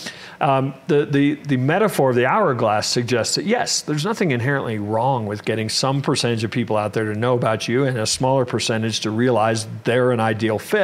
Um, 0.42 0.74
the, 0.88 1.06
the, 1.06 1.36
the 1.36 1.58
metaphor 1.58 2.10
of 2.10 2.16
the 2.16 2.26
hourglass 2.26 2.88
suggests 2.88 3.36
that 3.36 3.46
yes, 3.46 3.82
there's 3.82 4.04
nothing 4.04 4.32
inherently 4.32 4.80
wrong 4.80 5.26
with 5.26 5.46
getting 5.46 5.70
some 5.70 6.02
percentage 6.02 6.44
of 6.44 6.52
people 6.52 6.76
out 6.76 6.94
there 6.94 7.06
to 7.06 7.18
know 7.18 7.36
about 7.36 7.68
you 7.68 7.86
and 7.86 7.98
a 7.98 8.06
smaller 8.06 8.46
percentage 8.46 9.00
to 9.02 9.10
realize 9.10 9.66
they're 9.86 10.12
an 10.12 10.20
ideal 10.20 10.60
fit. 10.60 10.75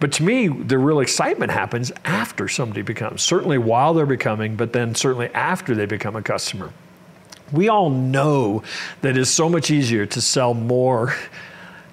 But 0.00 0.12
to 0.12 0.22
me, 0.22 0.48
the 0.48 0.78
real 0.78 1.00
excitement 1.00 1.52
happens 1.52 1.92
after 2.04 2.48
somebody 2.48 2.82
becomes, 2.82 3.22
certainly 3.22 3.58
while 3.58 3.92
they're 3.92 4.06
becoming, 4.06 4.56
but 4.56 4.72
then 4.72 4.94
certainly 4.94 5.28
after 5.34 5.74
they 5.74 5.86
become 5.86 6.16
a 6.16 6.22
customer. 6.22 6.72
We 7.52 7.68
all 7.68 7.90
know 7.90 8.62
that 9.02 9.18
it's 9.18 9.30
so 9.30 9.48
much 9.48 9.70
easier 9.70 10.06
to 10.06 10.20
sell 10.20 10.54
more 10.54 11.14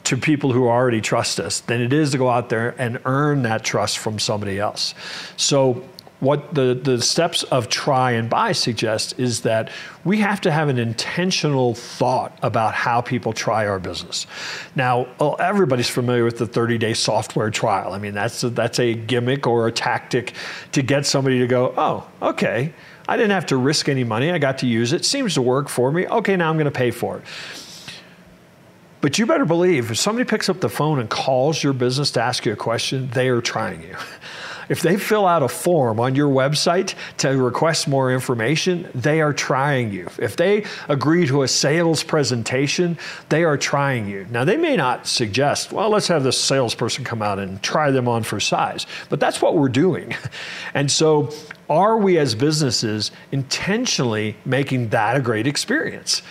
to 0.06 0.16
people 0.16 0.54
who 0.54 0.70
already 0.70 1.02
trust 1.02 1.40
us 1.40 1.60
than 1.60 1.82
it 1.82 1.92
is 1.92 2.12
to 2.12 2.18
go 2.18 2.30
out 2.30 2.48
there 2.48 2.76
and 2.78 3.00
earn 3.04 3.42
that 3.42 3.66
trust 3.66 3.98
from 3.98 4.20
somebody 4.20 4.58
else. 4.58 4.94
So 5.36 5.84
what 6.20 6.56
the, 6.56 6.74
the 6.74 7.02
steps 7.02 7.44
of 7.44 7.70
try 7.70 8.12
and 8.12 8.30
buy 8.30 8.52
suggest 8.52 9.20
is 9.20 9.42
that 9.42 9.70
we 10.04 10.18
have 10.18 10.42
to 10.42 10.52
have 10.52 10.68
an 10.68 10.80
intentional 10.80 11.76
thought 11.76 12.38
about 12.42 12.74
how 12.74 13.02
people 13.02 13.34
try 13.34 13.68
our 13.68 13.80
business. 13.80 14.26
Now, 14.76 15.08
everybody's 15.40 15.90
familiar 15.90 16.24
with 16.24 16.40
the 16.40 16.48
30 16.48 16.80
day 16.80 16.94
software 16.94 17.52
trial. 17.52 17.94
I 17.94 18.00
mean, 18.00 18.14
that's 18.14 18.44
a, 18.44 18.50
that's 18.50 18.80
a 18.80 18.96
gimmick 18.96 19.46
or 19.46 19.68
a 19.68 19.72
tactic 19.72 20.34
to 20.72 20.82
get 20.82 21.06
somebody 21.06 21.40
to 21.40 21.48
go, 21.48 21.74
oh, 21.78 22.08
okay, 22.22 22.74
I 23.08 23.16
didn't 23.16 23.32
have 23.32 23.46
to 23.48 23.58
risk 23.58 23.88
any 23.88 24.04
money. 24.04 24.32
I 24.32 24.40
got 24.40 24.58
to 24.60 24.68
use 24.68 24.94
it. 24.94 25.06
Seems 25.06 25.36
to 25.36 25.42
work 25.42 25.70
for 25.70 25.92
me. 25.92 26.08
Okay, 26.08 26.36
now 26.36 26.50
I'm 26.50 26.56
going 26.56 26.66
to 26.66 26.72
pay 26.72 26.92
for 26.92 27.18
it. 27.18 27.24
But 29.00 29.20
you 29.20 29.28
better 29.28 29.46
believe 29.46 29.92
if 29.92 29.98
somebody 29.98 30.28
picks 30.28 30.50
up 30.50 30.60
the 30.60 30.70
phone 30.70 31.00
and 31.00 31.10
calls 31.10 31.64
your 31.64 31.74
business 31.74 32.12
to 32.12 32.22
ask 32.22 32.46
you 32.46 32.54
a 32.54 32.56
question, 32.56 33.10
they 33.14 33.30
are 33.30 33.42
trying 33.42 33.84
you. 33.84 33.96
If 34.70 34.82
they 34.82 34.98
fill 34.98 35.26
out 35.26 35.44
a 35.44 35.48
form 35.48 36.00
on 36.00 36.16
your 36.16 36.30
website 36.30 36.94
to 37.18 37.30
request 37.30 37.88
more 37.88 38.12
information, 38.12 38.90
they 38.94 39.22
are 39.22 39.34
trying 39.34 39.92
you. 39.92 40.10
If 40.20 40.36
they 40.36 40.66
agree 40.88 41.26
to 41.28 41.44
a 41.44 41.48
sales 41.48 42.04
presentation, 42.04 42.98
they 43.30 43.44
are 43.44 43.58
trying 43.58 44.08
you. 44.08 44.28
Now, 44.30 44.44
they 44.46 44.58
may 44.58 44.76
not 44.76 45.08
suggest, 45.08 45.72
well, 45.72 45.90
let's 45.90 46.08
have 46.08 46.24
this 46.24 46.40
salesperson 46.40 47.04
come 47.04 47.22
out 47.22 47.40
and 47.40 47.62
try 47.64 47.92
them 47.92 48.08
on 48.08 48.24
for 48.24 48.40
size, 48.40 48.86
but 49.10 49.20
that's 49.20 49.42
what 49.42 49.56
we're 49.56 49.70
doing. 49.70 50.16
And 50.74 50.92
so, 50.92 51.32
are 51.70 51.98
we 51.98 52.18
as 52.18 52.36
businesses 52.36 53.12
intentionally 53.32 54.36
making 54.46 54.90
that 54.90 55.18
a 55.18 55.22
great 55.22 55.48
experience? 55.48 56.22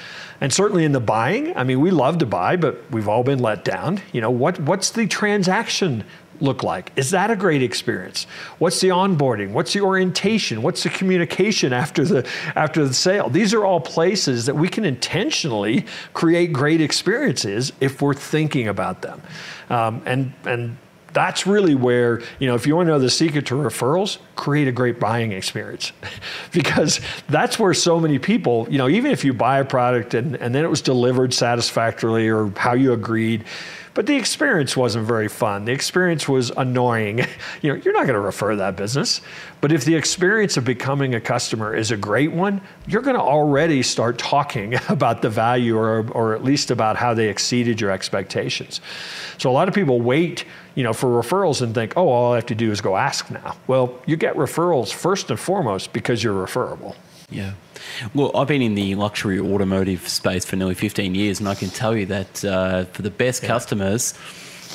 And 0.41 0.53
certainly 0.53 0.84
in 0.84 0.93
the 0.93 1.01
buying, 1.01 1.57
I 1.57 1.64
mean, 1.64 1.80
we 1.80 1.91
love 1.91 2.18
to 2.18 2.26
buy, 2.26 2.57
but 2.57 2.91
we've 2.91 3.09
all 3.09 3.22
been 3.22 3.39
let 3.39 3.64
down. 3.64 4.01
You 4.12 4.20
know, 4.20 4.30
what, 4.30 4.61
what's 4.61 4.91
the 4.91 5.07
transaction 5.07 6.05
look 6.41 6.62
like? 6.62 6.93
Is 6.97 7.11
that 7.11 7.30
a 7.30 7.37
great 7.37 7.62
experience? 7.62 8.26
What's 8.59 8.80
the 8.80 8.89
onboarding? 8.89 9.53
What's 9.53 9.72
the 9.72 9.80
orientation? 9.80 10.62
What's 10.62 10.82
the 10.82 10.91
communication 10.91 11.72
after 11.72 12.05
the 12.05 12.28
after 12.55 12.87
the 12.87 12.95
sale? 12.95 13.28
These 13.28 13.55
are 13.55 13.64
all 13.64 13.80
places 13.80 14.47
that 14.47 14.55
we 14.55 14.68
can 14.68 14.84
intentionally 14.84 15.87
create 16.14 16.53
great 16.53 16.80
experiences 16.80 17.72
if 17.80 18.03
we're 18.03 18.14
thinking 18.14 18.68
about 18.68 19.03
them. 19.03 19.22
Um, 19.70 20.03
and 20.07 20.32
and 20.45 20.76
that's 21.16 21.47
really 21.47 21.74
where, 21.74 22.20
you 22.39 22.47
know, 22.47 22.55
if 22.55 22.66
you 22.66 22.76
want 22.76 22.89
to 22.89 22.93
know 22.93 22.99
the 22.99 23.09
secret 23.09 23.47
to 23.47 23.55
referrals, 23.55 24.18
create 24.34 24.68
a 24.68 24.72
great 24.72 25.01
buying 25.01 25.32
experience. 25.32 25.93
because 26.53 27.01
that's 27.30 27.59
where 27.59 27.72
so 27.72 27.99
many 27.99 28.18
people, 28.18 28.66
you 28.68 28.76
know, 28.76 28.87
even 28.87 29.11
if 29.11 29.24
you 29.24 29.32
buy 29.32 29.61
a 29.61 29.64
product 29.64 30.12
and, 30.12 30.37
and 30.37 30.55
then 30.55 30.62
it 30.62 30.68
was 30.68 30.82
delivered 30.82 31.32
satisfactorily 31.32 32.28
or 32.28 32.53
how 32.59 32.74
you 32.74 32.93
agreed, 32.93 33.45
but 33.97 34.05
the 34.05 34.14
experience 34.14 34.76
wasn't 34.76 35.07
very 35.07 35.26
fun. 35.26 35.64
The 35.64 35.72
experience 35.72 36.28
was 36.28 36.51
annoying. 36.51 37.26
You 37.62 37.72
know, 37.72 37.80
you're 37.82 37.94
not 37.94 38.03
going 38.03 38.14
to 38.14 38.20
refer 38.20 38.55
that 38.57 38.76
business. 38.76 39.22
But 39.62 39.72
if 39.72 39.84
the 39.84 39.94
experience 39.94 40.59
of 40.59 40.64
becoming 40.64 41.14
a 41.14 41.20
customer 41.20 41.74
is 41.74 41.90
a 41.90 41.97
great 41.97 42.30
one, 42.30 42.61
you're 42.86 43.01
going 43.01 43.16
to 43.16 43.22
already 43.22 43.82
start 43.82 44.18
talking 44.18 44.74
about 44.88 45.22
the 45.22 45.30
value 45.30 45.76
or, 45.78 46.07
or 46.11 46.34
at 46.34 46.44
least 46.44 46.70
about 46.70 46.97
how 46.97 47.14
they 47.14 47.28
exceeded 47.28 47.80
your 47.80 47.90
expectations. 47.90 48.82
So 49.38 49.51
a 49.51 49.53
lot 49.53 49.68
of 49.68 49.74
people 49.74 50.01
wait 50.01 50.44
you 50.74 50.82
know, 50.82 50.92
for 50.92 51.09
referrals 51.09 51.62
and 51.62 51.74
think, 51.74 51.94
oh, 51.97 52.09
all 52.09 52.32
I 52.32 52.36
have 52.36 52.47
to 52.47 52.55
do 52.55 52.70
is 52.70 52.82
go 52.82 52.97
ask 52.97 53.30
now. 53.30 53.57
Well, 53.66 53.99
you 54.05 54.16
get 54.16 54.36
referrals 54.36 54.92
first 54.92 55.30
and 55.30 55.40
foremost 55.40 55.94
because 55.94 56.22
you're 56.22 56.38
referable. 56.38 56.94
Yeah. 57.30 57.55
Well, 58.14 58.37
I've 58.37 58.49
been 58.49 58.62
in 58.62 58.74
the 58.74 58.95
luxury 58.95 59.39
automotive 59.39 60.09
space 60.09 60.45
for 60.45 60.57
nearly 60.57 60.74
15 60.74 61.14
years, 61.14 61.41
and 61.41 61.49
I 61.49 61.55
can 61.55 61.70
tell 61.70 61.97
you 61.97 62.07
that 62.07 62.45
uh, 62.45 62.85
for 62.87 63.03
the 63.03 63.11
best 63.11 63.43
yeah. 63.43 63.49
customers, 63.49 64.14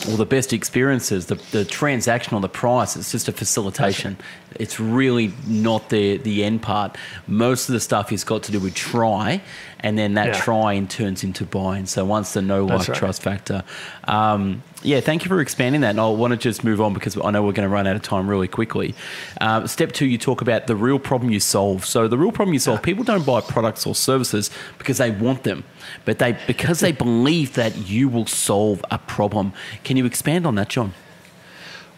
or 0.09 0.17
the 0.17 0.25
best 0.25 0.53
experiences, 0.53 1.27
the, 1.27 1.35
the 1.51 1.65
transaction 1.65 2.33
on 2.33 2.41
the 2.41 2.49
price, 2.49 2.95
it's 2.95 3.11
just 3.11 3.27
a 3.27 3.31
facilitation. 3.31 4.17
It's 4.59 4.79
really 4.79 5.33
not 5.47 5.89
the, 5.89 6.17
the 6.17 6.43
end 6.43 6.61
part. 6.61 6.97
Most 7.27 7.69
of 7.69 7.73
the 7.73 7.79
stuff 7.79 8.09
has 8.09 8.23
got 8.23 8.43
to 8.43 8.51
do 8.51 8.59
with 8.59 8.75
try, 8.75 9.41
and 9.79 9.97
then 9.97 10.15
that 10.15 10.27
yeah. 10.27 10.41
trying 10.41 10.87
turns 10.87 11.23
into 11.23 11.45
buying. 11.45 11.85
So 11.85 12.05
once 12.05 12.33
the 12.33 12.41
no 12.41 12.65
like, 12.65 12.87
right. 12.87 12.97
trust 12.97 13.21
factor. 13.21 13.63
Um, 14.05 14.63
yeah, 14.83 14.99
thank 14.99 15.23
you 15.23 15.29
for 15.29 15.41
expanding 15.41 15.81
that. 15.81 15.91
And 15.91 15.99
I 15.99 16.07
want 16.09 16.31
to 16.31 16.37
just 16.37 16.63
move 16.63 16.81
on 16.81 16.93
because 16.93 17.17
I 17.17 17.31
know 17.31 17.43
we're 17.43 17.51
going 17.53 17.67
to 17.67 17.73
run 17.73 17.87
out 17.87 17.95
of 17.95 18.01
time 18.01 18.29
really 18.29 18.47
quickly. 18.47 18.95
Uh, 19.39 19.67
step 19.67 19.91
two, 19.91 20.05
you 20.05 20.17
talk 20.17 20.41
about 20.41 20.67
the 20.67 20.75
real 20.75 20.99
problem 20.99 21.31
you 21.31 21.39
solve. 21.39 21.85
So 21.85 22.07
the 22.07 22.17
real 22.17 22.31
problem 22.31 22.53
you 22.53 22.59
solve, 22.59 22.79
yeah. 22.79 22.85
people 22.85 23.03
don't 23.03 23.25
buy 23.25 23.41
products 23.41 23.85
or 23.85 23.95
services 23.95 24.49
because 24.77 24.97
they 24.97 25.11
want 25.11 25.43
them, 25.43 25.63
but 26.05 26.19
they 26.19 26.37
because 26.47 26.79
they 26.79 26.91
believe 26.91 27.53
that 27.53 27.77
you 27.89 28.09
will 28.09 28.25
solve 28.25 28.83
a 28.91 28.97
problem. 28.97 29.53
Can 29.83 29.97
you 29.97 30.05
expand 30.05 30.45
on 30.45 30.55
that, 30.55 30.69
John? 30.69 30.93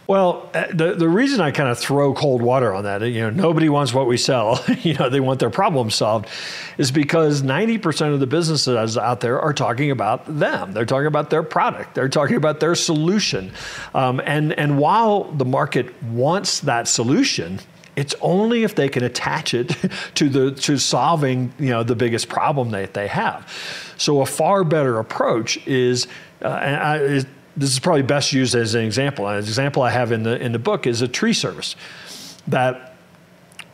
Well, 0.05 0.49
uh, 0.53 0.65
the 0.73 0.95
the 0.95 1.07
reason 1.07 1.39
I 1.39 1.51
kind 1.51 1.69
of 1.69 1.79
throw 1.79 2.13
cold 2.13 2.41
water 2.41 2.73
on 2.73 2.83
that, 2.83 3.01
you 3.03 3.21
know, 3.21 3.29
nobody 3.29 3.69
wants 3.69 3.93
what 3.93 4.05
we 4.05 4.17
sell. 4.17 4.63
you 4.81 4.95
know, 4.95 5.09
they 5.09 5.21
want 5.21 5.39
their 5.39 5.49
problem 5.49 5.89
solved, 5.89 6.27
is 6.77 6.91
because 6.91 7.41
ninety 7.41 7.77
percent 7.77 8.13
of 8.13 8.19
the 8.19 8.27
businesses 8.27 8.97
out 8.97 9.21
there 9.21 9.39
are 9.39 9.53
talking 9.53 9.91
about 9.91 10.25
them. 10.25 10.73
They're 10.73 10.85
talking 10.85 11.07
about 11.07 11.29
their 11.29 11.43
product. 11.43 11.95
They're 11.95 12.09
talking 12.09 12.35
about 12.35 12.59
their 12.59 12.75
solution. 12.75 13.51
Um, 13.93 14.21
and 14.25 14.51
and 14.53 14.77
while 14.77 15.23
the 15.23 15.45
market 15.45 16.01
wants 16.03 16.59
that 16.61 16.89
solution, 16.89 17.59
it's 17.95 18.13
only 18.19 18.63
if 18.63 18.75
they 18.75 18.89
can 18.89 19.03
attach 19.03 19.53
it 19.53 19.75
to 20.15 20.27
the 20.27 20.51
to 20.51 20.77
solving 20.77 21.53
you 21.57 21.69
know 21.69 21.83
the 21.83 21.95
biggest 21.95 22.27
problem 22.27 22.71
that 22.71 22.93
they 22.93 23.07
have. 23.07 23.47
So 23.97 24.19
a 24.21 24.25
far 24.25 24.65
better 24.65 24.99
approach 24.99 25.65
is, 25.65 26.07
uh, 26.41 26.47
I, 26.47 26.97
is 26.97 27.25
this 27.55 27.71
is 27.71 27.79
probably 27.79 28.01
best 28.01 28.33
used 28.33 28.55
as 28.55 28.75
an 28.75 28.83
example. 28.83 29.27
An 29.27 29.37
example 29.37 29.83
I 29.83 29.91
have 29.91 30.11
in 30.11 30.23
the 30.23 30.41
in 30.41 30.51
the 30.51 30.59
book 30.59 30.87
is 30.87 31.01
a 31.01 31.07
tree 31.07 31.33
service 31.33 31.75
that 32.47 32.95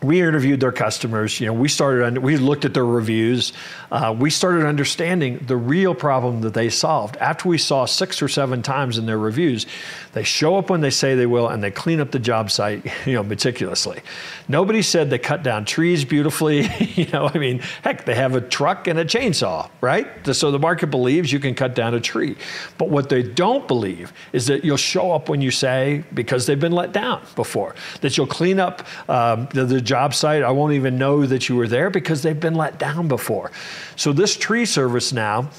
we 0.02 0.20
interviewed 0.20 0.60
their 0.60 0.72
customers. 0.72 1.40
You 1.40 1.46
know, 1.46 1.52
we 1.52 1.68
started. 1.68 2.04
on, 2.04 2.22
We 2.22 2.36
looked 2.36 2.64
at 2.64 2.74
their 2.74 2.86
reviews. 2.86 3.52
Uh, 3.90 4.14
we 4.16 4.30
started 4.30 4.66
understanding 4.66 5.38
the 5.46 5.56
real 5.56 5.94
problem 5.94 6.42
that 6.42 6.54
they 6.54 6.68
solved. 6.68 7.16
After 7.16 7.48
we 7.48 7.58
saw 7.58 7.84
six 7.84 8.22
or 8.22 8.28
seven 8.28 8.62
times 8.62 8.98
in 8.98 9.06
their 9.06 9.18
reviews, 9.18 9.66
they 10.12 10.22
show 10.22 10.56
up 10.56 10.70
when 10.70 10.80
they 10.80 10.90
say 10.90 11.14
they 11.14 11.26
will, 11.26 11.48
and 11.48 11.62
they 11.62 11.70
clean 11.70 12.00
up 12.00 12.10
the 12.10 12.18
job 12.18 12.50
site, 12.50 12.84
you 13.06 13.14
know, 13.14 13.22
meticulously. 13.22 14.00
Nobody 14.48 14.82
said 14.82 15.10
they 15.10 15.18
cut 15.18 15.42
down 15.42 15.64
trees 15.64 16.04
beautifully. 16.04 16.68
you 16.94 17.06
know, 17.06 17.30
I 17.32 17.38
mean, 17.38 17.60
heck, 17.82 18.04
they 18.04 18.14
have 18.14 18.34
a 18.34 18.40
truck 18.40 18.86
and 18.86 18.98
a 18.98 19.04
chainsaw, 19.04 19.68
right? 19.80 20.06
So 20.34 20.50
the 20.50 20.58
market 20.58 20.88
believes 20.88 21.32
you 21.32 21.40
can 21.40 21.54
cut 21.54 21.74
down 21.74 21.94
a 21.94 22.00
tree. 22.00 22.36
But 22.78 22.90
what 22.90 23.08
they 23.08 23.22
don't 23.22 23.66
believe 23.66 24.12
is 24.32 24.46
that 24.46 24.64
you'll 24.64 24.76
show 24.76 25.12
up 25.12 25.28
when 25.28 25.40
you 25.40 25.50
say 25.50 26.04
because 26.14 26.46
they've 26.46 26.58
been 26.58 26.72
let 26.72 26.92
down 26.92 27.22
before. 27.36 27.74
That 28.00 28.16
you'll 28.16 28.26
clean 28.26 28.60
up 28.60 28.86
um, 29.08 29.48
the, 29.52 29.64
the 29.64 29.80
job 29.80 30.14
site. 30.14 30.42
I 30.42 30.50
won't 30.50 30.74
even 30.74 30.98
know 30.98 31.26
that 31.26 31.48
you 31.48 31.56
were 31.56 31.68
there 31.68 31.90
because 31.90 32.22
they've 32.22 32.38
been 32.38 32.54
let 32.54 32.78
down 32.78 33.08
before. 33.08 33.50
So 33.96 34.12
this 34.12 34.36
tree 34.36 34.66
service 34.66 35.12
now 35.12 35.50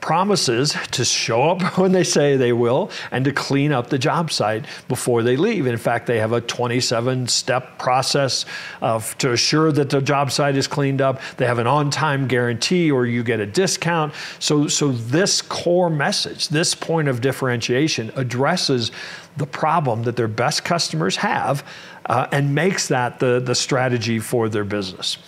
promises 0.00 0.76
to 0.90 1.04
show 1.04 1.50
up 1.50 1.60
when 1.78 1.92
they 1.92 2.04
say 2.04 2.36
they 2.36 2.52
will 2.52 2.90
and 3.10 3.24
to 3.24 3.32
clean 3.32 3.72
up 3.72 3.90
the 3.90 3.98
job 3.98 4.30
site 4.30 4.64
before 4.88 5.22
they 5.22 5.36
leave. 5.36 5.66
in 5.66 5.76
fact, 5.76 6.06
they 6.06 6.18
have 6.18 6.32
a 6.32 6.40
27 6.40 7.28
step 7.28 7.78
process 7.78 8.44
of, 8.80 9.16
to 9.18 9.32
assure 9.32 9.72
that 9.72 9.90
the 9.90 10.00
job 10.00 10.30
site 10.30 10.56
is 10.56 10.66
cleaned 10.66 11.00
up. 11.00 11.20
They 11.36 11.46
have 11.46 11.58
an 11.58 11.66
on 11.66 11.90
time 11.90 12.26
guarantee 12.26 12.90
or 12.90 13.06
you 13.06 13.22
get 13.22 13.40
a 13.40 13.46
discount. 13.46 14.14
So, 14.38 14.68
so 14.68 14.92
this 14.92 15.42
core 15.42 15.90
message, 15.90 16.48
this 16.48 16.74
point 16.74 17.08
of 17.08 17.20
differentiation 17.20 18.12
addresses 18.16 18.90
the 19.36 19.46
problem 19.46 20.04
that 20.04 20.16
their 20.16 20.28
best 20.28 20.64
customers 20.64 21.16
have 21.16 21.64
uh, 22.06 22.26
and 22.32 22.54
makes 22.54 22.88
that 22.88 23.18
the, 23.18 23.40
the 23.40 23.54
strategy 23.54 24.18
for 24.18 24.48
their 24.48 24.64
business. 24.64 25.18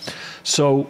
So 0.43 0.87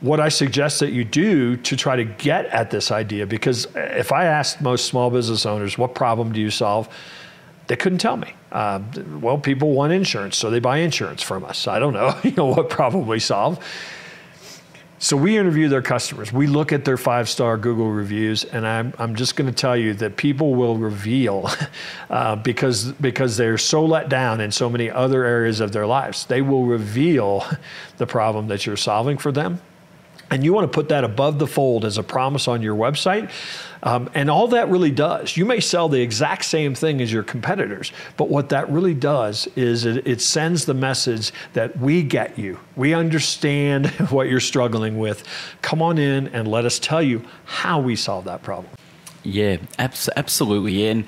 what 0.00 0.20
I 0.20 0.28
suggest 0.28 0.80
that 0.80 0.92
you 0.92 1.04
do 1.04 1.56
to 1.56 1.76
try 1.76 1.96
to 1.96 2.04
get 2.04 2.46
at 2.46 2.70
this 2.70 2.90
idea, 2.90 3.26
because 3.26 3.66
if 3.74 4.12
I 4.12 4.26
asked 4.26 4.60
most 4.60 4.86
small 4.86 5.10
business 5.10 5.46
owners, 5.46 5.78
what 5.78 5.94
problem 5.94 6.32
do 6.32 6.40
you 6.40 6.50
solve? 6.50 6.88
They 7.66 7.76
couldn't 7.76 7.98
tell 7.98 8.16
me. 8.16 8.34
Uh, 8.52 8.80
well, 9.20 9.38
people 9.38 9.72
want 9.72 9.92
insurance, 9.92 10.36
so 10.36 10.50
they 10.50 10.60
buy 10.60 10.78
insurance 10.78 11.22
from 11.22 11.44
us. 11.44 11.66
I 11.66 11.78
don't 11.78 11.94
know, 11.94 12.18
you 12.22 12.32
know 12.32 12.46
what 12.46 12.68
problem 12.68 13.06
we 13.06 13.18
solve. 13.18 13.64
So 14.98 15.16
we 15.16 15.36
interview 15.36 15.68
their 15.68 15.82
customers. 15.82 16.32
We 16.32 16.46
look 16.46 16.72
at 16.72 16.84
their 16.84 16.96
five 16.96 17.28
star 17.28 17.56
Google 17.58 17.90
reviews, 17.90 18.44
and 18.44 18.66
I'm, 18.66 18.94
I'm 18.98 19.14
just 19.14 19.36
going 19.36 19.50
to 19.50 19.56
tell 19.56 19.76
you 19.76 19.92
that 19.94 20.16
people 20.16 20.54
will 20.54 20.76
reveal 20.76 21.50
uh, 22.10 22.36
because, 22.36 22.92
because 22.92 23.36
they're 23.36 23.58
so 23.58 23.84
let 23.84 24.08
down 24.08 24.40
in 24.40 24.50
so 24.50 24.70
many 24.70 24.90
other 24.90 25.24
areas 25.24 25.60
of 25.60 25.72
their 25.72 25.86
lives. 25.86 26.26
They 26.26 26.42
will 26.42 26.64
reveal 26.64 27.44
the 27.96 28.06
problem 28.06 28.48
that 28.48 28.66
you're 28.66 28.76
solving 28.76 29.18
for 29.18 29.32
them 29.32 29.60
and 30.30 30.44
you 30.44 30.52
want 30.52 30.70
to 30.70 30.74
put 30.74 30.88
that 30.88 31.04
above 31.04 31.38
the 31.38 31.46
fold 31.46 31.84
as 31.84 31.98
a 31.98 32.02
promise 32.02 32.48
on 32.48 32.62
your 32.62 32.74
website. 32.74 33.30
Um, 33.82 34.08
and 34.14 34.30
all 34.30 34.48
that 34.48 34.70
really 34.70 34.90
does, 34.90 35.36
you 35.36 35.44
may 35.44 35.60
sell 35.60 35.90
the 35.90 36.00
exact 36.00 36.46
same 36.46 36.74
thing 36.74 37.02
as 37.02 37.12
your 37.12 37.22
competitors, 37.22 37.92
but 38.16 38.30
what 38.30 38.48
that 38.48 38.70
really 38.70 38.94
does 38.94 39.46
is 39.56 39.84
it, 39.84 40.06
it 40.06 40.22
sends 40.22 40.64
the 40.64 40.72
message 40.72 41.32
that 41.52 41.78
we 41.78 42.02
get 42.02 42.38
you. 42.38 42.58
We 42.76 42.94
understand 42.94 43.88
what 44.10 44.28
you're 44.28 44.40
struggling 44.40 44.98
with. 44.98 45.22
Come 45.60 45.82
on 45.82 45.98
in 45.98 46.28
and 46.28 46.48
let 46.48 46.64
us 46.64 46.78
tell 46.78 47.02
you 47.02 47.22
how 47.44 47.78
we 47.78 47.94
solve 47.94 48.24
that 48.24 48.42
problem. 48.42 48.72
Yeah, 49.22 49.58
abs- 49.78 50.10
absolutely. 50.16 50.86
And 50.86 51.04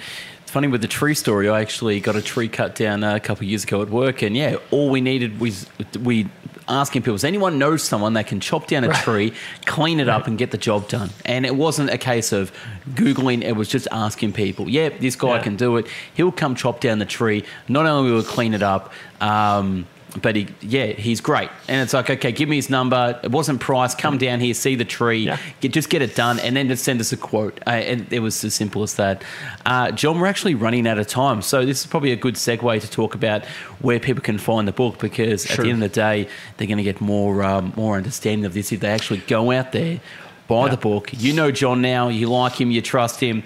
funny 0.57 0.69
with 0.69 0.81
the 0.81 0.89
tree 0.89 1.13
story. 1.13 1.51
I 1.51 1.61
actually 1.61 2.01
got 2.01 2.17
a 2.17 2.23
tree 2.23 2.49
cut 2.49 2.75
down 2.75 3.05
a 3.05 3.21
couple 3.21 3.45
of 3.45 3.51
years 3.51 3.65
ago 3.65 3.83
at 3.83 3.91
work, 3.91 4.23
and 4.23 4.35
yeah, 4.35 4.57
all 4.71 4.89
we 4.89 5.03
needed 5.03 5.39
was 5.39 5.67
we 6.03 6.29
asking 6.67 7.03
people, 7.03 7.13
does 7.13 7.25
anyone 7.25 7.59
know 7.59 7.77
someone 7.77 8.15
that 8.15 8.27
can 8.27 8.41
chop 8.41 8.67
down 8.67 8.83
a 8.83 8.89
Right. 8.89 9.05
tree, 9.05 9.33
clean 9.67 10.01
it 10.01 10.09
up, 10.09 10.27
and 10.27 10.39
get 10.39 10.53
the 10.53 10.57
job 10.57 10.89
done? 10.89 11.11
And 11.27 11.45
it 11.45 11.55
wasn't 11.57 11.91
a 11.91 11.99
case 11.99 12.33
of 12.33 12.53
Googling, 12.95 13.45
it 13.45 13.55
was 13.55 13.69
just 13.69 13.87
asking 13.93 14.33
people, 14.33 14.67
yeah, 14.67 14.89
this 14.99 15.15
guy 15.15 15.37
Yeah. 15.37 15.43
can 15.43 15.57
do 15.57 15.77
it. 15.77 15.89
He'll 16.15 16.33
come 16.33 16.55
chop 16.55 16.81
down 16.81 17.01
the 17.01 17.05
tree. 17.05 17.45
Not 17.69 17.85
only 17.85 18.11
will 18.11 18.23
he 18.23 18.27
clean 18.27 18.55
it 18.55 18.63
up, 18.63 18.95
um, 19.21 19.87
but 20.23 20.37
he, 20.37 20.49
yeah, 20.61 20.87
he's 20.87 21.21
great. 21.21 21.51
And 21.69 21.81
it's 21.83 21.93
like, 21.93 22.09
okay, 22.11 22.33
give 22.33 22.49
me 22.49 22.57
his 22.57 22.71
number. 22.71 23.21
It 23.23 23.31
wasn't 23.31 23.61
price. 23.61 23.95
Come 23.95 24.19
down 24.19 24.41
here, 24.41 24.55
see 24.55 24.75
the 24.75 24.85
tree, 24.85 25.25
Yeah. 25.27 25.39
get, 25.61 25.73
just 25.73 25.91
get 25.91 26.03
it 26.03 26.15
done, 26.15 26.39
and 26.41 26.57
then 26.57 26.69
just 26.69 26.85
send 26.85 27.01
us 27.01 27.13
a 27.13 27.17
quote. 27.17 27.61
Uh, 27.67 27.71
and 27.71 28.13
it 28.13 28.21
was 28.21 28.43
as 28.45 28.55
simple 28.55 28.83
as 28.83 28.95
that. 28.95 29.23
Uh, 29.65 29.91
John, 29.91 30.19
we're 30.19 30.27
actually 30.27 30.55
running 30.55 30.87
out 30.87 30.99
of 30.99 31.07
time, 31.07 31.43
so 31.43 31.65
this 31.65 31.81
is 31.81 31.87
probably 31.87 32.13
a 32.13 32.17
good 32.17 32.35
segue 32.35 32.81
to 32.81 32.91
talk 32.91 33.15
about 33.15 33.45
where 33.81 34.01
people 34.01 34.23
can 34.23 34.39
find 34.39 34.67
the 34.67 34.73
book 34.73 34.99
because 34.99 35.51
at 35.51 35.57
the 35.59 35.65
end 35.71 35.83
of 35.83 35.91
the 35.93 35.95
day, 35.95 36.29
they're 36.57 36.67
going 36.67 36.79
to 36.79 36.85
get 36.85 37.01
more 37.01 37.43
um, 37.43 37.73
more 37.77 37.97
understanding 37.97 38.45
of 38.45 38.55
this 38.55 38.73
if 38.73 38.81
they 38.81 38.89
actually 38.89 39.19
go 39.27 39.51
out 39.51 39.73
there. 39.73 40.01
Buy 40.49 40.67
Yeah. 40.67 40.71
the 40.73 40.77
book. 40.77 41.11
You 41.13 41.33
know 41.33 41.51
John 41.51 41.83
now. 41.83 42.09
You 42.09 42.29
like 42.29 42.61
him. 42.61 42.71
You 42.71 42.81
trust 42.81 43.21
him. 43.21 43.43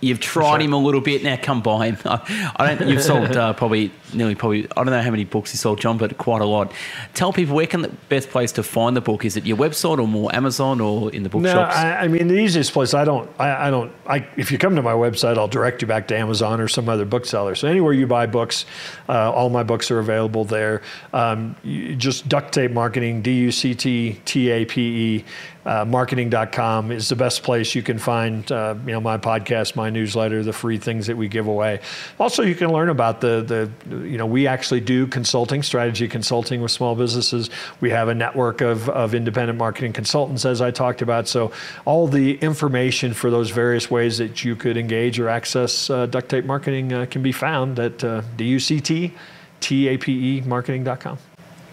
You've 0.00 0.20
tried 0.20 0.58
sure. 0.58 0.60
him 0.60 0.72
a 0.72 0.78
little 0.78 1.00
bit. 1.00 1.22
Now 1.24 1.36
come 1.36 1.62
buy 1.62 1.90
him. 1.90 1.98
I 2.04 2.76
don't. 2.78 2.88
You've 2.88 3.02
sold 3.02 3.36
uh, 3.36 3.52
probably 3.54 3.90
nearly 4.12 4.34
probably. 4.34 4.64
I 4.76 4.84
don't 4.84 4.86
know 4.90 5.02
how 5.02 5.10
many 5.10 5.24
books 5.24 5.52
you 5.52 5.58
sold, 5.58 5.80
John, 5.80 5.98
but 5.98 6.16
quite 6.18 6.42
a 6.42 6.44
lot. 6.46 6.72
Tell 7.14 7.32
people 7.32 7.56
where 7.56 7.66
can 7.66 7.82
the 7.82 7.88
best 8.08 8.30
place 8.30 8.52
to 8.52 8.62
find 8.62 8.96
the 8.96 9.00
book? 9.00 9.24
Is 9.24 9.36
it 9.36 9.46
your 9.46 9.56
website 9.56 9.98
or 9.98 10.06
more 10.06 10.34
Amazon 10.34 10.80
or 10.80 11.10
in 11.12 11.24
the 11.24 11.28
No, 11.28 11.40
bookshops? 11.40 11.76
I, 11.76 11.96
I 11.96 12.08
mean 12.08 12.28
the 12.28 12.38
easiest 12.38 12.72
place. 12.72 12.94
I 12.94 13.04
don't. 13.04 13.28
I, 13.38 13.66
I 13.68 13.70
don't. 13.70 13.92
I, 14.06 14.26
if 14.36 14.52
you 14.52 14.58
come 14.58 14.76
to 14.76 14.82
my 14.82 14.92
website, 14.92 15.36
I'll 15.36 15.48
direct 15.48 15.82
you 15.82 15.88
back 15.88 16.08
to 16.08 16.16
Amazon 16.16 16.60
or 16.60 16.68
some 16.68 16.88
other 16.88 17.04
bookseller. 17.04 17.54
So 17.56 17.66
anywhere 17.66 17.92
you 17.92 18.06
buy 18.06 18.26
books, 18.26 18.64
uh, 19.08 19.32
all 19.32 19.50
my 19.50 19.62
books 19.64 19.90
are 19.90 19.98
available 19.98 20.44
there. 20.44 20.82
Um, 21.12 21.56
just 21.98 22.28
duct 22.28 22.52
tape 22.54 22.70
marketing, 22.70 23.22
D 23.22 23.32
U 23.40 23.50
C 23.52 23.74
T 23.74 24.20
T 24.24 24.50
A 24.50 24.64
P 24.64 24.80
E. 24.82 25.24
Uh, 25.66 25.84
marketing.com 25.84 26.92
is 26.92 27.08
the 27.08 27.16
best 27.16 27.42
place 27.42 27.74
you 27.74 27.82
can 27.82 27.98
find 27.98 28.52
uh, 28.52 28.74
you 28.84 28.92
know 28.92 29.00
my 29.00 29.16
podcast 29.16 29.76
my 29.76 29.88
newsletter 29.88 30.42
the 30.42 30.52
free 30.52 30.76
things 30.76 31.06
that 31.06 31.16
we 31.16 31.26
give 31.26 31.46
away. 31.46 31.80
Also 32.20 32.42
you 32.42 32.54
can 32.54 32.70
learn 32.70 32.90
about 32.90 33.20
the 33.20 33.70
the 33.88 33.96
you 34.06 34.18
know 34.18 34.26
we 34.26 34.46
actually 34.46 34.80
do 34.80 35.06
consulting 35.06 35.62
strategy 35.62 36.06
consulting 36.06 36.60
with 36.60 36.70
small 36.70 36.94
businesses. 36.94 37.48
We 37.80 37.90
have 37.90 38.08
a 38.08 38.14
network 38.14 38.60
of, 38.60 38.88
of 38.90 39.14
independent 39.14 39.58
marketing 39.58 39.92
consultants 39.92 40.44
as 40.44 40.60
i 40.60 40.70
talked 40.70 41.02
about. 41.02 41.28
So 41.28 41.52
all 41.84 42.08
the 42.08 42.36
information 42.38 43.14
for 43.14 43.30
those 43.30 43.50
various 43.50 43.90
ways 43.90 44.18
that 44.18 44.44
you 44.44 44.56
could 44.56 44.76
engage 44.76 45.18
or 45.18 45.28
access 45.28 45.88
uh, 45.88 46.06
duct 46.06 46.28
tape 46.28 46.44
marketing 46.44 46.92
uh, 46.92 47.06
can 47.06 47.22
be 47.22 47.32
found 47.32 47.78
at 47.78 48.04
uh, 48.04 48.22
duct 48.36 49.12
tape 49.60 50.44
marketing.com 50.46 51.18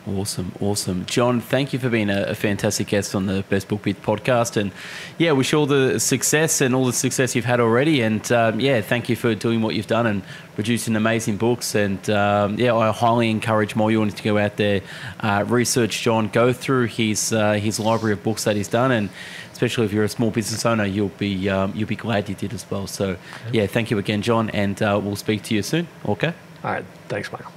Awesome, 0.07 0.51
awesome. 0.59 1.05
John, 1.05 1.39
thank 1.39 1.73
you 1.73 1.79
for 1.79 1.87
being 1.89 2.09
a, 2.09 2.23
a 2.23 2.35
fantastic 2.35 2.87
guest 2.87 3.13
on 3.13 3.27
the 3.27 3.43
Best 3.49 3.67
Book 3.67 3.83
Bit 3.83 4.01
podcast. 4.01 4.57
And 4.57 4.71
yeah, 5.19 5.31
wish 5.31 5.53
all 5.53 5.67
the 5.67 5.99
success 5.99 6.59
and 6.59 6.73
all 6.73 6.85
the 6.85 6.93
success 6.93 7.35
you've 7.35 7.45
had 7.45 7.59
already. 7.59 8.01
And 8.01 8.29
um, 8.31 8.59
yeah, 8.59 8.81
thank 8.81 9.09
you 9.09 9.15
for 9.15 9.35
doing 9.35 9.61
what 9.61 9.75
you've 9.75 9.85
done 9.85 10.07
and 10.07 10.23
producing 10.55 10.95
amazing 10.95 11.37
books. 11.37 11.75
And 11.75 12.09
um, 12.09 12.57
yeah, 12.57 12.73
I 12.75 12.91
highly 12.91 13.29
encourage 13.29 13.75
more 13.75 13.91
you 13.91 14.03
to 14.09 14.23
go 14.23 14.39
out 14.39 14.57
there, 14.57 14.81
uh, 15.19 15.45
research 15.47 16.01
John, 16.01 16.29
go 16.29 16.51
through 16.51 16.87
his 16.87 17.31
uh, 17.31 17.53
his 17.53 17.79
library 17.79 18.13
of 18.13 18.23
books 18.23 18.45
that 18.45 18.55
he's 18.55 18.67
done, 18.67 18.91
and 18.91 19.09
especially 19.51 19.85
if 19.85 19.93
you're 19.93 20.03
a 20.03 20.09
small 20.09 20.31
business 20.31 20.65
owner, 20.65 20.85
you'll 20.85 21.09
be 21.09 21.47
um, 21.47 21.73
you'll 21.75 21.87
be 21.87 21.95
glad 21.95 22.27
you 22.27 22.33
did 22.33 22.53
as 22.53 22.65
well. 22.71 22.87
So 22.87 23.17
yeah, 23.51 23.67
thank 23.67 23.91
you 23.91 23.99
again, 23.99 24.23
John, 24.23 24.49
and 24.49 24.81
uh, 24.81 24.99
we'll 25.01 25.15
speak 25.15 25.43
to 25.43 25.53
you 25.55 25.61
soon. 25.61 25.87
Okay. 26.07 26.33
all 26.63 26.71
right 26.71 26.85
thanks 27.07 27.31
michael 27.31 27.51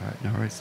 All 0.00 0.08
right, 0.08 0.24
no 0.24 0.32
worries. 0.32 0.54